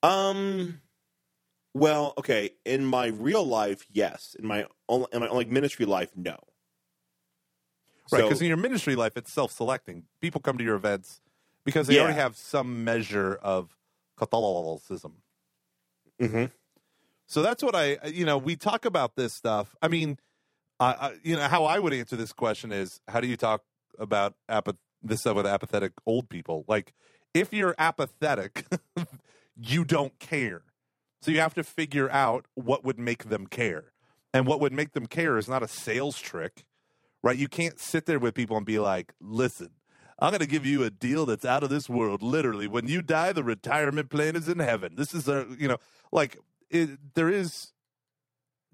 Um. 0.01 0.81
Well, 1.73 2.13
okay. 2.17 2.51
In 2.65 2.85
my 2.85 3.07
real 3.07 3.45
life, 3.45 3.85
yes. 3.91 4.35
In 4.37 4.45
my 4.45 4.65
own, 4.89 5.05
in 5.13 5.19
my 5.21 5.29
like 5.29 5.49
ministry 5.49 5.85
life, 5.85 6.09
no. 6.15 6.37
Right, 8.11 8.19
So- 8.19 8.27
because 8.27 8.41
in 8.41 8.47
your 8.47 8.57
ministry 8.57 8.95
life, 8.95 9.13
it's 9.15 9.31
self-selecting. 9.31 10.05
People 10.21 10.41
come 10.41 10.57
to 10.57 10.63
your 10.63 10.75
events 10.75 11.21
because 11.63 11.87
they 11.87 11.95
Yeah. 11.95 12.01
already 12.01 12.15
have 12.19 12.35
some 12.37 12.83
measure 12.83 13.35
of 13.35 13.77
Catholicism. 14.17 15.21
Mhm. 16.19 16.51
So 17.25 17.41
that's 17.41 17.63
what 17.63 17.75
I, 17.75 17.97
you 18.07 18.25
know, 18.25 18.37
we 18.37 18.55
talk 18.55 18.85
about 18.85 19.15
this 19.15 19.33
stuff. 19.33 19.75
I 19.81 19.87
mean, 19.87 20.19
I, 20.79 20.85
I 20.93 21.19
you 21.23 21.35
know, 21.35 21.47
how 21.47 21.65
I 21.65 21.79
would 21.79 21.93
answer 21.93 22.15
this 22.15 22.33
question 22.33 22.71
is, 22.71 22.99
how 23.07 23.21
do 23.21 23.27
you 23.27 23.37
talk 23.37 23.63
about 23.97 24.35
apath- 24.49 24.77
this 25.01 25.21
stuff 25.21 25.35
with 25.37 25.45
apathetic 25.47 25.93
old 26.05 26.29
people? 26.29 26.65
Like, 26.67 26.93
if 27.33 27.53
you're 27.53 27.75
apathetic, 27.77 28.65
you 29.55 29.85
don't 29.85 30.17
care. 30.19 30.63
So 31.21 31.31
you 31.31 31.39
have 31.39 31.53
to 31.53 31.63
figure 31.63 32.09
out 32.11 32.47
what 32.55 32.83
would 32.83 32.99
make 32.99 33.25
them 33.29 33.47
care. 33.47 33.93
And 34.33 34.45
what 34.47 34.59
would 34.59 34.73
make 34.73 34.91
them 34.93 35.05
care 35.07 35.37
is 35.37 35.47
not 35.47 35.61
a 35.63 35.67
sales 35.67 36.19
trick, 36.19 36.65
right? 37.23 37.37
You 37.37 37.47
can't 37.47 37.79
sit 37.79 38.05
there 38.05 38.19
with 38.19 38.33
people 38.33 38.57
and 38.57 38.65
be 38.65 38.79
like, 38.79 39.13
listen, 39.19 39.69
I'm 40.19 40.31
going 40.31 40.41
to 40.41 40.47
give 40.47 40.65
you 40.65 40.83
a 40.83 40.89
deal 40.89 41.25
that's 41.25 41.45
out 41.45 41.63
of 41.63 41.69
this 41.69 41.89
world. 41.89 42.21
Literally, 42.21 42.67
when 42.67 42.87
you 42.87 43.01
die, 43.01 43.33
the 43.33 43.43
retirement 43.43 44.09
plan 44.09 44.35
is 44.35 44.47
in 44.47 44.59
heaven. 44.59 44.93
This 44.95 45.13
is 45.13 45.27
a, 45.27 45.47
you 45.57 45.67
know, 45.67 45.77
like 46.11 46.37
it, 46.69 47.15
there 47.15 47.29
is 47.29 47.73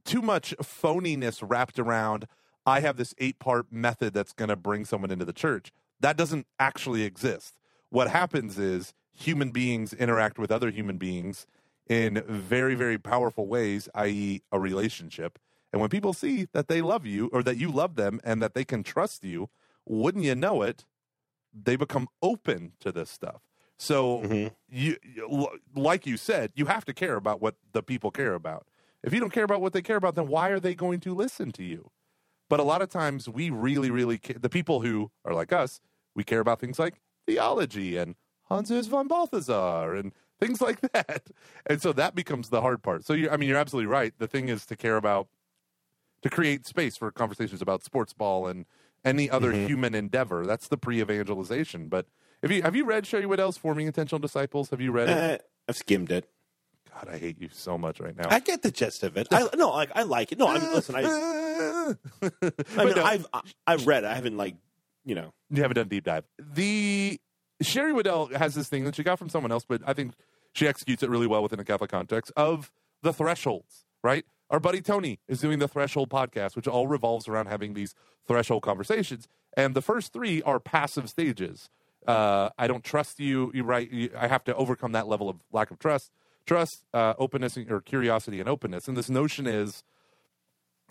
too 0.04 0.22
much 0.22 0.56
phoniness 0.58 1.44
wrapped 1.48 1.80
around. 1.80 2.28
I 2.66 2.82
have 2.82 2.98
this 2.98 3.14
eight 3.18 3.40
part 3.40 3.72
method 3.72 4.14
that's 4.14 4.34
going 4.34 4.50
to 4.50 4.56
bring 4.56 4.84
someone 4.84 5.12
into 5.12 5.26
the 5.26 5.34
church. 5.34 5.72
That 6.00 6.18
doesn't 6.18 6.48
actually 6.60 7.04
exist. 7.04 7.58
What 7.90 8.10
happens 8.10 8.60
is 8.60 8.94
human 9.14 9.52
beings 9.52 9.94
interact 9.94 10.38
with 10.38 10.52
other 10.52 10.70
human 10.70 10.98
beings 10.98 11.48
in 11.90 12.22
very, 12.28 12.76
very 12.76 12.98
powerful 12.98 13.48
ways, 13.48 13.88
i.e., 13.96 14.42
a 14.52 14.60
relationship. 14.60 15.40
And 15.78 15.82
when 15.82 15.92
people 15.92 16.12
see 16.12 16.48
that 16.54 16.70
they 16.70 16.82
love 16.82 17.06
you 17.06 17.30
or 17.32 17.44
that 17.44 17.58
you 17.58 17.70
love 17.72 17.98
them 17.98 18.20
and 18.24 18.42
that 18.42 18.56
they 18.56 18.66
can 18.66 18.82
trust 18.82 19.24
you, 19.24 19.52
wouldn't 19.86 20.24
you 20.24 20.34
know 20.34 20.64
it, 20.64 20.86
they 21.54 21.76
become 21.76 22.08
open 22.24 22.74
to 22.80 22.92
this 22.92 23.12
stuff. 23.12 23.44
So 23.78 24.22
Mhm. 24.22 24.56
you, 24.68 24.98
you 25.04 25.60
like 25.76 26.08
you 26.08 26.18
said, 26.18 26.52
you 26.56 26.66
have 26.66 26.84
to 26.86 26.96
care 26.96 27.16
about 27.16 27.42
what 27.42 27.58
the 27.74 27.84
people 27.84 28.10
care 28.10 28.34
about. 28.34 28.68
If 29.04 29.14
you 29.14 29.20
don't 29.20 29.32
care 29.32 29.44
about 29.44 29.62
what 29.62 29.74
they 29.74 29.84
care 29.84 29.98
about, 29.98 30.16
then 30.16 30.28
why 30.28 30.50
are 30.50 30.60
they 30.60 30.74
going 30.74 31.00
to 31.02 31.14
listen 31.14 31.52
to 31.52 31.64
you? 31.64 31.92
But 32.50 32.60
a 32.60 32.64
lot 32.64 32.82
of 32.82 32.90
times 32.90 33.30
we 33.30 33.52
really, 33.52 33.92
really 33.92 34.18
care. 34.18 34.38
The 34.40 34.50
people 34.50 34.82
who 34.82 35.12
are 35.26 35.34
like 35.36 35.54
us, 35.54 35.80
we 36.16 36.24
care 36.24 36.40
about 36.40 36.60
things 36.60 36.80
like 36.80 37.02
theology 37.28 37.98
and 37.98 38.16
Hans 38.46 38.72
von 38.88 39.08
Balthasar 39.08 39.94
and 39.96 40.12
things 40.40 40.60
like 40.60 40.82
that. 40.94 41.28
And 41.68 41.82
so 41.82 41.94
that 41.94 42.16
becomes 42.16 42.50
the 42.50 42.62
hard 42.62 42.82
part. 42.82 43.06
So 43.06 43.14
you 43.14 43.30
I 43.30 43.38
mean 43.38 43.50
you're 43.50 43.60
absolutely 43.60 43.88
right. 43.92 44.14
The 44.18 44.28
thing 44.28 44.50
is 44.50 44.66
to 44.68 44.76
care 44.76 44.98
about 44.98 45.28
to 46.30 46.36
create 46.36 46.66
space 46.66 46.98
for 46.98 47.12
conversations 47.12 47.62
about 47.62 47.84
sports 47.84 48.14
ball 48.14 48.48
and 48.48 48.66
any 49.06 49.30
other 49.30 49.54
Mhm. 49.54 49.68
human 49.68 49.96
endeavor. 49.96 50.46
That's 50.46 50.68
the 50.68 50.78
pre-evangelization. 50.78 51.88
But 51.88 52.08
if 52.42 52.52
you 52.52 52.62
have 52.62 52.76
you 52.76 52.86
read 52.86 53.06
Sherry 53.08 53.26
Weddell's 53.26 53.58
Forming 53.58 53.88
Intentional 53.88 54.20
Disciples? 54.20 54.70
Have 54.72 54.82
you 54.82 54.92
read 54.92 55.10
it? 55.10 55.14
Eh, 55.18 55.38
I've 55.70 55.78
skimmed 55.78 56.12
it. 56.12 56.30
God, 56.94 57.10
I 57.10 57.18
hate 57.18 57.40
you 57.40 57.50
so 57.52 57.78
much 57.78 58.00
right 58.00 58.16
now. 58.16 58.28
I 58.30 58.40
get 58.40 58.64
the 58.64 58.72
gist 58.72 59.04
of 59.04 59.18
it. 59.18 59.28
I 59.32 59.48
no, 59.56 59.70
like 59.70 59.92
I 59.96 60.04
like 60.04 60.32
it. 60.32 60.38
No, 60.40 60.48
I 60.48 60.60
mean, 60.60 60.72
listen, 60.74 60.96
I, 60.96 61.02
I 62.22 62.86
mean, 62.86 62.96
no. 62.96 63.04
I've 63.04 63.26
I've 63.66 63.86
read. 63.88 64.04
it. 64.04 64.08
I 64.08 64.16
haven't 64.16 64.38
like 64.38 64.56
you 65.06 65.16
know. 65.16 65.34
You 65.50 65.62
haven't 65.62 65.76
done 65.76 65.88
deep 65.88 66.04
dive. 66.06 66.26
The 66.40 67.20
Sherry 67.62 67.94
Weddell 67.94 68.28
has 68.36 68.56
this 68.56 68.68
thing 68.68 68.84
that 68.86 68.96
she 68.96 69.04
got 69.04 69.18
from 69.20 69.30
someone 69.30 69.52
else, 69.52 69.64
but 69.68 69.82
I 69.86 69.94
think 69.94 70.14
she 70.54 70.68
executes 70.68 71.04
it 71.04 71.10
really 71.10 71.28
well 71.28 71.44
within 71.44 71.60
a 71.60 71.64
Catholic 71.64 71.92
context 71.92 72.32
of 72.36 72.72
the 73.04 73.14
thresholds, 73.14 73.86
right? 74.04 74.26
Our 74.50 74.60
buddy 74.60 74.82
Tony 74.82 75.20
is 75.28 75.42
doing 75.42 75.60
the 75.60 75.68
Threshold 75.68 76.10
podcast, 76.10 76.56
which 76.56 76.68
all 76.68 76.88
revolves 76.88 77.28
around 77.28 77.48
having 77.48 77.74
these 77.74 77.94
threshold 78.28 78.64
conversations. 78.64 79.28
And 79.56 79.76
the 79.76 79.82
first 79.82 80.14
three 80.14 80.42
are 80.44 80.60
passive 80.60 81.10
stages. 81.10 81.70
Uh, 82.08 82.50
I 82.58 82.68
don't 82.68 82.84
trust 82.84 83.20
you. 83.20 83.52
You 83.54 83.64
right. 83.64 83.92
You, 83.92 84.12
I 84.18 84.28
have 84.28 84.44
to 84.46 84.56
overcome 84.56 84.94
that 84.94 85.08
level 85.08 85.30
of 85.30 85.38
lack 85.52 85.72
of 85.72 85.80
trust, 85.80 86.12
trust, 86.46 86.84
uh, 86.94 87.14
openness, 87.18 87.58
or 87.58 87.82
curiosity 87.82 88.40
and 88.40 88.48
openness. 88.48 88.88
And 88.88 88.96
this 88.96 89.10
notion 89.10 89.48
is 89.48 89.84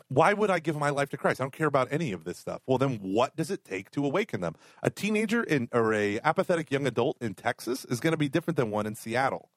why 0.08 0.34
would 0.34 0.50
I 0.50 0.58
give 0.58 0.76
my 0.76 0.90
life 0.90 1.08
to 1.10 1.16
Christ? 1.16 1.40
I 1.40 1.44
don't 1.44 1.52
care 1.52 1.66
about 1.66 1.88
any 1.90 2.12
of 2.12 2.24
this 2.24 2.38
stuff. 2.38 2.60
Well, 2.66 2.78
then 2.78 2.98
what 3.00 3.34
does 3.34 3.50
it 3.50 3.64
take 3.64 3.90
to 3.92 4.04
awaken 4.04 4.40
them? 4.40 4.54
A 4.82 4.90
teenager 4.90 5.42
in 5.42 5.68
or 5.72 5.94
a 5.94 6.20
apathetic 6.20 6.70
young 6.70 6.86
adult 6.86 7.16
in 7.20 7.34
Texas 7.34 7.84
is 7.86 8.00
going 8.00 8.12
to 8.12 8.18
be 8.18 8.28
different 8.28 8.56
than 8.56 8.70
one 8.70 8.86
in 8.86 8.94
Seattle. 8.94 9.48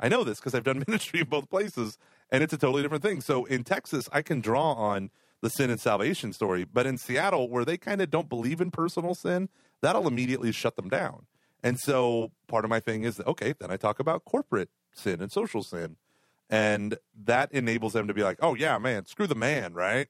I 0.00 0.08
know 0.08 0.24
this 0.24 0.40
because 0.40 0.54
I've 0.54 0.64
done 0.64 0.84
ministry 0.88 1.20
in 1.20 1.28
both 1.28 1.48
places, 1.48 1.96
and 2.30 2.42
it's 2.42 2.52
a 2.52 2.58
totally 2.58 2.82
different 2.82 3.02
thing. 3.02 3.20
So 3.20 3.44
in 3.44 3.64
Texas, 3.64 4.08
I 4.12 4.22
can 4.22 4.40
draw 4.40 4.72
on 4.72 5.10
the 5.40 5.50
sin 5.50 5.70
and 5.70 5.80
salvation 5.80 6.32
story, 6.32 6.64
but 6.64 6.86
in 6.86 6.96
Seattle, 6.96 7.48
where 7.48 7.64
they 7.64 7.76
kind 7.76 8.00
of 8.00 8.10
don't 8.10 8.28
believe 8.28 8.60
in 8.60 8.70
personal 8.70 9.14
sin, 9.14 9.48
that'll 9.82 10.08
immediately 10.08 10.52
shut 10.52 10.76
them 10.76 10.88
down. 10.88 11.26
And 11.62 11.78
so 11.78 12.32
part 12.48 12.64
of 12.64 12.70
my 12.70 12.80
thing 12.80 13.04
is 13.04 13.20
okay, 13.20 13.54
then 13.58 13.70
I 13.70 13.76
talk 13.76 13.98
about 13.98 14.24
corporate 14.24 14.70
sin 14.92 15.20
and 15.20 15.30
social 15.30 15.62
sin 15.62 15.96
and 16.50 16.98
that 17.24 17.50
enables 17.52 17.92
them 17.94 18.06
to 18.08 18.14
be 18.14 18.22
like, 18.22 18.38
"Oh 18.40 18.54
yeah, 18.54 18.78
man, 18.78 19.06
screw 19.06 19.26
the 19.26 19.34
man, 19.34 19.74
right?" 19.74 20.08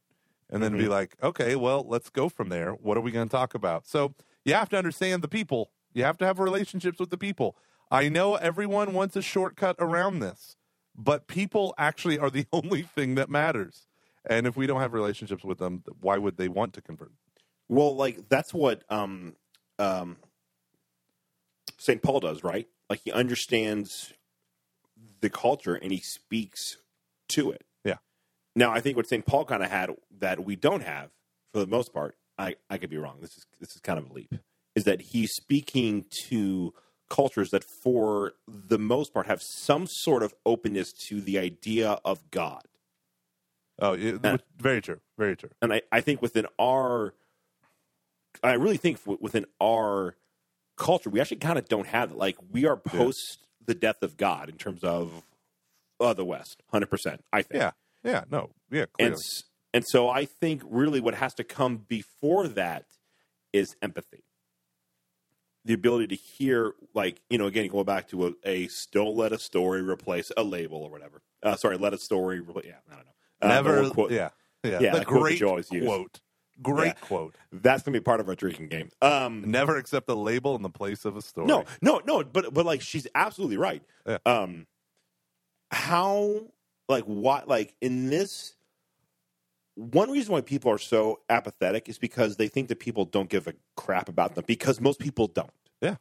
And 0.51 0.63
then 0.63 0.73
be 0.77 0.85
mm-hmm. 0.85 0.91
like, 0.91 1.17
"Okay, 1.23 1.57
well, 1.57 1.85
let's 1.89 2.11
go 2.11 2.29
from 2.29 2.49
there. 2.49 2.73
What 2.73 2.97
are 2.97 3.01
we 3.01 3.11
going 3.11 3.29
to 3.29 3.33
talk 3.33 3.55
about?" 3.55 3.87
So 3.87 4.15
you 4.45 4.55
have 4.55 4.69
to 4.71 4.79
understand 4.79 5.23
the 5.23 5.29
people. 5.29 5.71
You 5.93 6.05
have 6.05 6.19
to 6.19 6.27
have 6.27 6.39
relationships 6.39 6.99
with 6.99 7.11
the 7.11 7.17
people. 7.17 7.57
I 7.91 8.09
know 8.09 8.35
everyone 8.35 8.93
wants 8.93 9.17
a 9.17 9.23
shortcut 9.23 9.77
around 9.79 10.19
this, 10.19 10.57
but 10.97 11.27
people 11.27 11.75
actually 11.79 12.19
are 12.19 12.31
the 12.31 12.47
only 12.53 12.83
thing 12.83 13.15
that 13.17 13.31
matters. 13.31 13.87
And 14.29 14.47
if 14.47 14.57
we 14.57 14.67
don't 14.67 14.81
have 14.81 14.95
relationships 14.95 15.45
with 15.45 15.59
them, 15.59 15.83
why 16.01 16.17
would 16.17 16.37
they 16.37 16.49
want 16.49 16.73
to 16.75 16.81
convert? 16.81 17.13
Well, 17.69 17.95
like 17.95 18.29
that's 18.29 18.55
what 18.55 18.83
um 18.89 19.37
um 19.79 20.17
St. 21.79 22.03
Paul 22.03 22.21
does, 22.21 22.43
right? 22.43 22.67
Like 22.89 23.01
he 23.05 23.13
understands 23.13 24.13
the 25.21 25.31
culture 25.31 25.75
and 25.75 25.91
he 25.91 25.99
speaks 25.99 26.79
to 27.31 27.51
it. 27.51 27.65
Yeah. 27.85 27.97
Now, 28.55 28.73
I 28.73 28.81
think 28.81 28.97
what 28.97 29.09
St. 29.09 29.27
Paul 29.27 29.45
kind 29.45 29.63
of 29.63 29.71
had 29.71 29.91
that 30.19 30.45
we 30.45 30.57
don't 30.57 30.83
have 30.83 31.11
for 31.53 31.61
the 31.61 31.67
most 31.67 31.95
part, 31.95 32.17
I 32.37 32.57
I 32.69 32.79
could 32.79 32.91
be 32.91 32.99
wrong. 32.99 33.19
This 33.21 33.37
is 33.37 33.47
this 33.61 33.75
is 33.75 33.81
kind 33.81 33.99
of 33.99 34.11
a 34.11 34.13
leap. 34.13 34.35
Is 34.75 34.85
that 34.85 35.01
he's 35.01 35.33
speaking 35.33 36.05
to 36.27 36.75
cultures 37.15 37.51
that 37.51 37.65
for 37.65 38.33
the 38.47 38.79
most 38.79 39.13
part 39.15 39.27
have 39.27 39.41
some 39.43 39.87
sort 39.87 40.23
of 40.23 40.35
openness 40.45 40.93
to 41.09 41.21
the 41.21 41.39
idea 41.39 41.89
of 42.05 42.17
God. 42.31 42.63
Oh, 43.79 43.93
it, 43.95 44.21
Yeah. 44.25 44.37
very 44.59 44.81
true, 44.81 45.01
very 45.19 45.37
true. 45.37 45.51
and 45.63 45.73
I, 45.73 45.83
I 45.93 46.01
think 46.01 46.21
within 46.23 46.47
our 46.61 47.15
i 48.43 48.53
really 48.55 48.77
think 48.77 48.99
within 49.21 49.47
our 49.63 50.17
culture 50.77 51.09
we 51.11 51.21
actually 51.21 51.37
kind 51.39 51.59
of 51.59 51.69
don't 51.69 51.87
have 51.87 52.11
it 52.13 52.17
like 52.17 52.37
we 52.51 52.67
are 52.67 52.77
post 52.77 53.39
the 53.65 53.75
death 53.75 54.03
of 54.03 54.17
god 54.17 54.49
in 54.49 54.57
terms 54.57 54.83
of 54.83 55.23
uh, 56.01 56.13
the 56.13 56.25
west 56.25 56.63
100% 56.73 57.19
i 57.33 57.43
think 57.43 57.63
Yeah, 57.63 57.71
yeah, 58.03 58.25
no, 58.31 58.51
yeah, 58.71 58.87
clearly. 58.93 59.15
s- 59.15 59.45
and 59.73 59.85
so 59.87 60.09
i 60.09 60.25
think 60.25 60.63
really 60.65 61.01
what 61.01 61.15
has 61.15 61.33
to 61.35 61.45
come 61.45 61.77
before 61.89 62.49
that 62.49 62.85
is 63.53 63.77
empathy 63.81 64.25
the 65.65 65.73
ability 65.75 66.07
to 66.09 66.15
hear 66.15 66.75
like 66.95 67.21
you 67.31 67.39
know 67.39 67.47
again 67.47 67.69
going 67.69 67.85
back 67.85 68.09
to 68.09 68.27
a, 68.27 68.33
a 68.45 68.67
still 68.69 69.15
let 69.17 69.33
a 69.33 69.39
story 69.39 69.83
replace 69.83 70.31
a 70.37 70.43
label 70.43 70.79
or 70.79 70.91
whatever 70.91 71.23
uh, 71.43 71.57
sorry 71.57 71.77
let 71.79 71.95
a 71.95 71.99
story 71.99 72.41
repl- 72.41 72.65
yeah 72.65 72.73
i 72.91 72.95
don't 72.97 73.05
know 73.07 73.13
Uh, 73.43 73.49
Never, 73.49 73.91
quote- 73.91 74.11
yeah, 74.11 74.31
yeah, 74.63 74.79
Yeah, 74.81 74.99
the 74.99 75.05
quote 75.05 75.21
great 75.23 75.41
use. 75.41 75.69
quote, 75.69 76.21
great 76.63 76.87
Yeah. 76.87 76.93
quote. 76.95 77.35
that's 77.53 77.83
gonna 77.83 77.97
be 77.97 78.01
part 78.03 78.21
of 78.21 78.29
our 78.29 78.35
drinking 78.35 78.69
game 78.69 78.91
um 79.03 79.43
Never 79.51 79.77
accept 79.77 80.09
a 80.09 80.15
label 80.15 80.55
in 80.57 80.63
the 80.63 80.71
place 80.71 81.05
of 81.05 81.17
a 81.17 81.23
story. 81.23 81.47
No, 81.47 81.65
no, 81.83 82.01
no. 82.07 82.23
But 82.25 82.55
but 82.55 82.65
like 82.67 82.81
she's 82.81 83.07
absolutely 83.15 83.57
right. 83.57 83.83
Yeah. 84.07 84.19
Um, 84.27 84.67
how 85.71 86.41
like 86.89 87.05
what 87.05 87.49
like 87.49 87.75
in 87.81 88.09
this 88.11 88.55
one 89.77 90.11
reason 90.11 90.33
why 90.33 90.41
people 90.41 90.71
are 90.71 90.79
so 90.79 91.21
apathetic 91.29 91.89
is 91.89 91.99
because 91.99 92.37
they 92.37 92.49
think 92.49 92.69
that 92.69 92.79
people 92.79 93.05
don't 93.05 93.29
give 93.29 93.47
a 93.49 93.55
crap 93.77 94.09
about 94.09 94.35
them 94.35 94.45
because 94.47 94.81
most 94.81 95.01
people 95.01 95.27
don't. 95.27 95.51
Yeah. 95.81 95.97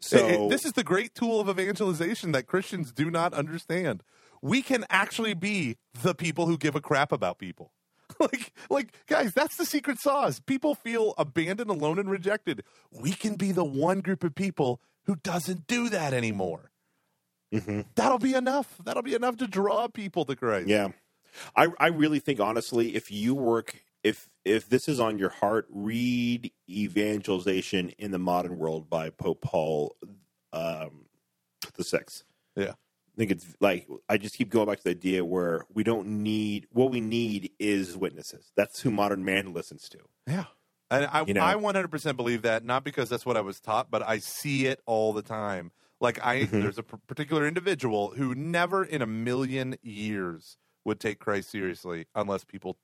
So 0.00 0.16
It- 0.16 0.40
it- 0.40 0.50
this 0.50 0.64
is 0.64 0.72
the 0.72 0.84
great 0.84 1.14
tool 1.14 1.40
of 1.40 1.48
evangelization 1.48 2.32
that 2.32 2.46
Christians 2.46 2.92
do 2.92 3.10
not 3.10 3.34
understand. 3.34 4.02
We 4.42 4.62
can 4.62 4.86
actually 4.88 5.34
be 5.34 5.76
the 6.02 6.14
people 6.14 6.46
who 6.46 6.56
give 6.56 6.74
a 6.74 6.80
crap 6.80 7.12
about 7.12 7.38
people. 7.38 7.72
like, 8.18 8.52
like, 8.70 8.92
guys, 9.06 9.32
that's 9.34 9.56
the 9.56 9.66
secret 9.66 9.98
sauce. 10.00 10.40
People 10.40 10.74
feel 10.74 11.14
abandoned, 11.18 11.70
alone, 11.70 11.98
and 11.98 12.10
rejected. 12.10 12.64
We 12.90 13.12
can 13.12 13.36
be 13.36 13.52
the 13.52 13.64
one 13.64 14.00
group 14.00 14.24
of 14.24 14.34
people 14.34 14.80
who 15.04 15.16
doesn't 15.16 15.66
do 15.66 15.88
that 15.90 16.12
anymore. 16.14 16.70
Mhm. 17.52 17.86
That'll 17.96 18.18
be 18.18 18.34
enough. 18.34 18.78
That'll 18.82 19.02
be 19.02 19.14
enough 19.14 19.36
to 19.38 19.46
draw 19.46 19.88
people 19.88 20.24
to 20.24 20.34
Christ. 20.36 20.68
Yeah. 20.68 20.88
I 21.56 21.68
I 21.78 21.88
really 21.88 22.18
think 22.20 22.40
honestly, 22.40 22.94
if 22.96 23.10
you 23.10 23.34
work 23.34 23.82
if 24.02 24.28
if 24.44 24.68
this 24.68 24.88
is 24.88 24.98
on 25.00 25.18
your 25.18 25.28
heart, 25.28 25.66
read 25.70 26.52
Evangelization 26.68 27.90
in 27.98 28.10
the 28.10 28.18
Modern 28.18 28.58
World 28.58 28.88
by 28.88 29.10
Pope 29.10 29.42
Paul 29.42 29.96
um 30.52 31.06
the 31.74 31.84
sixth. 31.84 32.24
Yeah. 32.56 32.72
I 32.72 33.16
think 33.16 33.30
it's 33.32 33.46
like 33.60 33.86
I 34.08 34.16
just 34.16 34.36
keep 34.36 34.48
going 34.50 34.66
back 34.66 34.78
to 34.78 34.84
the 34.84 34.90
idea 34.90 35.24
where 35.24 35.64
we 35.72 35.82
don't 35.84 36.06
need 36.22 36.66
what 36.70 36.90
we 36.90 37.00
need 37.00 37.52
is 37.58 37.96
witnesses. 37.96 38.52
That's 38.56 38.80
who 38.80 38.90
modern 38.90 39.24
man 39.24 39.52
listens 39.52 39.88
to. 39.90 39.98
Yeah. 40.26 40.44
And 40.90 41.04
I, 41.06 41.22
You 41.24 41.34
know? 41.34 41.42
I 41.42 41.54
100% 41.54 42.16
believe 42.16 42.42
that, 42.42 42.64
not 42.64 42.82
because 42.82 43.08
that's 43.08 43.24
what 43.26 43.36
I 43.36 43.42
was 43.42 43.60
taught, 43.60 43.90
but 43.92 44.02
I 44.02 44.18
see 44.18 44.66
it 44.66 44.80
all 44.86 45.12
the 45.12 45.22
time. 45.22 45.70
Like, 46.00 46.18
I 46.24 46.46
Mhm. 46.46 46.50
there's 46.62 46.78
a 46.78 46.82
p- 46.82 46.96
particular 47.06 47.46
individual 47.46 48.10
who 48.16 48.34
never 48.34 48.82
in 48.84 49.00
a 49.02 49.06
million 49.06 49.76
years 49.82 50.56
would 50.84 51.00
take 51.00 51.18
Christ 51.18 51.50
seriously 51.50 52.06
unless 52.14 52.44
people 52.44 52.76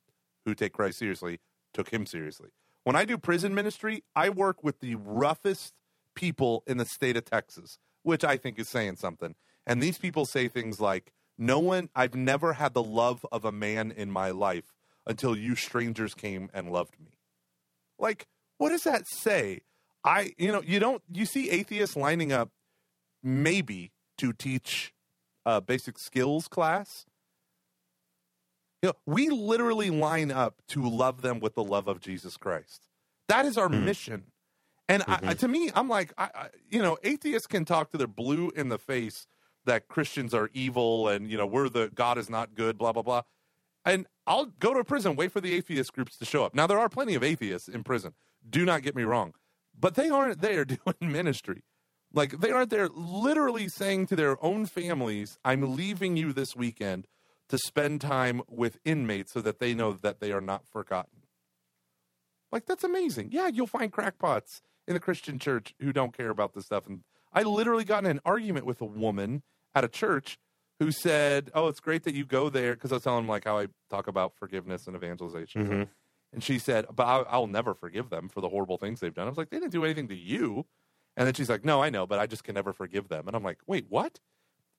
who 0.44 0.54
take 0.54 0.72
Christ 0.72 0.98
seriously 0.98 1.40
took 1.72 1.90
him 1.90 2.06
seriously. 2.06 2.50
When 2.84 2.96
I 2.96 3.04
do 3.04 3.18
prison 3.18 3.54
ministry, 3.54 4.04
I 4.14 4.28
work 4.30 4.62
with 4.62 4.80
the 4.80 4.94
roughest 4.94 5.74
people 6.14 6.62
in 6.66 6.78
the 6.78 6.84
state 6.84 7.16
of 7.16 7.24
Texas, 7.24 7.78
which 8.02 8.24
I 8.24 8.36
think 8.36 8.58
is 8.58 8.68
saying 8.68 8.96
something. 8.96 9.34
And 9.66 9.82
these 9.82 9.98
people 9.98 10.24
say 10.24 10.48
things 10.48 10.80
like, 10.80 11.12
No 11.36 11.58
one, 11.58 11.90
I've 11.94 12.14
never 12.14 12.54
had 12.54 12.74
the 12.74 12.82
love 12.82 13.26
of 13.32 13.44
a 13.44 13.52
man 13.52 13.90
in 13.90 14.10
my 14.10 14.30
life 14.30 14.72
until 15.06 15.36
you 15.36 15.54
strangers 15.54 16.14
came 16.14 16.48
and 16.54 16.70
loved 16.70 16.98
me. 17.00 17.18
Like, 17.98 18.26
what 18.58 18.70
does 18.70 18.84
that 18.84 19.06
say? 19.08 19.60
I, 20.04 20.32
you 20.38 20.52
know, 20.52 20.62
you 20.62 20.78
don't, 20.78 21.02
you 21.12 21.26
see 21.26 21.50
atheists 21.50 21.96
lining 21.96 22.32
up 22.32 22.50
maybe 23.22 23.92
to 24.18 24.32
teach 24.32 24.94
a 25.44 25.60
basic 25.60 25.98
skills 25.98 26.48
class. 26.48 27.04
You 28.82 28.90
know, 28.90 28.94
we 29.06 29.28
literally 29.30 29.90
line 29.90 30.30
up 30.30 30.62
to 30.68 30.88
love 30.88 31.22
them 31.22 31.40
with 31.40 31.54
the 31.54 31.64
love 31.64 31.88
of 31.88 32.00
Jesus 32.00 32.36
Christ. 32.36 32.88
That 33.28 33.46
is 33.46 33.56
our 33.58 33.68
Mhm. 33.68 33.84
mission. 33.84 34.32
And 34.88 35.02
I, 35.08 35.18
I, 35.28 35.34
to 35.34 35.48
me, 35.48 35.70
I'm 35.74 35.88
like, 35.88 36.12
I, 36.16 36.30
I, 36.34 36.48
you 36.70 36.80
know, 36.80 36.96
atheists 37.02 37.48
can 37.48 37.64
talk 37.64 37.90
to 37.90 37.98
their 37.98 38.06
blue 38.06 38.50
in 38.54 38.68
the 38.68 38.78
face 38.78 39.26
that 39.64 39.88
Christians 39.88 40.32
are 40.32 40.48
evil 40.54 41.08
and 41.08 41.28
you 41.28 41.36
know 41.36 41.46
we're 41.46 41.68
the 41.68 41.90
God 41.92 42.18
is 42.18 42.30
not 42.30 42.54
good, 42.54 42.78
blah 42.78 42.92
blah 42.92 43.02
blah. 43.02 43.22
And 43.84 44.06
I'll 44.26 44.46
go 44.46 44.74
to 44.74 44.80
a 44.80 44.84
prison, 44.84 45.16
wait 45.16 45.32
for 45.32 45.40
the 45.40 45.54
atheist 45.54 45.92
groups 45.92 46.16
to 46.18 46.24
show 46.24 46.44
up. 46.44 46.54
Now 46.54 46.66
there 46.68 46.78
are 46.78 46.88
plenty 46.88 47.14
of 47.14 47.22
atheists 47.24 47.68
in 47.68 47.82
prison. 47.82 48.14
Do 48.48 48.64
not 48.64 48.82
get 48.82 48.94
me 48.94 49.02
wrong, 49.02 49.34
but 49.78 49.94
they 49.96 50.08
aren't 50.08 50.40
there 50.40 50.64
doing 50.64 50.78
ministry. 51.00 51.64
Like 52.12 52.38
they 52.38 52.52
aren't 52.52 52.70
there 52.70 52.88
literally 52.88 53.68
saying 53.68 54.06
to 54.08 54.16
their 54.16 54.42
own 54.44 54.66
families, 54.66 55.38
"I'm 55.44 55.74
leaving 55.74 56.16
you 56.16 56.32
this 56.32 56.54
weekend 56.54 57.08
to 57.48 57.58
spend 57.58 58.00
time 58.00 58.42
with 58.48 58.78
inmates 58.84 59.32
so 59.32 59.40
that 59.40 59.58
they 59.58 59.74
know 59.74 59.92
that 59.92 60.20
they 60.20 60.32
are 60.32 60.40
not 60.40 60.66
forgotten." 60.66 61.22
Like 62.52 62.66
that's 62.66 62.84
amazing. 62.84 63.30
Yeah, 63.32 63.48
you'll 63.48 63.66
find 63.66 63.92
crackpots 63.92 64.62
in 64.86 64.94
the 64.94 65.00
Christian 65.00 65.38
church 65.38 65.74
who 65.80 65.92
don't 65.92 66.16
care 66.16 66.30
about 66.30 66.54
this 66.54 66.64
stuff. 66.66 66.86
And 66.86 67.02
I 67.32 67.42
literally 67.42 67.84
got 67.84 68.04
in 68.04 68.10
an 68.10 68.20
argument 68.24 68.66
with 68.66 68.80
a 68.80 68.86
woman 68.86 69.42
at 69.74 69.84
a 69.84 69.88
church 69.88 70.38
who 70.78 70.90
said, 70.90 71.50
"Oh, 71.54 71.68
it's 71.68 71.80
great 71.80 72.04
that 72.04 72.14
you 72.14 72.24
go 72.24 72.48
there," 72.48 72.74
because 72.74 72.92
I 72.92 72.96
was 72.96 73.04
telling 73.04 73.24
them 73.24 73.28
like 73.28 73.44
how 73.44 73.58
I 73.58 73.68
talk 73.90 74.06
about 74.06 74.36
forgiveness 74.36 74.86
and 74.86 74.94
evangelization. 74.94 75.66
Mhm. 75.66 75.88
And 76.32 76.42
she 76.44 76.58
said, 76.58 76.86
"But 76.94 77.26
I'll 77.28 77.46
never 77.46 77.74
forgive 77.74 78.10
them 78.10 78.28
for 78.28 78.40
the 78.40 78.48
horrible 78.48 78.78
things 78.78 79.00
they've 79.00 79.14
done." 79.14 79.26
I 79.26 79.30
was 79.30 79.38
like, 79.38 79.50
"They 79.50 79.58
didn't 79.58 79.72
do 79.72 79.84
anything 79.84 80.08
to 80.08 80.14
you." 80.14 80.66
And 81.16 81.26
then 81.26 81.34
she's 81.34 81.48
like, 81.48 81.64
"No, 81.64 81.82
I 81.82 81.88
know, 81.90 82.06
but 82.06 82.18
I 82.18 82.26
just 82.26 82.44
can 82.44 82.54
never 82.54 82.72
forgive 82.72 83.08
them." 83.08 83.26
And 83.26 83.34
I'm 83.34 83.42
like, 83.42 83.58
"Wait, 83.66 83.86
what?" 83.88 84.20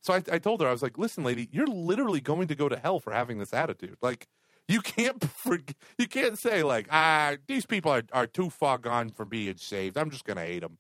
So 0.01 0.13
I, 0.13 0.23
I 0.31 0.39
told 0.39 0.61
her, 0.61 0.67
I 0.67 0.71
was 0.71 0.81
like, 0.83 0.97
"Listen, 0.97 1.23
lady, 1.23 1.49
you're 1.51 1.67
literally 1.67 2.21
going 2.21 2.47
to 2.47 2.55
go 2.55 2.69
to 2.69 2.77
hell 2.77 2.99
for 2.99 3.11
having 3.11 3.39
this 3.39 3.53
attitude. 3.53 3.97
Like, 4.01 4.27
you 4.67 4.81
can't 4.81 5.19
forg 5.43 5.73
you 5.97 6.07
can't 6.07 6.37
say 6.37 6.63
like, 6.63 6.87
ah, 6.91 7.35
these 7.47 7.65
people 7.65 7.91
are, 7.91 8.03
are 8.13 8.27
too 8.27 8.49
far 8.49 8.77
gone 8.77 9.09
for 9.09 9.25
being 9.25 9.57
saved. 9.57 9.97
I'm 9.97 10.09
just 10.09 10.25
gonna 10.25 10.45
hate 10.45 10.59
them." 10.61 10.77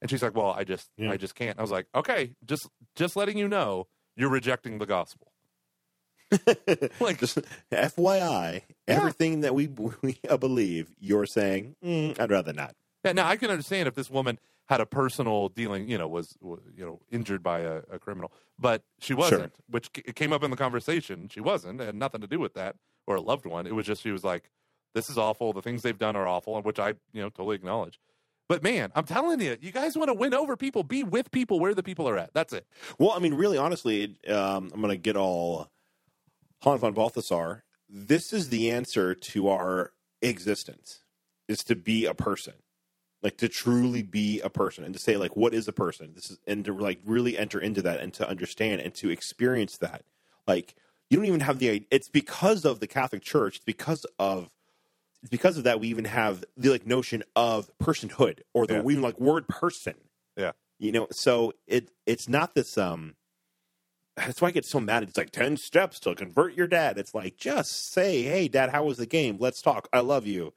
And 0.00 0.10
she's 0.10 0.22
like, 0.22 0.34
"Well, 0.36 0.50
I 0.50 0.64
just 0.64 0.90
Yeah. 0.96 1.10
I 1.12 1.16
just 1.16 1.34
can't." 1.34 1.58
I 1.58 1.62
was 1.62 1.70
like, 1.70 1.86
"Okay, 1.94 2.34
just 2.44 2.68
just 2.96 3.16
letting 3.16 3.38
you 3.38 3.48
know, 3.48 3.86
you're 4.16 4.30
rejecting 4.30 4.78
the 4.78 4.86
gospel." 4.86 5.32
Like- 7.00 7.18
just 7.18 7.38
FYI, 7.70 8.62
Yeah. 8.86 8.94
everything 8.96 9.40
that 9.40 9.54
we 9.54 9.68
we 10.02 10.18
believe, 10.38 10.94
you're 10.98 11.26
saying, 11.26 11.76
mm, 11.84 12.18
I'd 12.18 12.30
rather 12.30 12.52
not. 12.52 12.74
Yeah, 13.04 13.12
now 13.12 13.28
I 13.28 13.36
can 13.36 13.50
understand 13.50 13.86
if 13.88 13.94
this 13.94 14.10
woman 14.10 14.38
had 14.68 14.80
a 14.80 14.86
personal 14.86 15.48
dealing, 15.48 15.88
you 15.88 15.98
know, 15.98 16.08
was 16.08 16.36
was, 16.40 16.60
you 16.76 16.84
know 16.84 17.00
injured 17.10 17.42
by 17.42 17.60
a, 17.60 17.82
a 17.90 17.98
criminal, 17.98 18.32
but 18.58 18.82
she 18.98 19.14
wasn't. 19.14 19.54
Which 19.68 19.90
c- 19.94 20.02
came 20.14 20.32
up 20.32 20.42
in 20.42 20.50
the 20.50 20.56
conversation. 20.56 21.28
She 21.28 21.40
wasn't. 21.40 21.80
It 21.80 21.84
had 21.84 21.94
nothing 21.94 22.20
to 22.20 22.26
do 22.26 22.38
with 22.38 22.54
that 22.54 22.76
or 23.06 23.16
a 23.16 23.20
loved 23.20 23.46
one. 23.46 23.66
It 23.66 23.74
was 23.74 23.86
just 23.86 24.02
she 24.02 24.10
was 24.10 24.24
like, 24.24 24.50
"This 24.94 25.10
is 25.10 25.18
awful. 25.18 25.52
The 25.52 25.62
things 25.62 25.82
they've 25.82 25.98
done 25.98 26.16
are 26.16 26.26
awful," 26.26 26.56
and 26.56 26.64
which 26.64 26.78
I 26.78 26.94
you 27.12 27.22
know 27.22 27.28
totally 27.28 27.56
acknowledge. 27.56 28.00
But 28.48 28.62
man, 28.62 28.92
I'm 28.94 29.04
telling 29.04 29.40
you, 29.40 29.56
you 29.60 29.72
guys 29.72 29.96
want 29.96 30.08
to 30.08 30.14
win 30.14 30.34
over 30.34 30.56
people. 30.56 30.82
Be 30.82 31.02
with 31.02 31.30
people 31.30 31.60
where 31.60 31.74
the 31.74 31.82
people 31.82 32.08
are 32.08 32.18
at. 32.18 32.34
That's 32.34 32.52
it. 32.52 32.66
Well, 32.98 33.12
I 33.12 33.18
mean, 33.18 33.34
really, 33.34 33.56
honestly, 33.56 34.16
um, 34.28 34.70
I'm 34.72 34.80
going 34.80 34.90
to 34.90 34.96
get 34.98 35.16
all 35.16 35.70
Han 36.62 36.78
von 36.78 36.92
Balthasar. 36.92 37.64
This 37.88 38.32
is 38.32 38.48
the 38.48 38.70
answer 38.70 39.14
to 39.14 39.48
our 39.48 39.92
existence: 40.22 41.04
is 41.48 41.64
to 41.64 41.76
be 41.76 42.06
a 42.06 42.14
person, 42.14 42.54
like 43.24 43.38
to 43.38 43.48
truly 43.48 44.02
be 44.02 44.40
a 44.42 44.50
person, 44.50 44.84
and 44.84 44.94
to 44.94 45.00
say 45.00 45.16
like, 45.16 45.34
what 45.36 45.52
is 45.54 45.66
a 45.66 45.72
person? 45.72 46.12
This 46.14 46.30
is 46.30 46.38
and 46.46 46.64
to 46.66 46.72
like 46.74 47.00
really 47.04 47.36
enter 47.36 47.58
into 47.58 47.82
that 47.82 47.98
and 48.00 48.12
to 48.14 48.28
understand 48.28 48.82
and 48.82 48.94
to 48.96 49.10
experience 49.10 49.78
that. 49.78 50.02
Like, 50.46 50.76
you 51.10 51.16
don't 51.16 51.26
even 51.26 51.40
have 51.40 51.58
the. 51.58 51.86
It's 51.90 52.08
because 52.08 52.64
of 52.64 52.78
the 52.80 52.86
Catholic 52.86 53.22
Church. 53.22 53.56
It's 53.56 53.64
because 53.64 54.06
of. 54.18 54.50
It's 55.22 55.30
because 55.30 55.56
of 55.56 55.64
that 55.64 55.80
we 55.80 55.88
even 55.88 56.04
have 56.04 56.44
the 56.54 56.68
like 56.68 56.86
notion 56.86 57.22
of 57.34 57.70
personhood 57.82 58.40
or 58.52 58.66
the 58.66 58.74
Yeah. 58.74 58.80
we 58.82 58.92
even 58.92 59.02
like 59.02 59.18
word 59.18 59.48
person 59.48 59.94
Yeah. 60.36 60.52
you 60.78 60.92
know 60.92 61.06
so 61.10 61.54
it 61.66 61.90
it's 62.04 62.28
not 62.28 62.54
this 62.54 62.76
um 62.76 63.14
that's 64.18 64.42
why 64.42 64.48
i 64.48 64.50
get 64.50 64.66
so 64.66 64.80
mad 64.80 65.02
it's 65.02 65.16
like 65.16 65.30
10 65.30 65.56
steps 65.56 65.98
to 66.00 66.14
convert 66.14 66.52
your 66.52 66.66
dad 66.66 66.98
it's 66.98 67.14
like 67.14 67.38
just 67.38 67.90
say 67.90 68.22
hey 68.22 68.48
dad 68.48 68.68
how 68.68 68.84
was 68.84 68.98
the 68.98 69.06
game 69.06 69.38
let's 69.40 69.62
talk 69.62 69.88
i 69.94 70.00
love 70.00 70.26
you 70.26 70.52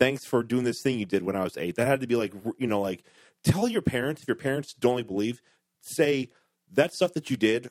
thanks 0.00 0.24
for 0.24 0.42
doing 0.42 0.64
this 0.64 0.82
thing 0.82 0.98
you 0.98 1.06
did 1.06 1.22
when 1.22 1.36
i 1.36 1.44
was 1.44 1.56
eight. 1.56 1.76
That 1.76 1.86
had 1.86 2.00
to 2.00 2.08
be 2.08 2.16
like 2.16 2.34
you 2.58 2.66
know 2.66 2.80
like 2.80 3.04
tell 3.44 3.68
your 3.68 3.82
parents 3.82 4.22
if 4.22 4.28
your 4.28 4.34
parents 4.34 4.74
don't 4.74 5.06
believe 5.06 5.40
say 5.80 6.30
that 6.72 6.92
stuff 6.92 7.12
that 7.12 7.30
you 7.30 7.36
did 7.36 7.70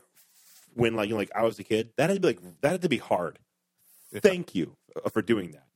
when 0.74 0.96
like 0.96 1.10
you 1.10 1.16
know, 1.16 1.20
like 1.20 1.32
i 1.36 1.44
was 1.44 1.60
a 1.60 1.64
kid 1.64 1.90
that 1.98 2.10
had 2.10 2.16
to 2.16 2.22
be 2.22 2.28
like 2.28 2.62
that 2.62 2.72
had 2.72 2.82
to 2.84 2.90
be 2.90 2.98
hard. 2.98 3.40
Yeah. 4.12 4.22
thank 4.22 4.56
you 4.56 4.78
for 5.12 5.22
doing 5.22 5.52
that. 5.52 5.68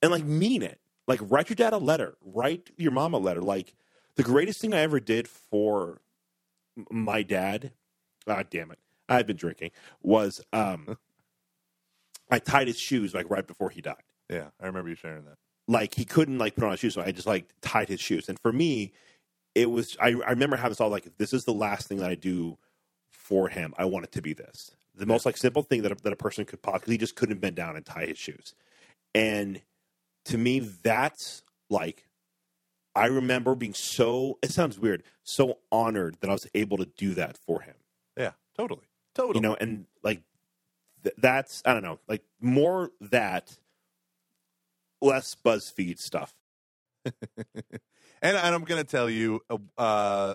And 0.00 0.10
like 0.10 0.24
mean 0.24 0.62
it. 0.62 0.80
Like 1.06 1.20
write 1.22 1.50
your 1.50 1.56
dad 1.56 1.72
a 1.72 1.78
letter. 1.78 2.16
Write 2.22 2.70
your 2.78 2.92
mom 2.92 3.12
a 3.12 3.18
letter. 3.18 3.42
Like 3.42 3.74
the 4.16 4.22
greatest 4.22 4.60
thing 4.60 4.74
i 4.74 4.80
ever 4.80 5.00
did 5.00 5.26
for 5.28 6.00
my 6.90 7.22
dad 7.22 7.72
God 8.26 8.48
damn 8.50 8.70
it 8.70 8.78
I've 9.08 9.26
been 9.26 9.36
drinking 9.36 9.70
was 10.02 10.42
um 10.52 10.98
i 12.30 12.38
tied 12.38 12.68
his 12.68 12.78
shoes 12.78 13.14
like 13.14 13.28
right 13.30 13.46
before 13.46 13.70
he 13.70 13.80
died 13.80 14.02
Yeah, 14.30 14.48
I 14.60 14.66
remember 14.66 14.88
you 14.90 14.94
sharing 14.96 15.24
that. 15.26 15.36
like 15.68 15.94
he 15.94 16.04
couldn't 16.06 16.38
like 16.38 16.54
put 16.56 16.64
on 16.64 16.70
his 16.72 16.80
shoes 16.80 16.94
so 16.94 17.02
i 17.02 17.12
just 17.12 17.26
like 17.26 17.52
tied 17.62 17.88
his 17.88 18.00
shoes. 18.00 18.28
And 18.28 18.38
for 18.40 18.52
me 18.52 18.92
it 19.54 19.70
was 19.70 19.96
i, 20.00 20.08
I 20.08 20.30
remember 20.30 20.56
having 20.56 20.70
this 20.70 20.80
all 20.80 20.90
like 20.90 21.06
if 21.06 21.16
this 21.18 21.32
is 21.32 21.44
the 21.44 21.52
last 21.54 21.88
thing 21.88 21.98
that 21.98 22.10
i 22.10 22.14
do 22.14 22.58
for 23.10 23.48
him. 23.48 23.74
I 23.78 23.84
want 23.86 24.04
it 24.04 24.12
to 24.12 24.22
be 24.22 24.32
this. 24.32 24.72
The 24.96 25.06
most 25.06 25.26
like 25.26 25.36
simple 25.36 25.62
thing 25.62 25.82
that 25.82 25.92
a, 25.92 25.96
that 26.02 26.12
a 26.12 26.16
person 26.16 26.44
could 26.44 26.62
possibly 26.62 26.94
he 26.94 26.98
just 26.98 27.16
couldn't 27.16 27.40
bend 27.40 27.56
down 27.56 27.76
and 27.76 27.84
tie 27.86 28.06
his 28.06 28.18
shoes. 28.18 28.54
And 29.14 29.62
to 30.26 30.38
me 30.38 30.60
that's 30.60 31.42
like 31.70 32.06
i 32.94 33.06
remember 33.06 33.54
being 33.54 33.74
so 33.74 34.38
it 34.42 34.50
sounds 34.52 34.78
weird 34.78 35.02
so 35.24 35.58
honored 35.72 36.16
that 36.20 36.28
i 36.30 36.32
was 36.32 36.46
able 36.54 36.76
to 36.76 36.86
do 36.96 37.14
that 37.14 37.36
for 37.38 37.62
him. 37.62 37.74
Yeah, 38.18 38.32
totally, 38.56 38.86
totally. 39.14 39.36
you 39.38 39.42
know 39.48 39.56
and 39.60 39.86
like 40.02 40.22
th- 41.04 41.14
that's 41.18 41.62
i 41.64 41.72
don't 41.72 41.82
know 41.84 41.98
like 42.08 42.22
more 42.40 42.90
that 43.00 43.56
less 45.00 45.34
buzzfeed 45.44 45.98
stuff 45.98 46.34
and, 47.04 48.36
and 48.36 48.54
I'm 48.54 48.64
going 48.64 48.82
to 48.82 48.86
tell 48.88 49.08
you, 49.08 49.40
uh, 49.48 49.56
uh, 49.78 50.34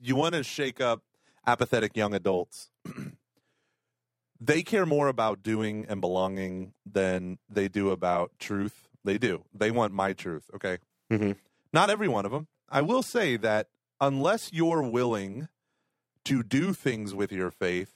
you 0.00 0.14
want 0.16 0.34
to 0.34 0.42
shake 0.44 0.80
up 0.80 1.02
apathetic 1.46 1.96
young 1.96 2.14
adults. 2.14 2.70
they 4.40 4.62
care 4.62 4.86
more 4.86 5.08
about 5.08 5.42
doing 5.42 5.86
and 5.88 6.00
belonging 6.00 6.72
than 6.86 7.38
they 7.48 7.68
do 7.68 7.90
about 7.90 8.32
truth. 8.38 8.88
They 9.04 9.18
do. 9.18 9.44
They 9.52 9.70
want 9.70 9.92
my 9.92 10.12
truth. 10.12 10.50
Okay. 10.54 10.78
Mhm. 11.10 11.36
Not 11.72 11.90
every 11.90 12.08
one 12.08 12.24
of 12.24 12.30
them. 12.32 12.46
I 12.68 12.80
will 12.80 13.02
say 13.02 13.36
that 13.38 13.68
unless 14.00 14.52
you're 14.52 14.82
willing 14.82 15.48
to 16.24 16.42
do 16.42 16.72
things 16.72 17.14
with 17.14 17.32
your 17.32 17.50
faith, 17.50 17.92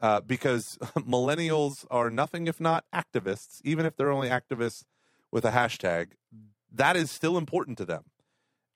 uh, 0.00 0.20
because 0.20 0.78
millennials 0.96 1.86
are 1.90 2.10
nothing 2.10 2.46
if 2.46 2.60
not 2.60 2.84
activists, 2.94 3.60
even 3.64 3.86
if 3.86 3.96
they're 3.96 4.10
only 4.10 4.28
activists 4.28 4.84
with 5.32 5.44
a 5.44 5.50
hashtag, 5.50 6.08
that 6.72 6.96
is 6.96 7.10
still 7.10 7.36
important 7.36 7.78
to 7.78 7.84
them. 7.84 8.04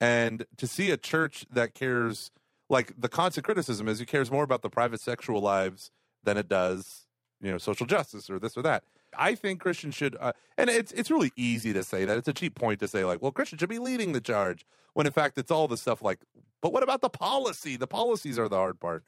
And 0.01 0.47
to 0.57 0.67
see 0.67 0.91
a 0.91 0.97
church 0.97 1.47
that 1.51 1.75
cares, 1.75 2.31
like 2.69 2.93
the 2.99 3.09
constant 3.09 3.45
criticism 3.45 3.89
is, 3.89 4.01
it 4.01 4.07
cares 4.07 4.31
more 4.31 4.45
about 4.45 4.63
the 4.63 4.71
private 4.71 5.01
sexual 5.01 5.41
lives 5.41 5.91
than 6.25 6.37
it 6.37 6.49
does, 6.49 7.07
you 7.41 7.51
know, 7.51 7.59
social 7.59 7.87
justice 7.87 8.29
or 8.29 8.39
this 8.39 8.57
or 8.57 8.63
that. 8.63 8.85
I 9.17 9.35
think 9.35 9.61
Christians 9.61 9.95
should, 9.95 10.17
uh, 10.19 10.33
and 10.57 10.71
it's 10.71 10.91
it's 10.93 11.11
really 11.11 11.33
easy 11.37 11.73
to 11.75 11.85
say 11.85 12.05
that. 12.05 12.17
It's 12.17 12.29
a 12.29 12.33
cheap 12.33 12.55
point 12.55 12.81
to 12.81 12.89
say 12.89 13.05
like, 13.05 13.21
well, 13.21 13.31
Christians 13.31 13.61
should 13.61 13.69
be 13.69 13.79
leading 13.79 14.13
the 14.13 14.21
charge, 14.21 14.65
when 14.95 15.07
in 15.07 15.13
fact 15.13 15.37
it's 15.37 15.51
all 15.51 15.69
the 15.69 15.77
stuff 15.77 16.03
like, 16.03 16.21
but 16.63 16.73
what 16.73 16.83
about 16.83 17.03
the 17.03 17.11
policy? 17.11 17.77
The 17.77 17.87
policies 17.87 18.39
are 18.39 18.49
the 18.49 18.57
hard 18.57 18.81
part. 18.81 19.05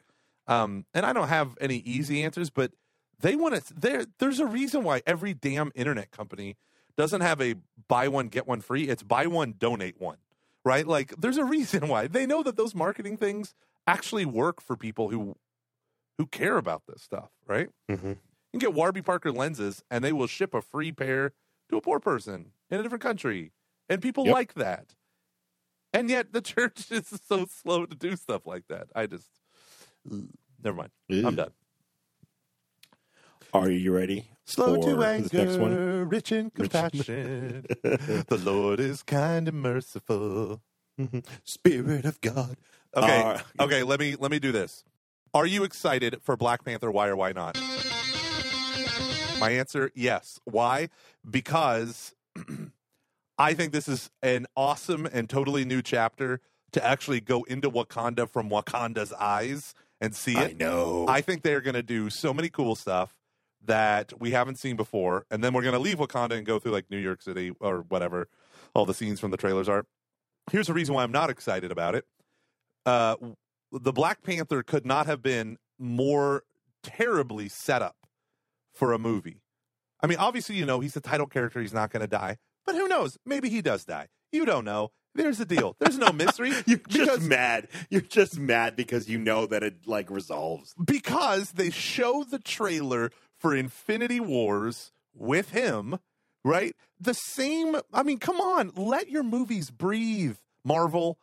Um, 0.46 0.84
and 0.92 1.06
I 1.06 1.12
don't 1.12 1.28
have 1.28 1.56
any 1.60 1.76
easy 1.78 2.22
answers, 2.22 2.50
but 2.50 2.72
they 3.20 3.34
want 3.34 3.54
to. 3.54 3.74
There, 3.74 4.04
there's 4.18 4.40
a 4.40 4.46
reason 4.46 4.84
why 4.84 5.02
every 5.06 5.32
damn 5.32 5.72
internet 5.74 6.10
company 6.10 6.56
doesn't 6.96 7.20
have 7.22 7.40
a 7.40 7.54
buy 7.88 8.08
one 8.08 8.28
get 8.28 8.46
one 8.46 8.60
free. 8.60 8.84
It's 8.88 9.02
buy 9.02 9.26
one 9.26 9.54
donate 9.58 10.00
one, 10.00 10.18
right? 10.64 10.86
Like, 10.86 11.14
there's 11.18 11.36
a 11.36 11.44
reason 11.44 11.88
why 11.88 12.06
they 12.06 12.26
know 12.26 12.42
that 12.42 12.56
those 12.56 12.74
marketing 12.74 13.16
things 13.16 13.54
actually 13.86 14.24
work 14.24 14.60
for 14.60 14.76
people 14.76 15.08
who 15.10 15.36
who 16.18 16.26
care 16.26 16.56
about 16.56 16.82
this 16.86 17.02
stuff, 17.02 17.30
right? 17.46 17.68
Mm-hmm. 17.90 18.08
You 18.08 18.16
can 18.52 18.60
get 18.60 18.74
Warby 18.74 19.02
Parker 19.02 19.32
lenses, 19.32 19.82
and 19.90 20.04
they 20.04 20.12
will 20.12 20.28
ship 20.28 20.54
a 20.54 20.62
free 20.62 20.92
pair 20.92 21.32
to 21.70 21.76
a 21.76 21.80
poor 21.80 21.98
person 21.98 22.52
in 22.70 22.78
a 22.78 22.82
different 22.84 23.02
country, 23.02 23.52
and 23.88 24.00
people 24.00 24.24
Yep. 24.26 24.32
like 24.34 24.54
that. 24.54 24.94
And 25.92 26.08
yet, 26.08 26.32
the 26.32 26.40
church 26.52 26.90
is 26.92 27.20
so 27.26 27.46
slow 27.46 27.84
to 27.86 27.96
do 27.96 28.14
stuff 28.14 28.46
like 28.46 28.68
that. 28.68 28.88
I 28.94 29.06
just 29.06 29.26
never 30.62 30.76
mind. 30.76 30.90
I'm 31.10 31.34
done. 31.34 31.50
Are 33.54 33.70
you 33.70 33.92
ready? 33.92 34.30
Slow 34.46 34.76
to 34.82 35.04
anger, 35.04 36.04
rich 36.04 36.32
in 36.32 36.50
compassion. 36.54 37.64
the 37.82 38.40
Lord 38.44 38.80
is 38.80 39.04
kind 39.04 39.46
and 39.46 39.62
merciful. 39.62 40.60
Spirit 41.44 42.04
of 42.04 42.20
God. 42.20 42.56
Okay, 42.96 43.22
Uh, 43.22 43.38
okay. 43.60 43.82
Let 43.84 44.00
me 44.00 44.16
let 44.18 44.32
me 44.32 44.40
do 44.40 44.50
this. 44.50 44.82
Are 45.32 45.46
you 45.46 45.62
excited 45.62 46.18
for 46.20 46.36
Black 46.36 46.64
Panther? 46.64 46.90
Why 46.90 47.06
or 47.08 47.16
why 47.16 47.30
not? 47.30 47.56
My 49.38 49.50
answer: 49.50 49.92
Yes. 49.94 50.40
Why? 50.44 50.88
Because 51.28 52.12
I 53.38 53.54
think 53.54 53.72
this 53.72 53.88
is 53.88 54.10
an 54.22 54.46
awesome 54.56 55.06
and 55.06 55.28
totally 55.28 55.64
new 55.64 55.80
chapter 55.80 56.40
to 56.72 56.84
actually 56.84 57.20
go 57.20 57.44
into 57.44 57.70
Wakanda 57.70 58.28
from 58.28 58.50
Wakanda's 58.50 59.12
eyes 59.12 59.74
and 60.00 60.14
see 60.14 60.36
it. 60.36 60.50
I 60.50 60.52
know. 60.52 61.06
I 61.08 61.20
think 61.20 61.42
they're 61.42 61.60
going 61.60 61.74
to 61.74 61.82
do 61.84 62.10
so 62.10 62.34
many 62.34 62.48
cool 62.48 62.74
stuff 62.74 63.14
that 63.66 64.12
we 64.20 64.30
haven't 64.30 64.58
seen 64.58 64.76
before, 64.76 65.26
and 65.30 65.42
then 65.42 65.52
we're 65.52 65.62
going 65.62 65.74
to 65.74 65.78
leave 65.80 65.98
Wakanda 65.98 66.32
and 66.32 66.46
go 66.46 66.58
through 66.58 66.72
like 66.72 66.90
New 66.90 66.98
York 66.98 67.22
City 67.22 67.52
or 67.60 67.80
whatever 67.88 68.28
all 68.74 68.86
the 68.86 68.94
scenes 68.94 69.20
from 69.20 69.30
the 69.30 69.36
trailers 69.36 69.68
are. 69.68 69.86
Here's 70.50 70.66
the 70.66 70.74
reason 70.74 70.94
why 70.94 71.02
I'm 71.02 71.12
not 71.12 71.30
excited 71.30 71.70
about 71.72 71.94
it. 71.94 72.04
Uh, 72.84 73.16
the 73.72 73.92
Black 73.92 74.22
Panther 74.22 74.62
could 74.62 74.84
not 74.84 75.06
have 75.06 75.22
been 75.22 75.56
more 75.78 76.42
terribly 76.82 77.48
set 77.48 77.82
up 77.82 77.96
for 78.72 78.92
a 78.92 78.98
movie. 78.98 79.40
I 80.00 80.06
mean, 80.06 80.18
obviously, 80.18 80.56
you 80.56 80.66
know, 80.66 80.80
he's 80.80 80.94
the 80.94 81.00
title 81.00 81.26
character; 81.26 81.60
he's 81.60 81.72
not 81.72 81.90
going 81.90 82.02
to 82.02 82.06
die. 82.06 82.36
But 82.66 82.74
who 82.74 82.88
knows? 82.88 83.16
Maybe 83.24 83.48
he 83.48 83.62
does 83.62 83.84
die. 83.84 84.08
You 84.32 84.44
don't 84.44 84.64
know. 84.64 84.90
There's 85.14 85.38
the 85.38 85.44
deal. 85.44 85.76
There's 85.78 85.96
no 85.96 86.10
mystery. 86.10 86.52
You're 86.66 86.78
just 86.88 87.22
mad. 87.22 87.68
You're 87.88 88.00
just 88.00 88.38
mad 88.38 88.74
because 88.74 89.08
you 89.08 89.18
know 89.18 89.46
that 89.46 89.62
it 89.62 89.86
like 89.86 90.10
resolves. 90.10 90.74
because 90.84 91.52
they 91.52 91.70
show 91.70 92.24
the 92.24 92.40
trailer 92.40 93.10
for 93.44 93.54
Infinity 93.54 94.20
Wars 94.20 94.90
with 95.14 95.50
him, 95.50 95.98
right? 96.44 96.74
The 96.98 97.12
same. 97.12 97.76
I 97.92 98.02
mean, 98.02 98.16
come 98.16 98.40
on, 98.40 98.72
let 98.74 99.10
your 99.10 99.22
movies 99.22 99.70
breathe, 99.70 100.38
Marvel. 100.64 101.18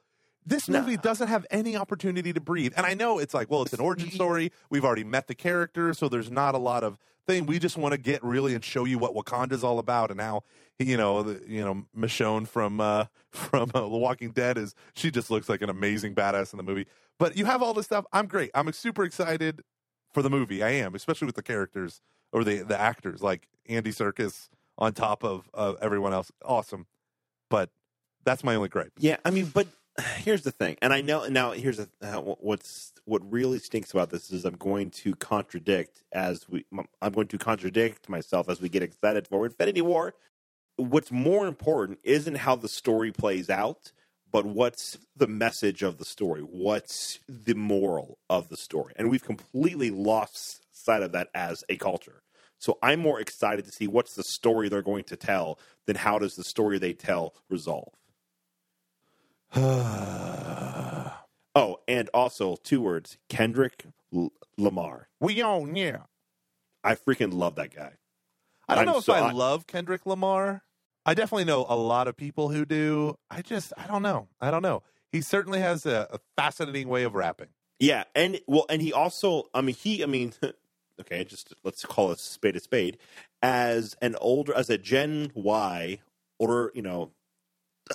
This 0.45 0.69
Nah. 0.69 0.81
movie 0.81 0.97
doesn't 0.97 1.29
have 1.29 1.47
any 1.49 1.75
opportunity 1.75 2.31
to 2.31 2.39
breathe. 2.39 2.73
And 2.77 2.85
I 2.85 2.93
know 2.93 3.17
it's 3.17 3.33
like, 3.33 3.49
well, 3.49 3.63
it's 3.63 3.73
an 3.73 3.79
origin 3.79 4.11
story. 4.11 4.51
We've 4.69 4.85
already 4.85 5.03
met 5.03 5.25
the 5.25 5.33
character, 5.33 5.95
so 5.95 6.09
there's 6.09 6.29
not 6.29 6.53
a 6.53 6.59
lot 6.59 6.83
of 6.83 6.99
thing. 7.25 7.47
We 7.47 7.57
just 7.57 7.75
want 7.75 7.93
to 7.93 7.97
get 7.97 8.23
really 8.23 8.53
and 8.53 8.63
show 8.63 8.85
you 8.85 8.99
what 8.99 9.15
Wakanda's 9.15 9.63
all 9.63 9.79
about 9.79 10.11
and 10.11 10.21
how 10.21 10.43
you 10.77 10.97
know, 10.97 11.23
the, 11.23 11.41
you 11.47 11.63
know, 11.65 11.85
Michonne 11.97 12.47
from 12.47 12.79
uh 12.79 13.05
from 13.31 13.71
uh, 13.73 13.81
The 13.81 13.87
Walking 13.87 14.29
Dead 14.29 14.59
is 14.59 14.75
she 14.93 15.09
just 15.09 15.31
looks 15.31 15.49
like 15.49 15.63
an 15.63 15.69
amazing 15.71 16.13
badass 16.13 16.53
in 16.53 16.57
the 16.57 16.63
movie. 16.63 16.85
But 17.17 17.35
you 17.35 17.45
have 17.45 17.63
all 17.63 17.73
this 17.73 17.85
stuff. 17.87 18.05
I'm 18.13 18.27
great. 18.27 18.51
I'm 18.53 18.71
super 18.73 19.03
excited 19.03 19.61
for 20.13 20.21
the 20.21 20.29
movie. 20.29 20.63
I 20.63 20.69
am, 20.71 20.95
especially 20.95 21.25
with 21.25 21.35
the 21.35 21.43
characters 21.43 22.01
or 22.31 22.43
the 22.43 22.63
the 22.63 22.79
actors 22.79 23.21
like 23.21 23.47
Andy 23.67 23.91
Serkis 23.91 24.49
on 24.77 24.93
top 24.93 25.23
of 25.23 25.49
uh, 25.53 25.73
everyone 25.81 26.13
else. 26.13 26.31
Awesome. 26.43 26.87
But 27.49 27.69
that's 28.23 28.43
my 28.43 28.55
only 28.55 28.69
gripe. 28.69 28.93
Yeah, 28.97 29.17
I 29.25 29.31
mean, 29.31 29.45
but 29.45 29.67
here's 30.17 30.43
the 30.43 30.51
thing, 30.51 30.77
and 30.81 30.93
I 30.93 31.01
know 31.01 31.27
now. 31.27 31.51
Here's 31.51 31.79
a, 31.79 31.87
uh, 32.01 32.17
what's 32.17 32.93
what 33.05 33.21
really 33.31 33.59
stinks 33.59 33.91
about 33.91 34.09
this 34.09 34.31
is 34.31 34.45
I'm 34.45 34.55
going 34.55 34.89
to 34.91 35.15
contradict 35.15 36.03
as 36.11 36.47
we. 36.49 36.65
I'm 37.01 37.13
going 37.13 37.27
to 37.27 37.37
contradict 37.37 38.09
myself 38.09 38.49
as 38.49 38.61
we 38.61 38.69
get 38.69 38.83
excited 38.83 39.27
for 39.27 39.45
Infinity 39.45 39.81
War. 39.81 40.13
What's 40.77 41.11
more 41.11 41.47
important 41.47 41.99
isn't 42.03 42.37
how 42.37 42.55
the 42.55 42.69
story 42.69 43.11
plays 43.11 43.49
out, 43.49 43.91
but 44.31 44.45
what's 44.45 44.97
the 45.15 45.27
message 45.27 45.83
of 45.83 45.97
the 45.97 46.05
story? 46.05 46.41
What's 46.41 47.19
the 47.27 47.53
moral 47.55 48.17
of 48.29 48.49
the 48.49 48.57
story? 48.57 48.93
And 48.95 49.09
we've 49.09 49.23
completely 49.23 49.89
lost 49.91 50.61
sight 50.71 51.03
of 51.03 51.11
that 51.11 51.29
as 51.35 51.63
a 51.69 51.75
culture. 51.77 52.23
So 52.57 52.77
I'm 52.83 52.99
more 52.99 53.19
excited 53.19 53.65
to 53.65 53.71
see 53.71 53.87
what's 53.87 54.13
the 54.15 54.23
story 54.23 54.69
they're 54.69 54.81
going 54.81 55.03
to 55.05 55.15
tell 55.15 55.57
than 55.87 55.95
how 55.95 56.19
does 56.19 56.35
the 56.35 56.43
story 56.43 56.77
they 56.79 56.93
tell 56.93 57.33
resolve. 57.49 57.93
Oh, 61.53 61.79
and 61.85 62.07
also 62.13 62.55
two 62.63 62.79
words: 62.79 63.17
Kendrick 63.27 63.83
L- 64.15 64.31
Lamar. 64.57 65.09
we 65.19 65.43
own, 65.43 65.75
yeah. 65.75 66.03
I 66.81 66.95
freaking 66.95 67.33
love 67.33 67.55
that 67.55 67.75
guy. 67.75 67.91
I 68.69 68.75
don't 68.75 68.87
I'm 68.87 68.93
know 68.93 68.99
if 68.99 69.03
so- 69.03 69.11
I 69.13 69.27
I- 69.27 69.31
love 69.33 69.67
Kendrick 69.67 70.05
Lamar. 70.05 70.63
I 71.05 71.13
definitely 71.13 71.45
know 71.45 71.65
a 71.67 71.75
lot 71.75 72.07
of 72.07 72.15
people 72.15 72.49
who 72.49 72.65
do. 72.65 73.17
I 73.29 73.41
just, 73.41 73.73
I 73.77 73.87
don't 73.87 74.03
know. 74.03 74.27
I 74.39 74.51
don't 74.51 74.61
know. 74.61 74.83
He 75.11 75.21
certainly 75.21 75.59
has 75.59 75.85
a, 75.85 76.07
a 76.11 76.19
fascinating 76.37 76.87
way 76.87 77.03
of 77.03 77.15
rapping. 77.15 77.47
Yeah, 77.79 78.03
and 78.13 78.39
well, 78.47 78.65
and 78.69 78.81
he 78.81 78.93
also, 78.93 79.45
I 79.55 79.61
mean, 79.61 79.75
he, 79.75 80.03
I 80.03 80.05
mean, 80.05 80.33
okay, 81.01 81.23
just 81.23 81.53
let's 81.63 81.83
call 81.83 82.11
a 82.11 82.17
spade 82.17 82.55
a 82.55 82.59
spade. 82.59 82.99
As 83.41 83.95
an 84.01 84.15
older, 84.21 84.53
as 84.53 84.69
a 84.69 84.77
Gen 84.77 85.31
Y, 85.33 85.99
or 86.37 86.71
you 86.75 86.83
know, 86.83 87.11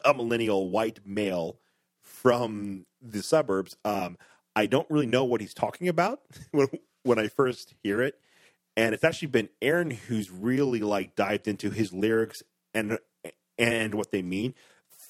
a 0.05 0.13
millennial 0.13 0.71
white 0.71 0.99
male 1.07 1.61
from 2.03 2.85
the 3.01 3.23
suburbs, 3.23 3.77
um, 3.85 4.19
I 4.57 4.67
don't 4.67 4.91
really 4.91 5.07
know 5.07 5.25
what 5.25 5.41
he's 5.41 5.55
talking 5.55 5.87
about 5.87 6.21
when 6.51 6.67
when 7.05 7.21
I 7.21 7.29
first 7.29 7.75
hear 7.85 8.03
it, 8.03 8.19
and 8.77 8.93
it's 8.93 9.05
actually 9.05 9.29
been 9.29 9.51
Aaron 9.63 9.93
who's 9.93 10.33
really 10.33 10.81
like 10.81 11.15
dived 11.15 11.47
into 11.47 11.71
his 11.71 11.93
lyrics 11.93 12.43
and 12.77 12.99
and 13.59 13.95
what 13.95 14.11
they 14.13 14.23
mean. 14.23 14.55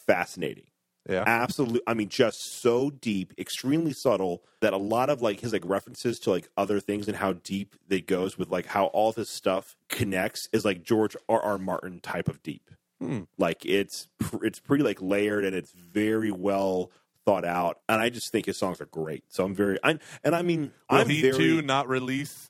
Fascinating 0.06 0.66
Yeah. 1.08 1.24
Absolutely. 1.26 1.80
i 1.86 1.94
mean 1.94 2.08
just 2.08 2.38
so 2.62 2.90
deep 2.90 3.32
extremely 3.38 3.92
subtle 3.92 4.42
that 4.60 4.72
a 4.72 4.76
lot 4.76 5.10
of 5.10 5.20
like 5.20 5.40
his 5.40 5.52
like 5.52 5.64
references 5.64 6.18
to 6.20 6.30
like 6.30 6.48
other 6.56 6.78
things 6.80 7.08
and 7.08 7.16
how 7.16 7.32
deep 7.34 7.74
it 7.90 8.06
goes 8.06 8.38
with 8.38 8.48
like 8.50 8.66
how 8.66 8.86
all 8.86 9.10
this 9.12 9.28
stuff 9.30 9.74
connects 9.88 10.48
is 10.52 10.64
like 10.64 10.82
george 10.84 11.16
r 11.28 11.40
r 11.42 11.58
martin 11.58 12.00
type 12.00 12.28
of 12.28 12.42
deep 12.42 12.70
Hmm. 13.00 13.22
like 13.36 13.66
it's 13.66 14.08
pr- 14.20 14.44
it's 14.46 14.58
pretty 14.60 14.82
like 14.84 15.02
layered 15.02 15.44
and 15.44 15.54
it's 15.54 15.72
very 15.72 16.30
well 16.30 16.90
thought 17.26 17.44
out 17.44 17.80
and 17.88 18.00
i 18.00 18.08
just 18.08 18.30
think 18.32 18.46
his 18.46 18.56
songs 18.56 18.80
are 18.80 18.86
great 18.86 19.24
so 19.28 19.44
i'm 19.44 19.54
very 19.54 19.78
i'm 19.82 19.98
and 20.24 20.34
i 20.34 20.40
mean 20.42 20.72
Will 20.90 21.00
i'm 21.00 21.08
he 21.08 21.20
very 21.20 21.36
too 21.36 21.62
not 21.62 21.88
release 21.88 22.48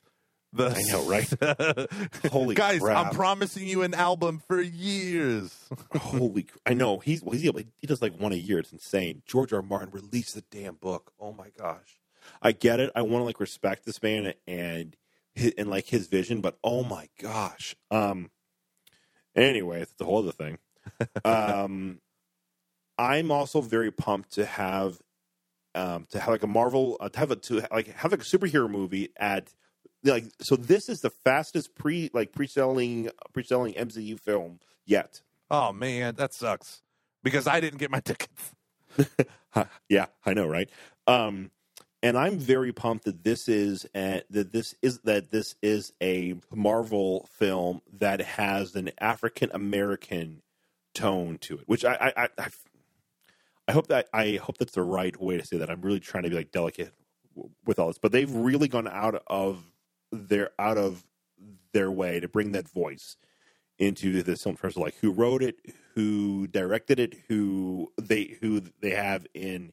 the? 0.53 0.69
I 0.69 0.81
know, 0.91 1.03
right? 1.03 2.31
Holy 2.31 2.55
guys! 2.55 2.79
crap. 2.79 3.07
I'm 3.07 3.13
promising 3.13 3.67
you 3.67 3.83
an 3.83 3.93
album 3.93 4.41
for 4.47 4.61
years. 4.61 5.67
holy 5.95 6.45
i 6.65 6.73
know 6.73 6.99
he's 6.99 7.21
he's 7.21 7.41
he 7.41 7.87
does 7.87 8.01
like 8.01 8.17
one 8.19 8.31
a 8.31 8.35
year 8.35 8.59
it's 8.59 8.71
insane 8.71 9.21
george 9.25 9.51
r. 9.51 9.59
R. 9.59 9.63
martin 9.63 9.89
released 9.91 10.35
the 10.35 10.43
damn 10.51 10.75
book 10.75 11.11
oh 11.19 11.33
my 11.33 11.49
gosh 11.57 11.99
i 12.41 12.51
get 12.51 12.79
it 12.79 12.91
i 12.95 13.01
want 13.01 13.21
to 13.21 13.25
like 13.25 13.39
respect 13.39 13.85
this 13.85 14.01
man 14.01 14.33
and 14.47 14.95
and 15.57 15.69
like 15.69 15.87
his 15.87 16.07
vision 16.07 16.41
but 16.41 16.57
oh 16.63 16.83
my 16.83 17.09
gosh 17.21 17.75
um 17.91 18.29
anyway 19.35 19.81
it's 19.81 19.93
the 19.93 20.05
whole 20.05 20.19
other 20.19 20.31
thing 20.31 20.57
um 21.25 21.99
i'm 22.97 23.31
also 23.31 23.61
very 23.61 23.91
pumped 23.91 24.31
to 24.33 24.45
have 24.45 24.99
um 25.75 26.05
to 26.09 26.19
have 26.19 26.29
like 26.29 26.43
a 26.43 26.47
marvel 26.47 26.97
uh, 26.99 27.09
to 27.09 27.19
have 27.19 27.31
a 27.31 27.35
to 27.35 27.61
like 27.71 27.87
have 27.87 28.11
like 28.11 28.21
a 28.21 28.25
superhero 28.25 28.69
movie 28.69 29.09
at 29.17 29.53
like 30.03 30.25
so 30.41 30.55
this 30.55 30.89
is 30.89 31.01
the 31.01 31.09
fastest 31.09 31.75
pre 31.75 32.09
like 32.13 32.31
pre-selling 32.31 33.09
pre-selling 33.33 33.73
mcu 33.73 34.19
film 34.19 34.59
yet 34.85 35.21
Oh 35.49 35.71
man, 35.71 36.15
that 36.15 36.33
sucks 36.33 36.81
because 37.23 37.47
I 37.47 37.59
didn't 37.59 37.79
get 37.79 37.91
my 37.91 37.99
tickets. 38.05 38.53
Yeah, 39.89 40.07
I 40.25 40.33
know, 40.33 40.47
right? 40.47 40.69
Um, 41.07 41.51
and 42.03 42.17
I'm 42.17 42.37
very 42.37 42.71
pumped 42.71 43.05
that 43.05 43.23
this 43.23 43.47
is 43.47 43.87
a, 43.95 44.21
that 44.29 44.51
this 44.51 44.75
is 44.81 44.99
that 44.99 45.31
this 45.31 45.55
is 45.61 45.93
a 46.01 46.35
Marvel 46.53 47.27
film 47.31 47.81
that 47.99 48.21
has 48.21 48.75
an 48.75 48.91
African 48.99 49.49
American 49.53 50.41
tone 50.93 51.37
to 51.39 51.55
it, 51.59 51.63
which 51.67 51.85
I 51.85 51.93
I, 51.93 52.23
I 52.23 52.29
I 52.37 52.47
I 53.69 53.71
hope 53.71 53.87
that 53.87 54.09
I 54.13 54.39
hope 54.41 54.57
that's 54.57 54.73
the 54.73 54.83
right 54.83 55.19
way 55.19 55.37
to 55.37 55.45
say 55.45 55.57
that. 55.57 55.71
I'm 55.71 55.81
really 55.81 55.99
trying 55.99 56.23
to 56.23 56.29
be 56.29 56.35
like 56.35 56.51
delicate 56.51 56.93
with 57.65 57.79
all 57.79 57.87
this, 57.87 57.99
but 57.99 58.11
they've 58.11 58.31
really 58.31 58.67
gone 58.67 58.87
out 58.87 59.23
of 59.27 59.63
their 60.17 60.51
out 60.59 60.77
of 60.77 61.03
their 61.73 61.91
way 61.91 62.19
to 62.19 62.27
bring 62.27 62.51
that 62.51 62.67
voice 62.67 63.17
into 63.79 64.23
this 64.23 64.43
film 64.43 64.53
in 64.53 64.57
terms 64.57 64.75
of 64.75 64.81
like 64.81 64.95
who 65.01 65.11
wrote 65.11 65.43
it, 65.43 65.59
who 65.95 66.47
directed 66.47 66.99
it, 66.99 67.15
who 67.27 67.91
they 68.01 68.37
who 68.41 68.61
they 68.81 68.91
have 68.91 69.27
in 69.33 69.71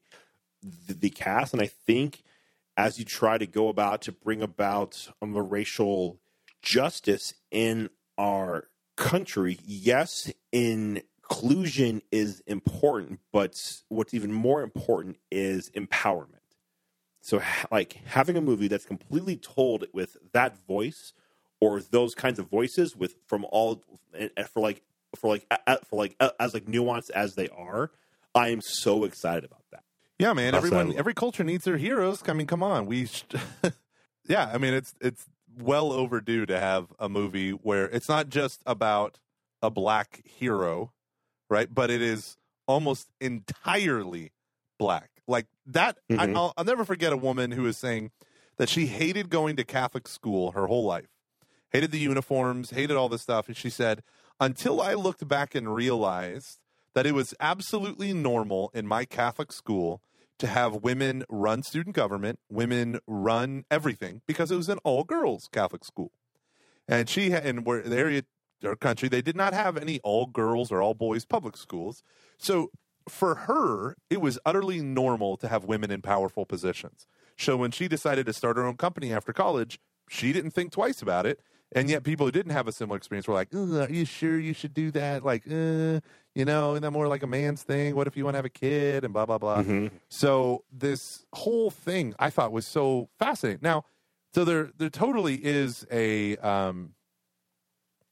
the, 0.61 0.93
the 0.93 1.09
cast, 1.09 1.53
and 1.53 1.61
I 1.61 1.67
think 1.67 2.23
as 2.77 2.99
you 2.99 3.05
try 3.05 3.37
to 3.37 3.47
go 3.47 3.69
about 3.69 4.01
to 4.03 4.11
bring 4.11 4.41
about 4.41 5.09
um, 5.21 5.35
a 5.35 5.41
racial 5.41 6.19
justice 6.61 7.33
in 7.51 7.89
our 8.17 8.67
country, 8.97 9.59
yes, 9.65 10.31
inclusion 10.51 12.01
is 12.11 12.41
important, 12.47 13.19
but 13.31 13.81
what's 13.89 14.13
even 14.13 14.31
more 14.31 14.61
important 14.61 15.17
is 15.31 15.69
empowerment. 15.71 16.39
So, 17.25 17.39
ha- 17.39 17.67
like 17.71 17.93
having 18.05 18.37
a 18.37 18.41
movie 18.41 18.67
that's 18.67 18.85
completely 18.85 19.35
told 19.35 19.87
with 19.93 20.15
that 20.33 20.55
voice 20.67 21.13
or 21.59 21.81
those 21.81 22.13
kinds 22.13 22.37
of 22.37 22.51
voices 22.51 22.95
with 22.95 23.15
from 23.25 23.47
all 23.49 23.83
for 24.53 24.59
like 24.59 24.83
for 25.15 25.31
like 25.31 25.47
for 25.89 25.95
like 25.97 26.15
as 26.39 26.53
like 26.53 26.65
nuanced 26.65 27.09
as 27.09 27.33
they 27.33 27.49
are, 27.49 27.89
I 28.35 28.49
am 28.49 28.61
so 28.61 29.05
excited 29.05 29.43
about 29.43 29.63
that. 29.71 29.83
Yeah, 30.19 30.33
man. 30.33 30.51
That's 30.51 30.67
Everyone, 30.67 30.95
every 30.95 31.15
culture 31.15 31.43
needs 31.43 31.65
their 31.65 31.77
heroes. 31.77 32.21
I 32.27 32.33
mean, 32.33 32.45
come 32.45 32.61
on. 32.61 32.85
We, 32.85 33.07
sh- 33.07 33.23
yeah. 34.27 34.51
I 34.53 34.59
mean, 34.59 34.75
it's 34.75 34.93
it's 35.01 35.25
well 35.59 35.91
overdue 35.91 36.45
to 36.45 36.59
have 36.59 36.93
a 36.99 37.09
movie 37.09 37.51
where 37.51 37.85
it's 37.85 38.07
not 38.07 38.29
just 38.29 38.61
about 38.67 39.19
a 39.63 39.71
black 39.71 40.21
hero, 40.25 40.93
right? 41.49 41.73
But 41.73 41.89
it 41.89 42.03
is 42.03 42.37
almost 42.67 43.09
entirely 43.19 44.31
black. 44.77 45.09
Like 45.27 45.47
that, 45.65 45.97
I, 46.09 46.13
Mhm. 46.27 46.35
I'll, 46.35 46.53
I'll 46.57 46.65
never 46.65 46.85
forget 46.85 47.13
a 47.13 47.17
woman 47.17 47.51
who 47.51 47.63
was 47.63 47.77
saying 47.77 48.11
that 48.57 48.69
she 48.69 48.87
hated 48.87 49.29
going 49.29 49.55
to 49.57 49.63
Catholic 49.63 50.07
school 50.07 50.51
her 50.51 50.67
whole 50.67 50.85
life, 50.85 51.09
hated 51.71 51.91
the 51.91 51.99
uniforms, 51.99 52.69
hated 52.71 52.95
all 52.95 53.09
this 53.09 53.21
stuff. 53.21 53.47
And 53.47 53.57
she 53.57 53.69
said, 53.69 54.03
until 54.39 54.81
I 54.81 54.93
looked 54.93 55.27
back 55.27 55.55
and 55.55 55.73
realized 55.73 56.59
that 56.93 57.05
it 57.05 57.13
was 57.13 57.33
absolutely 57.39 58.13
normal 58.13 58.71
in 58.73 58.87
my 58.87 59.05
Catholic 59.05 59.51
school 59.51 60.01
to 60.37 60.47
have 60.47 60.83
women 60.83 61.23
run 61.29 61.63
student 61.63 61.95
government, 61.95 62.39
women 62.49 62.99
run 63.07 63.65
everything 63.71 64.21
because 64.27 64.51
it 64.51 64.55
was 64.57 64.69
an 64.69 64.79
all 64.83 65.03
girls 65.03 65.47
Catholic 65.51 65.85
school. 65.85 66.11
And 66.87 67.09
she 67.09 67.31
had, 67.31 67.45
in 67.45 67.63
where 67.63 67.81
the 67.81 67.97
area 67.97 68.23
or 68.63 68.75
country, 68.75 69.09
they 69.09 69.21
did 69.21 69.35
not 69.35 69.53
have 69.53 69.77
any 69.77 69.99
all 70.03 70.25
girls 70.25 70.71
or 70.71 70.81
all 70.81 70.93
boys 70.93 71.25
public 71.25 71.57
schools. 71.57 72.03
So 72.37 72.71
for 73.07 73.35
her, 73.35 73.95
it 74.09 74.21
was 74.21 74.39
utterly 74.45 74.81
normal 74.81 75.37
to 75.37 75.47
have 75.47 75.65
women 75.65 75.91
in 75.91 76.01
powerful 76.01 76.45
positions. 76.45 77.05
So 77.37 77.57
when 77.57 77.71
she 77.71 77.87
decided 77.87 78.25
to 78.27 78.33
start 78.33 78.57
her 78.57 78.65
own 78.65 78.77
company 78.77 79.13
after 79.13 79.33
college, 79.33 79.79
she 80.09 80.33
didn't 80.33 80.51
think 80.51 80.71
twice 80.71 81.01
about 81.01 81.25
it. 81.25 81.39
And 81.71 81.89
yet, 81.89 82.03
people 82.03 82.25
who 82.27 82.31
didn't 82.31 82.51
have 82.53 82.67
a 82.67 82.71
similar 82.71 82.95
experience 82.95 83.27
were 83.27 83.33
like, 83.33 83.53
"Are 83.53 83.89
you 83.91 84.05
sure 84.05 84.39
you 84.39 84.53
should 84.53 84.73
do 84.73 84.91
that? 84.91 85.25
Like, 85.25 85.45
uh, 85.47 85.99
you 86.33 86.45
know, 86.45 86.73
isn't 86.73 86.83
that 86.83 86.91
more 86.91 87.07
like 87.07 87.23
a 87.23 87.27
man's 87.27 87.63
thing? 87.63 87.95
What 87.95 88.07
if 88.07 88.15
you 88.15 88.23
want 88.23 88.35
to 88.35 88.37
have 88.37 88.45
a 88.45 88.49
kid 88.49 89.03
and 89.03 89.11
blah 89.13 89.25
blah 89.25 89.39
blah?" 89.39 89.63
Mhm. 89.63 89.91
So 90.07 90.63
this 90.71 91.25
whole 91.33 91.71
thing 91.71 92.13
I 92.19 92.29
thought 92.29 92.51
was 92.51 92.65
so 92.67 93.09
fascinating. 93.19 93.59
Now, 93.63 93.83
so 94.33 94.45
there 94.45 94.71
there 94.77 94.91
totally 94.91 95.43
is 95.43 95.85
a 95.91 96.37
um 96.37 96.93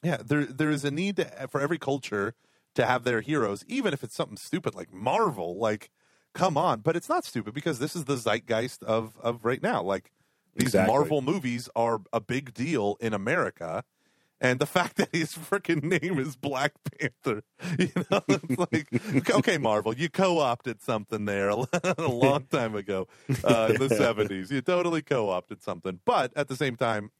yeah, 0.02 0.18
there 0.18 0.46
there 0.46 0.70
is 0.72 0.84
a 0.84 0.92
need 0.92 1.16
to, 1.18 1.48
for 1.48 1.62
every 1.62 1.78
culture 1.78 2.34
to 2.76 2.86
have 2.86 3.04
their 3.04 3.22
heroes, 3.22 3.64
even 3.68 3.94
if 3.94 4.04
it's 4.04 4.16
something 4.16 4.38
stupid 4.38 4.76
like 4.76 4.94
Marvel. 4.94 5.58
Like, 5.58 5.90
come 6.34 6.58
on, 6.58 6.82
but 6.82 6.96
it's 6.96 7.10
not 7.10 7.26
stupid 7.26 7.54
because 7.54 7.80
this 7.80 7.96
is 7.96 8.06
the 8.06 8.18
zeitgeist 8.18 8.84
of 8.84 9.18
of 9.22 9.46
right 9.46 9.62
now. 9.62 9.82
Like 9.82 10.12
these 10.56 10.68
Exactly. 10.70 10.94
Marvel 10.94 11.22
movies 11.22 11.70
are 11.76 12.02
a 12.12 12.20
big 12.20 12.54
deal 12.54 12.98
in 13.00 13.14
America. 13.14 13.84
And 14.42 14.60
the 14.60 14.66
fact 14.78 14.98
that 14.98 15.10
his 15.14 15.34
freaking 15.34 15.84
name 15.84 16.20
is 16.20 16.36
Black 16.36 16.74
Panther, 17.00 17.44
you 17.80 17.92
know, 18.12 18.22
it's 18.28 18.58
like, 18.72 19.30
okay, 19.30 19.58
Marvel, 19.58 19.96
you 19.96 20.10
co-opted 20.10 20.82
something 20.82 21.26
there 21.26 21.50
a 21.50 22.08
long 22.08 22.46
time 22.46 22.76
ago 22.76 23.08
uh, 23.44 23.70
in 23.74 23.80
the 23.80 23.88
'70s. 23.88 24.52
You 24.52 24.62
totally 24.62 25.02
co-opted 25.02 25.64
something, 25.64 26.00
but 26.04 26.34
at 26.36 26.50
the 26.50 26.58
same 26.58 26.76
time, 26.76 27.12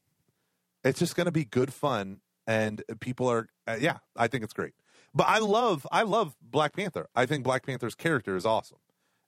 it's 0.84 0.98
just 0.98 1.16
going 1.16 1.24
to 1.26 1.32
be 1.32 1.46
good 1.46 1.72
fun, 1.72 2.20
and 2.46 2.82
people 3.00 3.30
are, 3.30 3.48
uh, 3.66 3.78
yeah, 3.80 3.98
I 4.16 4.28
think 4.28 4.44
it's 4.44 4.52
great. 4.52 4.74
But 5.14 5.28
I 5.28 5.38
love, 5.38 5.86
I 5.92 6.02
love 6.02 6.36
Black 6.42 6.74
Panther. 6.74 7.08
I 7.14 7.26
think 7.26 7.44
Black 7.44 7.64
Panther's 7.64 7.94
character 7.94 8.36
is 8.36 8.44
awesome 8.44 8.78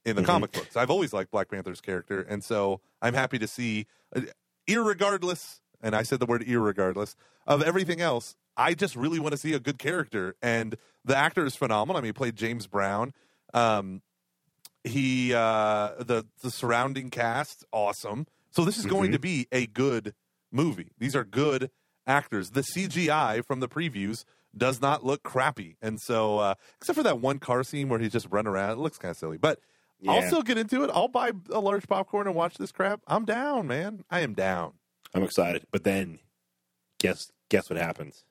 in 0.04 0.16
the 0.16 0.22
Mhm. 0.22 0.26
comic 0.26 0.52
books. 0.52 0.76
I've 0.76 0.90
always 0.90 1.12
liked 1.12 1.30
Black 1.30 1.48
Panther's 1.48 1.80
character, 1.80 2.20
and 2.22 2.42
so 2.42 2.80
I'm 3.00 3.14
happy 3.14 3.38
to 3.38 3.46
see, 3.46 3.86
uh, 4.14 4.22
irregardless, 4.68 5.60
and 5.80 5.94
I 5.94 6.02
said 6.02 6.20
the 6.20 6.26
word 6.26 6.42
irregardless 6.42 7.14
of 7.46 7.62
everything 7.62 8.00
else. 8.00 8.36
I 8.56 8.74
just 8.74 8.96
really 8.96 9.18
want 9.20 9.32
to 9.32 9.36
see 9.38 9.52
a 9.52 9.60
good 9.60 9.78
character, 9.78 10.34
and 10.42 10.76
the 11.04 11.16
actor 11.16 11.44
is 11.46 11.54
phenomenal. 11.54 11.98
I 11.98 12.00
mean, 12.00 12.08
he 12.08 12.12
played 12.12 12.36
James 12.36 12.66
Brown. 12.66 13.12
Um, 13.54 14.02
he 14.84 15.34
uh, 15.34 15.94
the 16.02 16.26
the 16.42 16.50
surrounding 16.50 17.10
cast 17.10 17.64
awesome. 17.72 18.26
So 18.50 18.64
this 18.64 18.78
is 18.78 18.86
going 18.86 19.10
Mhm. 19.10 19.14
to 19.14 19.18
be 19.18 19.46
a 19.52 19.66
good 19.66 20.14
movie. 20.50 20.92
These 20.98 21.14
are 21.14 21.24
good 21.24 21.70
actors. 22.06 22.50
The 22.52 22.62
CGI 22.62 23.40
from 23.42 23.60
the 23.60 23.68
previews 23.68 24.24
does 24.56 24.80
not 24.80 25.04
look 25.04 25.22
crappy, 25.22 25.76
and 25.82 26.00
so 26.00 26.38
uh, 26.38 26.54
except 26.80 26.96
for 26.96 27.02
that 27.02 27.20
one 27.20 27.38
car 27.38 27.62
scene 27.62 27.88
where 27.88 27.98
he 27.98 28.08
just 28.08 28.26
run 28.30 28.46
around, 28.46 28.70
it 28.72 28.78
looks 28.78 28.98
kind 28.98 29.10
of 29.10 29.16
silly. 29.16 29.36
But 29.38 29.60
I'll 30.08 30.22
still 30.22 30.42
get 30.42 30.58
into 30.58 30.84
it. 30.84 30.90
I'll 30.92 31.08
buy 31.08 31.32
a 31.50 31.60
large 31.60 31.86
popcorn 31.88 32.26
and 32.26 32.36
watch 32.36 32.56
this 32.58 32.70
crap. 32.72 33.00
I'm 33.06 33.24
down, 33.24 33.66
man. 33.66 34.04
I 34.10 34.20
am 34.20 34.34
down. 34.34 34.74
I'm 35.14 35.22
excited. 35.22 35.66
But 35.70 35.84
then, 35.84 36.18
guess 36.98 37.32
guess 37.48 37.70
what 37.70 37.78
happens? 37.78 38.24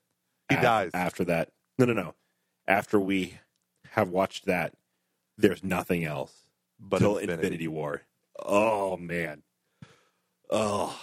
He 0.50 0.56
Af- 0.56 0.62
dies. 0.62 0.92
after 0.94 1.24
that. 1.26 1.50
No, 1.80 1.86
no, 1.86 1.94
no. 1.94 2.14
After 2.68 3.00
we 3.00 3.40
have 3.92 4.10
watched 4.10 4.46
that, 4.46 4.74
there's 5.38 5.64
nothing 5.64 6.06
else 6.06 6.34
But 6.80 7.02
Infinity. 7.02 7.34
Infinity. 7.34 7.68
War. 7.68 8.02
Oh 8.44 8.98
man. 8.98 9.42
Oh, 10.50 11.00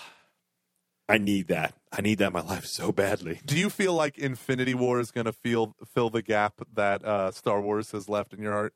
I 1.09 1.19
need 1.19 1.49
that. 1.49 1.75
I 1.91 2.01
need 2.01 2.19
that 2.19 2.29
in 2.29 2.33
my 2.33 2.43
life 2.43 2.65
so 2.65 2.93
badly. 2.93 3.41
Do 3.45 3.59
you 3.59 3.69
feel 3.69 3.95
like 3.95 4.19
Infinity 4.19 4.75
War 4.75 5.01
is 5.01 5.11
going 5.11 5.27
to 5.27 5.33
feel 5.33 5.75
fill 5.95 6.11
the 6.11 6.23
gap 6.23 6.55
that 6.75 7.05
uh, 7.05 7.31
Star 7.33 7.61
Wars 7.61 7.91
has 7.91 8.09
left 8.09 8.33
in 8.33 8.43
your 8.43 8.53
heart? 8.53 8.75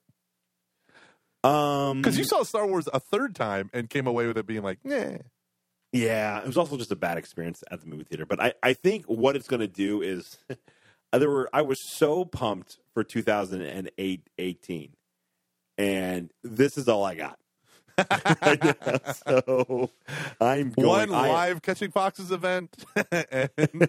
Um, 1.44 2.02
Because 2.02 2.18
you 2.18 2.24
saw 2.24 2.42
Star 2.42 2.66
Wars 2.66 2.88
a 2.92 3.00
third 3.00 3.34
time 3.34 3.70
and 3.72 3.88
came 3.88 4.06
away 4.06 4.26
with 4.26 4.36
it 4.36 4.46
being 4.46 4.62
like, 4.62 4.80
yeah, 4.84 5.18
Yeah, 5.92 6.40
it 6.40 6.46
was 6.46 6.56
also 6.56 6.76
just 6.76 6.90
a 6.90 6.96
bad 6.96 7.16
experience 7.18 7.62
at 7.70 7.80
the 7.80 7.86
movie 7.86 8.04
theater. 8.04 8.26
But 8.26 8.42
I, 8.42 8.54
I 8.62 8.72
think 8.72 9.04
what 9.06 9.36
it's 9.36 9.48
going 9.48 9.60
to 9.60 9.68
do 9.68 10.02
is 10.02 10.38
there 11.12 11.30
were 11.30 11.48
I 11.52 11.62
was 11.62 11.78
so 11.96 12.24
pumped 12.24 12.78
for 12.92 13.04
2008 13.04 14.28
18, 14.38 14.92
and 15.78 16.30
this 16.42 16.76
is 16.76 16.88
all 16.88 17.04
I 17.04 17.14
got. 17.14 17.38
so 19.26 19.90
I'm 20.40 20.70
going 20.72 20.88
One 20.88 21.14
I- 21.14 21.28
live 21.28 21.62
Catching 21.62 21.90
Foxes 21.90 22.30
event 22.30 22.74
and, 23.12 23.51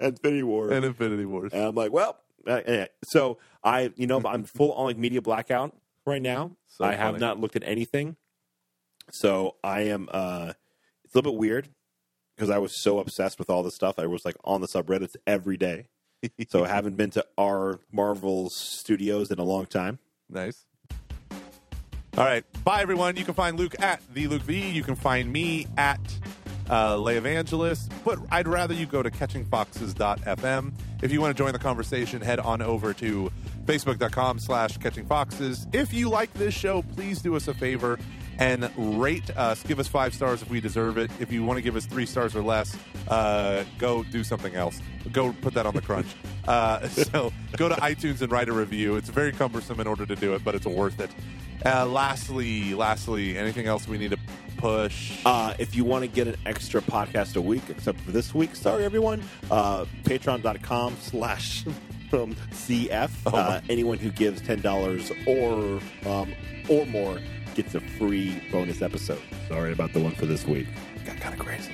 Infinity 0.00 0.42
War, 0.42 0.70
and 0.72 0.84
Infinity 0.84 1.24
Wars. 1.24 1.52
and 1.52 1.62
I'm 1.62 1.74
like, 1.74 1.92
well, 1.92 2.16
uh, 2.46 2.60
yeah. 2.66 2.86
so 3.04 3.38
I 3.62 3.92
you 3.96 4.06
know 4.06 4.20
I'm 4.24 4.44
full 4.44 4.72
on 4.72 4.86
like 4.86 4.98
media 4.98 5.22
blackout 5.22 5.76
right 6.06 6.22
now. 6.22 6.52
So 6.68 6.84
I 6.84 6.94
have 6.94 7.20
not 7.20 7.38
looked 7.40 7.56
at 7.56 7.62
anything, 7.64 8.16
so 9.10 9.56
I 9.62 9.82
am. 9.82 10.08
uh 10.10 10.52
It's 11.04 11.14
a 11.14 11.18
little 11.18 11.32
bit 11.32 11.38
weird 11.38 11.68
because 12.36 12.50
I 12.50 12.58
was 12.58 12.82
so 12.82 12.98
obsessed 13.00 13.38
with 13.38 13.50
all 13.50 13.62
this 13.62 13.74
stuff. 13.74 13.98
I 13.98 14.06
was 14.06 14.24
like 14.24 14.36
on 14.44 14.60
the 14.60 14.68
subreddits 14.68 15.16
every 15.26 15.56
day. 15.56 15.88
so 16.48 16.64
I 16.64 16.68
haven't 16.68 16.96
been 16.96 17.10
to 17.10 17.24
our 17.36 17.80
Marvel 17.92 18.48
studios 18.50 19.30
in 19.30 19.38
a 19.38 19.44
long 19.44 19.66
time. 19.66 19.98
Nice. 20.28 20.66
All 22.18 22.24
right. 22.24 22.44
Bye, 22.64 22.82
everyone. 22.82 23.16
You 23.16 23.24
can 23.24 23.34
find 23.34 23.56
Luke 23.56 23.80
at 23.80 24.02
the 24.12 24.26
Luke 24.26 24.42
V. 24.42 24.70
You 24.70 24.82
can 24.82 24.96
find 24.96 25.32
me 25.32 25.68
at 25.76 26.00
uh, 26.68 26.96
Lay 26.96 27.16
Evangelist. 27.16 27.92
But 28.04 28.18
I'd 28.32 28.48
rather 28.48 28.74
you 28.74 28.86
go 28.86 29.04
to 29.04 29.10
catchingfoxes.fm. 29.10 30.72
If 31.00 31.12
you 31.12 31.20
want 31.20 31.36
to 31.36 31.40
join 31.40 31.52
the 31.52 31.60
conversation, 31.60 32.20
head 32.20 32.40
on 32.40 32.60
over 32.60 32.92
to 32.94 33.30
facebook.com 33.66 34.40
slash 34.40 34.78
catchingfoxes. 34.78 35.72
If 35.72 35.92
you 35.94 36.08
like 36.08 36.32
this 36.34 36.54
show, 36.54 36.82
please 36.82 37.22
do 37.22 37.36
us 37.36 37.46
a 37.46 37.54
favor 37.54 38.00
and 38.38 38.70
rate 38.76 39.30
us. 39.36 39.62
Give 39.62 39.78
us 39.78 39.88
five 39.88 40.14
stars 40.14 40.42
if 40.42 40.50
we 40.50 40.60
deserve 40.60 40.96
it. 40.96 41.10
If 41.18 41.32
you 41.32 41.44
want 41.44 41.58
to 41.58 41.62
give 41.62 41.76
us 41.76 41.86
three 41.86 42.06
stars 42.06 42.36
or 42.36 42.42
less, 42.42 42.76
uh, 43.08 43.64
go 43.78 44.04
do 44.04 44.22
something 44.22 44.54
else. 44.54 44.80
Go 45.12 45.32
put 45.40 45.54
that 45.54 45.66
on 45.66 45.74
the 45.74 45.82
crunch. 45.82 46.08
Uh, 46.48 46.88
so 46.88 47.30
go 47.58 47.68
to 47.68 47.74
iTunes 47.74 48.22
and 48.22 48.32
write 48.32 48.48
a 48.48 48.52
review. 48.54 48.96
It's 48.96 49.10
very 49.10 49.32
cumbersome 49.32 49.80
in 49.80 49.86
order 49.86 50.06
to 50.06 50.16
do 50.16 50.32
it, 50.32 50.42
but 50.42 50.54
it's 50.54 50.64
worth 50.64 50.98
it. 50.98 51.10
Uh, 51.66 51.84
lastly, 51.84 52.72
lastly, 52.72 53.36
anything 53.36 53.66
else 53.66 53.86
we 53.86 53.98
need 53.98 54.12
to 54.12 54.18
push? 54.56 55.20
Uh, 55.26 55.52
if 55.58 55.76
you 55.76 55.84
want 55.84 56.04
to 56.04 56.08
get 56.08 56.26
an 56.26 56.36
extra 56.46 56.80
podcast 56.80 57.36
a 57.36 57.40
week, 57.42 57.64
except 57.68 58.00
for 58.00 58.12
this 58.12 58.34
week, 58.34 58.56
sorry 58.56 58.86
everyone, 58.86 59.22
uh, 59.50 59.84
patreon.com 60.04 60.96
slash 61.02 61.66
um, 62.14 62.34
CF. 62.52 63.10
Uh, 63.26 63.60
anyone 63.68 63.98
who 63.98 64.10
gives 64.10 64.40
$10 64.40 65.26
or, 65.26 66.08
um, 66.08 66.32
or 66.70 66.86
more 66.86 67.18
gets 67.58 67.74
a 67.74 67.80
free 67.80 68.40
bonus 68.52 68.82
episode. 68.82 69.20
Sorry 69.48 69.72
about 69.72 69.92
the 69.92 70.00
one 70.00 70.12
for 70.12 70.26
this 70.26 70.46
week. 70.46 70.68
Got 71.04 71.16
kind 71.18 71.34
of 71.34 71.40
crazy. 71.44 71.72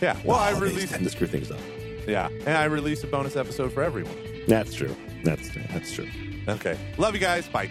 yeah. 0.00 0.16
Well, 0.24 0.38
I 0.38 0.52
released. 0.52 0.92
tend 0.92 1.02
to 1.04 1.10
screw 1.10 1.26
things 1.26 1.50
up. 1.50 1.58
Yeah, 2.06 2.28
and 2.28 2.56
I 2.56 2.64
released 2.64 3.02
a 3.02 3.08
bonus 3.08 3.34
episode 3.36 3.72
for 3.72 3.82
everyone. 3.82 4.16
That's 4.46 4.72
true. 4.72 4.94
That's 5.24 5.50
that's 5.72 5.92
true. 5.92 6.08
Okay. 6.48 6.78
Love 6.96 7.14
you 7.14 7.20
guys. 7.20 7.48
Bye. 7.48 7.70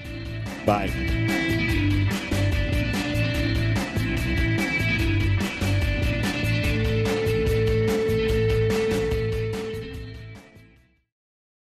Bye. 0.66 1.78